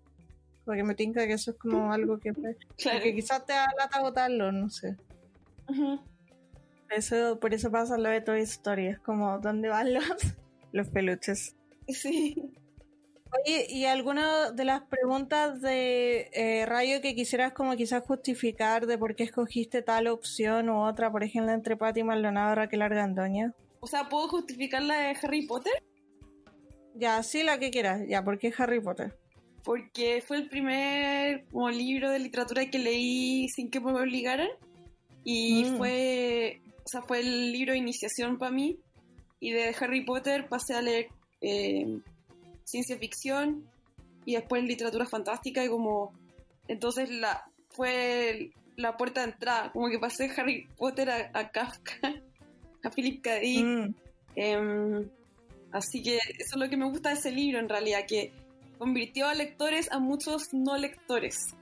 Porque 0.66 0.84
me 0.84 0.96
tinca 0.96 1.28
que 1.28 1.34
eso 1.34 1.52
es 1.52 1.58
como 1.58 1.92
algo 1.94 2.18
que, 2.20 2.34
Claro. 2.78 3.00
que 3.04 3.14
quizás 3.14 3.46
te 3.46 3.54
da 3.54 3.68
lata 3.78 4.02
botarlo, 4.02 4.52
no 4.52 4.70
sé. 4.70 4.96
Eso, 6.90 7.40
por 7.40 7.54
eso 7.54 7.72
pasa 7.72 7.98
lo 7.98 8.10
de 8.10 8.22
Toy 8.22 8.42
Story, 8.42 8.88
es 8.88 9.00
como, 9.00 9.40
¿dónde 9.40 9.70
van 9.70 9.94
los, 9.94 10.04
los 10.72 10.88
peluches? 10.90 11.56
Sí. 11.88 12.54
Oye, 13.42 13.66
¿y 13.70 13.86
alguna 13.86 14.52
de 14.52 14.64
las 14.64 14.84
preguntas 14.84 15.60
de 15.62 16.30
eh, 16.34 16.66
Rayo 16.68 17.02
que 17.02 17.16
quisieras 17.16 17.54
como 17.54 17.76
quizás 17.76 18.04
justificar 18.06 18.86
de 18.86 18.98
por 18.98 19.16
qué 19.16 19.24
escogiste 19.24 19.82
tal 19.82 20.08
opción 20.08 20.70
u 20.70 20.86
otra, 20.86 21.12
por 21.12 21.24
ejemplo, 21.24 21.52
entre 21.52 21.76
Patti 21.76 22.04
Maldonado 22.04 22.54
y 22.54 22.56
Raquel 22.56 22.82
Argandoña? 22.84 23.54
O 23.80 23.88
sea, 23.88 24.08
¿puedo 24.08 24.28
justificar 24.28 24.84
la 24.84 24.98
de 24.98 25.18
Harry 25.22 25.48
Potter? 25.48 25.74
Ya, 26.96 27.22
sí, 27.24 27.42
la 27.44 27.58
que 27.58 27.72
quieras, 27.72 28.02
ya, 28.08 28.24
¿por 28.24 28.38
qué 28.38 28.54
Harry 28.56 28.80
Potter? 28.80 29.18
Porque 29.64 30.22
fue 30.26 30.38
el 30.38 30.48
primer 30.48 31.46
como, 31.52 31.70
libro 31.70 32.12
de 32.12 32.20
literatura 32.20 32.70
que 32.70 32.78
leí 32.80 33.48
sin 33.50 33.72
que 33.72 33.80
me 33.80 33.94
obligaran. 33.94 34.50
Y 35.24 35.64
Mm. 35.64 35.78
fue, 35.78 36.62
o 36.86 36.88
sea, 36.88 37.02
fue 37.02 37.22
el 37.22 37.52
libro 37.52 37.72
de 37.72 37.80
iniciación 37.80 38.38
para 38.38 38.52
mí. 38.52 38.78
Y 39.40 39.52
de 39.52 39.76
Harry 39.80 40.06
Potter 40.06 40.48
pasé 40.48 40.76
a 40.76 40.82
leer 40.82 41.08
eh, 41.42 42.00
ciencia 42.64 42.98
ficción 42.98 43.66
y 44.26 44.36
después 44.36 44.64
literatura 44.64 45.06
fantástica 45.06 45.64
y 45.64 45.70
como... 45.70 46.14
Entonces 46.68 47.10
la 47.10 47.46
fue 47.70 48.52
la 48.76 48.96
puerta 48.98 49.22
de 49.22 49.32
entrada, 49.32 49.72
como 49.72 49.90
que 49.90 50.00
pasé 50.00 50.32
Harry 50.38 50.68
Potter 50.78 51.10
a, 51.10 51.32
a 51.34 51.52
Kafka, 51.52 51.98
a 52.84 52.90
Philip 52.90 53.22
K. 53.22 53.36
Dick, 53.40 53.66
Mm, 53.66 53.94
Em, 54.36 55.10
así 55.72 56.02
que 56.02 56.16
eso 56.16 56.56
es 56.56 56.56
lo 56.56 56.70
que 56.70 56.78
me 56.78 56.90
gusta 56.90 57.10
de 57.10 57.16
ese 57.16 57.32
libro 57.32 57.60
en 57.60 57.70
realidad, 57.70 58.06
que 58.08 58.32
convirtió 58.78 59.28
a 59.28 59.34
lectores 59.34 59.92
a 59.92 60.00
muchos 60.00 60.54
no 60.54 60.78
lectores. 60.78 61.56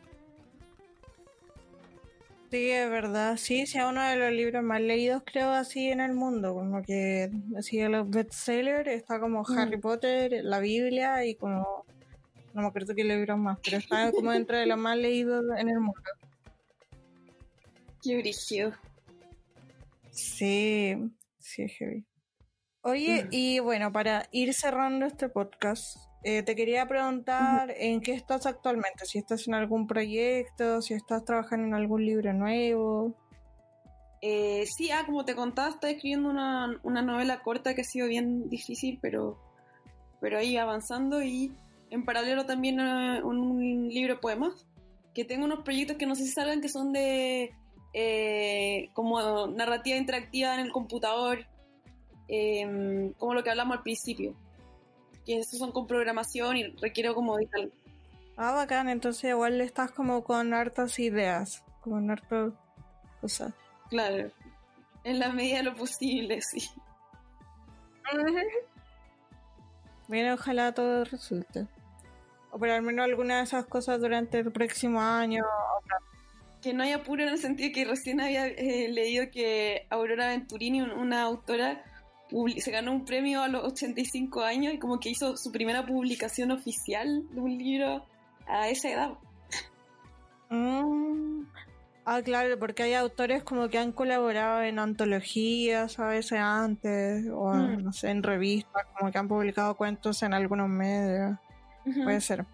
Sí, 2.51 2.69
es 2.69 2.89
verdad, 2.89 3.37
sí, 3.37 3.61
es 3.61 3.73
uno 3.75 4.03
de 4.03 4.17
los 4.17 4.31
libros 4.33 4.61
más 4.61 4.81
leídos 4.81 5.23
creo 5.25 5.51
así 5.51 5.89
en 5.89 6.01
el 6.01 6.11
mundo, 6.13 6.53
como 6.53 6.81
que 6.83 7.31
así 7.57 7.77
de 7.77 7.87
los 7.87 8.09
bestsellers 8.09 8.89
está 8.89 9.21
como 9.21 9.43
Mm. 9.47 9.57
Harry 9.57 9.77
Potter, 9.79 10.43
la 10.43 10.59
Biblia 10.59 11.23
y 11.25 11.35
como, 11.35 11.85
no 12.53 12.61
me 12.61 12.67
acuerdo 12.67 12.93
qué 12.93 13.05
libros 13.05 13.37
más, 13.39 13.57
pero 13.63 13.77
está 13.77 14.11
como 14.11 14.31
dentro 14.33 14.57
de 14.57 14.65
los 14.65 14.77
más 14.77 14.97
leídos 14.97 15.45
en 15.57 15.69
el 15.69 15.79
mundo. 15.79 16.01
Qué 18.03 18.17
brígido. 18.17 18.73
Sí, 20.09 20.97
sí, 21.39 21.63
es 21.63 21.71
heavy. 21.77 22.05
Oye, 22.81 23.23
Mm. 23.25 23.27
y 23.31 23.59
bueno, 23.59 23.93
para 23.93 24.27
ir 24.31 24.53
cerrando 24.53 25.05
este 25.05 25.29
podcast, 25.29 25.97
eh, 26.23 26.43
te 26.43 26.55
quería 26.55 26.87
preguntar 26.87 27.73
en 27.77 28.01
qué 28.01 28.13
estás 28.13 28.45
actualmente, 28.45 29.05
si 29.05 29.17
estás 29.17 29.47
en 29.47 29.55
algún 29.55 29.87
proyecto, 29.87 30.81
si 30.81 30.93
estás 30.93 31.25
trabajando 31.25 31.67
en 31.67 31.73
algún 31.73 32.05
libro 32.05 32.33
nuevo. 32.33 33.15
Eh, 34.21 34.65
sí, 34.67 34.91
ah, 34.91 35.03
como 35.05 35.25
te 35.25 35.35
contaba, 35.35 35.69
estaba 35.69 35.91
escribiendo 35.91 36.29
una, 36.29 36.79
una 36.83 37.01
novela 37.01 37.41
corta 37.41 37.73
que 37.73 37.81
ha 37.81 37.85
sido 37.85 38.07
bien 38.07 38.49
difícil, 38.49 38.99
pero, 39.01 39.39
pero 40.19 40.37
ahí 40.37 40.57
avanzando 40.57 41.23
y 41.23 41.51
en 41.89 42.05
paralelo 42.05 42.45
también 42.45 42.79
eh, 42.79 43.21
un, 43.23 43.39
un 43.39 43.89
libro 43.89 44.15
de 44.15 44.19
poemas, 44.19 44.67
que 45.13 45.25
tengo 45.25 45.45
unos 45.45 45.63
proyectos 45.63 45.97
que 45.97 46.05
no 46.05 46.15
sé 46.15 46.23
si 46.23 46.31
salgan 46.31 46.61
que 46.61 46.69
son 46.69 46.93
de 46.93 47.51
eh, 47.93 48.89
como 48.93 49.47
narrativa 49.47 49.97
interactiva 49.97 50.53
en 50.55 50.61
el 50.61 50.71
computador, 50.71 51.45
em, 52.27 53.11
como 53.13 53.33
lo 53.33 53.43
que 53.43 53.49
hablamos 53.49 53.77
al 53.77 53.83
principio, 53.83 54.35
que 55.25 55.39
eso 55.39 55.57
son 55.57 55.71
con 55.71 55.87
programación 55.87 56.57
y 56.57 56.63
requiere 56.77 57.13
como 57.13 57.37
digital. 57.37 57.71
Ah, 58.37 58.53
bacán, 58.53 58.89
entonces 58.89 59.25
igual 59.25 59.61
estás 59.61 59.91
como 59.91 60.23
con 60.23 60.53
hartas 60.53 60.97
ideas, 60.99 61.63
con 61.81 62.09
hartas 62.09 62.53
cosas. 63.19 63.53
Claro, 63.89 64.31
en 65.03 65.19
la 65.19 65.31
medida 65.31 65.57
de 65.57 65.63
lo 65.63 65.75
posible, 65.75 66.41
sí. 66.41 66.69
Bien, 70.07 70.31
ojalá 70.31 70.73
todo 70.73 71.05
resulte. 71.05 71.67
O 72.51 72.59
por 72.59 72.69
al 72.69 72.81
menos 72.81 73.05
alguna 73.05 73.37
de 73.37 73.43
esas 73.43 73.65
cosas 73.65 74.01
durante 74.01 74.39
el 74.39 74.51
próximo 74.51 74.99
año. 75.01 75.43
Que 76.61 76.73
no 76.73 76.83
haya 76.83 76.97
apuro 76.97 77.23
en 77.23 77.29
el 77.29 77.37
sentido 77.37 77.71
que 77.73 77.85
recién 77.85 78.19
había 78.19 78.47
eh, 78.47 78.89
leído 78.89 79.31
que 79.31 79.87
Aurora 79.89 80.27
Venturini, 80.27 80.81
una 80.81 81.23
autora, 81.23 81.83
se 82.57 82.71
ganó 82.71 82.91
un 82.91 83.05
premio 83.05 83.41
a 83.41 83.47
los 83.47 83.63
85 83.63 84.41
años 84.41 84.73
y 84.73 84.79
como 84.79 84.99
que 84.99 85.09
hizo 85.09 85.37
su 85.37 85.51
primera 85.51 85.85
publicación 85.85 86.51
oficial 86.51 87.23
de 87.29 87.39
un 87.41 87.57
libro 87.57 88.05
a 88.47 88.69
esa 88.69 88.89
edad. 88.89 89.11
Mm. 90.49 91.45
Ah, 92.03 92.21
claro, 92.23 92.57
porque 92.57 92.83
hay 92.83 92.93
autores 92.93 93.43
como 93.43 93.69
que 93.69 93.77
han 93.77 93.91
colaborado 93.91 94.63
en 94.63 94.79
antologías 94.79 95.99
a 95.99 96.07
veces 96.07 96.39
antes, 96.39 97.27
o 97.31 97.53
mm. 97.53 97.83
no 97.83 97.93
sé, 97.93 98.09
en 98.09 98.23
revistas, 98.23 98.85
como 98.97 99.11
que 99.11 99.17
han 99.17 99.27
publicado 99.27 99.75
cuentos 99.75 100.23
en 100.23 100.33
algunos 100.33 100.67
medios. 100.67 101.37
Puede 102.03 102.21
ser. 102.21 102.45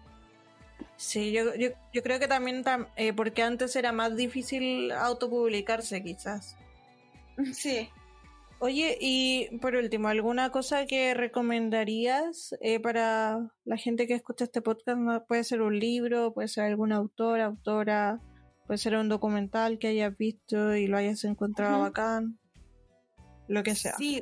Sí, 0.96 1.32
yo, 1.32 1.54
yo, 1.54 1.68
yo 1.92 2.02
creo 2.02 2.18
que 2.18 2.28
también, 2.28 2.64
eh, 2.96 3.12
porque 3.12 3.42
antes 3.42 3.74
era 3.76 3.92
más 3.92 4.16
difícil 4.16 4.92
autopublicarse, 4.92 6.02
quizás. 6.02 6.56
Sí. 7.52 7.88
Oye, 8.60 8.98
y 9.00 9.58
por 9.58 9.76
último, 9.76 10.08
¿alguna 10.08 10.50
cosa 10.50 10.86
que 10.86 11.14
recomendarías 11.14 12.56
eh, 12.60 12.80
para 12.80 13.52
la 13.64 13.76
gente 13.76 14.06
que 14.06 14.14
escucha 14.14 14.44
este 14.44 14.62
podcast? 14.62 14.98
Puede 15.28 15.44
ser 15.44 15.62
un 15.62 15.78
libro, 15.78 16.34
puede 16.34 16.48
ser 16.48 16.64
algún 16.64 16.92
autor, 16.92 17.40
autora, 17.40 18.20
puede 18.66 18.78
ser 18.78 18.96
un 18.96 19.08
documental 19.08 19.78
que 19.78 19.88
hayas 19.88 20.16
visto 20.16 20.74
y 20.74 20.88
lo 20.88 20.96
hayas 20.96 21.22
encontrado 21.24 21.80
bacán, 21.80 22.38
lo 23.46 23.62
que 23.62 23.76
sea. 23.76 23.94
Sí, 23.96 24.20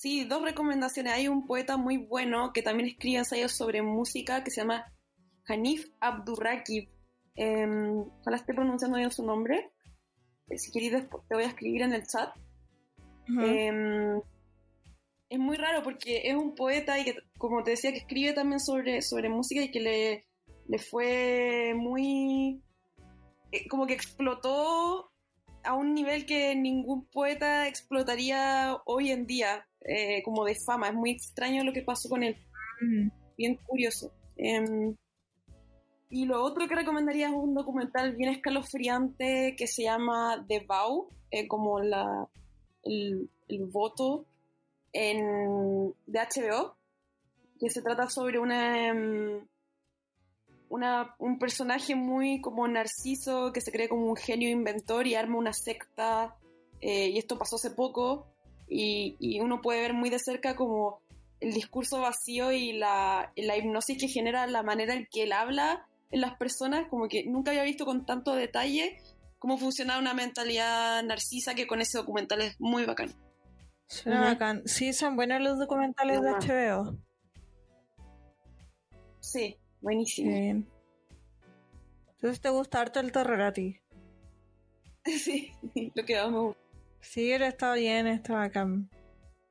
Sí, 0.00 0.24
dos 0.24 0.42
recomendaciones. 0.42 1.12
Hay 1.12 1.26
un 1.26 1.44
poeta 1.44 1.76
muy 1.76 1.96
bueno 1.96 2.52
que 2.52 2.62
también 2.62 2.88
escribe 2.88 3.18
ensayos 3.18 3.50
sobre 3.50 3.82
música 3.82 4.44
que 4.44 4.50
se 4.52 4.60
llama 4.60 4.84
Hanif 5.46 5.88
Abdurrakib. 6.00 6.88
Eh, 7.34 7.66
ojalá 8.20 8.36
esté 8.36 8.54
pronunciando 8.54 8.98
bien 8.98 9.10
su 9.10 9.24
nombre. 9.24 9.72
Eh, 10.48 10.56
si 10.58 10.70
queréis, 10.70 10.92
te 10.92 11.34
voy 11.34 11.42
a 11.42 11.48
escribir 11.48 11.82
en 11.82 11.94
el 11.94 12.06
chat. 12.06 12.30
Em, 13.28 14.20
es 15.28 15.38
muy 15.38 15.56
raro 15.56 15.82
porque 15.82 16.22
es 16.24 16.34
un 16.34 16.54
poeta 16.54 16.98
y 16.98 17.04
que, 17.04 17.16
como 17.36 17.62
te 17.62 17.72
decía, 17.72 17.92
que 17.92 17.98
escribe 17.98 18.32
también 18.32 18.60
sobre, 18.60 19.02
sobre 19.02 19.28
música 19.28 19.62
y 19.62 19.70
que 19.70 19.80
le, 19.80 20.24
le 20.66 20.78
fue 20.78 21.74
muy... 21.76 22.62
Eh, 23.52 23.68
como 23.68 23.86
que 23.86 23.94
explotó 23.94 25.10
a 25.64 25.74
un 25.74 25.94
nivel 25.94 26.26
que 26.26 26.54
ningún 26.54 27.06
poeta 27.06 27.66
explotaría 27.68 28.76
hoy 28.86 29.10
en 29.10 29.26
día. 29.26 29.66
Eh, 29.84 30.22
como 30.22 30.44
de 30.44 30.54
fama. 30.54 30.88
Es 30.88 30.94
muy 30.94 31.10
extraño 31.10 31.64
lo 31.64 31.72
que 31.72 31.82
pasó 31.82 32.08
con 32.08 32.22
él. 32.22 32.36
Mm. 32.80 33.08
Bien 33.36 33.56
curioso. 33.66 34.12
Em, 34.36 34.94
y 36.10 36.24
lo 36.24 36.42
otro 36.42 36.66
que 36.68 36.74
recomendaría 36.74 37.28
es 37.28 37.34
un 37.34 37.54
documental 37.54 38.16
bien 38.16 38.30
escalofriante 38.30 39.54
que 39.56 39.66
se 39.66 39.82
llama 39.82 40.44
The 40.48 40.64
Vow, 40.66 41.08
eh, 41.30 41.46
como 41.46 41.80
la, 41.80 42.28
el, 42.84 43.28
voto 43.70 44.24
en, 44.92 45.94
de 46.06 46.18
HBO, 46.18 46.76
que 47.58 47.70
se 47.70 47.82
trata 47.82 48.08
sobre 48.08 48.38
una, 48.38 48.88
em, 48.88 49.46
una, 50.68 51.14
un 51.18 51.38
personaje 51.38 51.94
muy 51.94 52.40
como 52.40 52.66
narciso 52.68 53.52
que 53.52 53.60
se 53.60 53.72
cree 53.72 53.88
como 53.88 54.06
un 54.06 54.16
genio 54.16 54.48
inventor 54.50 55.06
y 55.06 55.14
arma 55.14 55.38
una 55.38 55.52
secta, 55.52 56.36
eh, 56.80 57.08
y 57.08 57.18
esto 57.18 57.38
pasó 57.38 57.56
hace 57.56 57.70
poco, 57.70 58.26
y, 58.68 59.40
uno 59.40 59.60
puede 59.62 59.80
ver 59.80 59.94
muy 59.94 60.10
de 60.10 60.18
cerca 60.18 60.54
como 60.54 61.00
el 61.40 61.52
discurso 61.52 62.00
vacío 62.00 62.52
y 62.52 62.72
la, 62.72 63.32
la, 63.36 63.56
hipnosis 63.56 63.98
que 63.98 64.08
genera 64.08 64.46
la 64.46 64.62
manera 64.62 64.94
en 64.94 65.06
que 65.10 65.22
él 65.22 65.32
habla 65.32 65.86
en 66.10 66.20
las 66.20 66.36
personas, 66.36 66.88
como 66.88 67.08
que 67.08 67.24
nunca 67.24 67.50
había 67.50 67.62
visto 67.62 67.84
con 67.84 68.04
tanto 68.04 68.34
detalle 68.34 68.98
cómo 69.38 69.58
funciona 69.58 69.98
una 69.98 70.14
mentalidad 70.14 71.02
narcisa 71.02 71.54
que 71.54 71.66
con 71.66 71.80
ese 71.80 71.98
documental 71.98 72.40
es 72.42 72.60
muy 72.60 72.84
bacán. 72.84 73.14
Suena 73.86 74.20
bacán. 74.20 74.62
Sí, 74.66 74.92
son 74.92 75.16
buenos 75.16 75.40
los 75.40 75.58
documentales 75.58 76.20
de 76.20 76.30
HBO. 76.30 76.98
Sí, 79.20 79.56
buenísimo. 79.80 80.66
Entonces 82.10 82.40
te 82.40 82.50
gusta 82.50 82.80
harto 82.80 83.00
el 83.00 83.12
terror 83.12 83.40
a 83.40 83.52
ti. 83.52 83.80
sí, 85.04 85.52
lo 85.94 86.04
que 86.04 86.16
vamos 86.16 86.56
Sí, 87.00 87.32
está 87.32 87.74
bien, 87.74 88.06
está 88.06 88.34
bacán. 88.34 88.90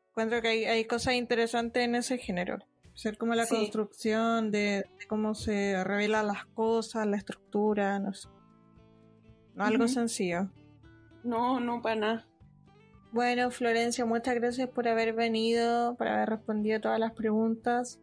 Encuentro 0.09 0.41
que 0.41 0.47
hay, 0.49 0.65
hay 0.65 0.85
cosas 0.85 1.13
interesantes 1.13 1.83
en 1.83 1.95
ese 1.95 2.17
género. 2.17 2.57
Ser 2.93 3.17
como 3.17 3.35
la 3.35 3.47
construcción 3.47 4.51
de, 4.51 4.89
cómo 5.07 5.35
se 5.35 5.83
revelan 5.83 6.27
las 6.27 6.45
cosas, 6.47 7.05
la 7.05 7.17
estructura, 7.17 7.99
no 7.99 8.13
sé. 8.13 8.27
No 9.57 9.65
algo 9.65 9.87
sencillo. 9.87 10.49
No, 11.23 11.59
no 11.59 11.81
para 11.81 11.95
nada. 11.95 12.27
Bueno, 13.11 13.49
Florencia, 13.49 14.05
muchas 14.05 14.35
gracias 14.35 14.69
por 14.69 14.87
haber 14.87 15.13
venido, 15.13 15.95
por 15.97 16.07
haber 16.07 16.29
respondido 16.29 16.79
todas 16.79 16.99
las 16.99 17.13
preguntas. 17.13 17.99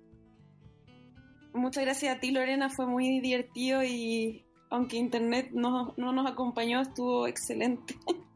Muchas 1.52 1.84
gracias 1.84 2.16
a 2.16 2.18
ti, 2.18 2.32
Lorena. 2.32 2.70
Fue 2.70 2.86
muy 2.86 3.20
divertido 3.20 3.84
y 3.84 4.44
aunque 4.68 4.96
internet 4.96 5.50
no, 5.52 5.94
no 5.96 6.12
nos 6.12 6.28
acompañó, 6.28 6.80
estuvo 6.80 7.26
excelente. 7.26 7.94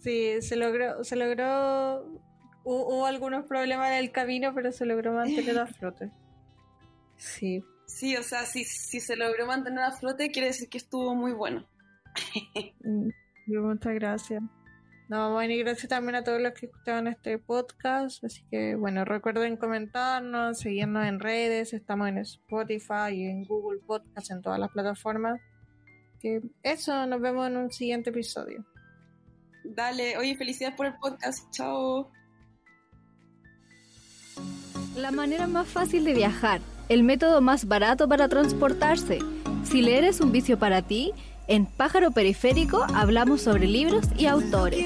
Sí, 0.00 0.40
se 0.42 0.54
logró, 0.54 1.02
se 1.02 1.16
logró, 1.16 2.04
hubo, 2.62 3.04
algunos 3.04 3.46
problemas 3.46 3.90
en 3.90 3.98
el 3.98 4.12
camino, 4.12 4.54
pero 4.54 4.70
se 4.70 4.86
logró 4.86 5.12
mantener 5.12 5.58
a 5.58 5.66
flote. 5.66 6.12
Sí. 7.16 7.64
Sí, 7.86 8.16
o 8.16 8.22
sea, 8.22 8.44
si, 8.44 8.64
si 8.64 9.00
se 9.00 9.16
logró 9.16 9.46
mantener 9.46 9.80
a 9.80 9.92
flote, 9.92 10.30
quiere 10.30 10.48
decir 10.48 10.68
que 10.68 10.78
estuvo 10.78 11.16
muy 11.16 11.32
bueno. 11.32 11.66
Muchas 13.46 13.94
gracias. 13.94 14.42
No, 15.08 15.32
bueno, 15.32 15.54
y 15.54 15.58
gracias 15.58 15.88
también 15.88 16.16
a 16.16 16.22
todos 16.22 16.40
los 16.40 16.52
que 16.52 16.66
escuchaban 16.66 17.06
este 17.06 17.38
podcast. 17.38 18.22
Así 18.24 18.44
que, 18.50 18.74
bueno, 18.74 19.06
recuerden 19.06 19.56
comentarnos, 19.56 20.58
seguirnos 20.58 21.06
en 21.06 21.18
redes. 21.18 21.72
Estamos 21.72 22.08
en 22.08 22.18
Spotify 22.18 23.14
y 23.14 23.24
en 23.24 23.44
Google 23.44 23.80
Podcast, 23.86 24.30
en 24.30 24.42
todas 24.42 24.58
las 24.58 24.70
plataformas. 24.70 25.40
Que 26.20 26.42
eso, 26.62 27.06
nos 27.06 27.22
vemos 27.22 27.46
en 27.46 27.56
un 27.56 27.72
siguiente 27.72 28.10
episodio. 28.10 28.66
Dale, 29.64 30.18
oye, 30.18 30.36
felicidades 30.36 30.76
por 30.76 30.86
el 30.86 30.94
podcast. 30.98 31.50
Chao. 31.52 32.10
La 34.94 35.10
manera 35.10 35.46
más 35.46 35.68
fácil 35.68 36.04
de 36.04 36.12
viajar, 36.12 36.60
el 36.90 37.02
método 37.02 37.40
más 37.40 37.66
barato 37.66 38.08
para 38.08 38.28
transportarse. 38.28 39.20
Si 39.64 39.80
leer 39.80 40.04
es 40.04 40.20
un 40.20 40.32
vicio 40.32 40.58
para 40.58 40.82
ti, 40.82 41.12
en 41.48 41.64
Pájaro 41.64 42.10
Periférico 42.10 42.84
hablamos 42.94 43.40
sobre 43.40 43.66
libros 43.66 44.04
y 44.18 44.26
autores. 44.26 44.78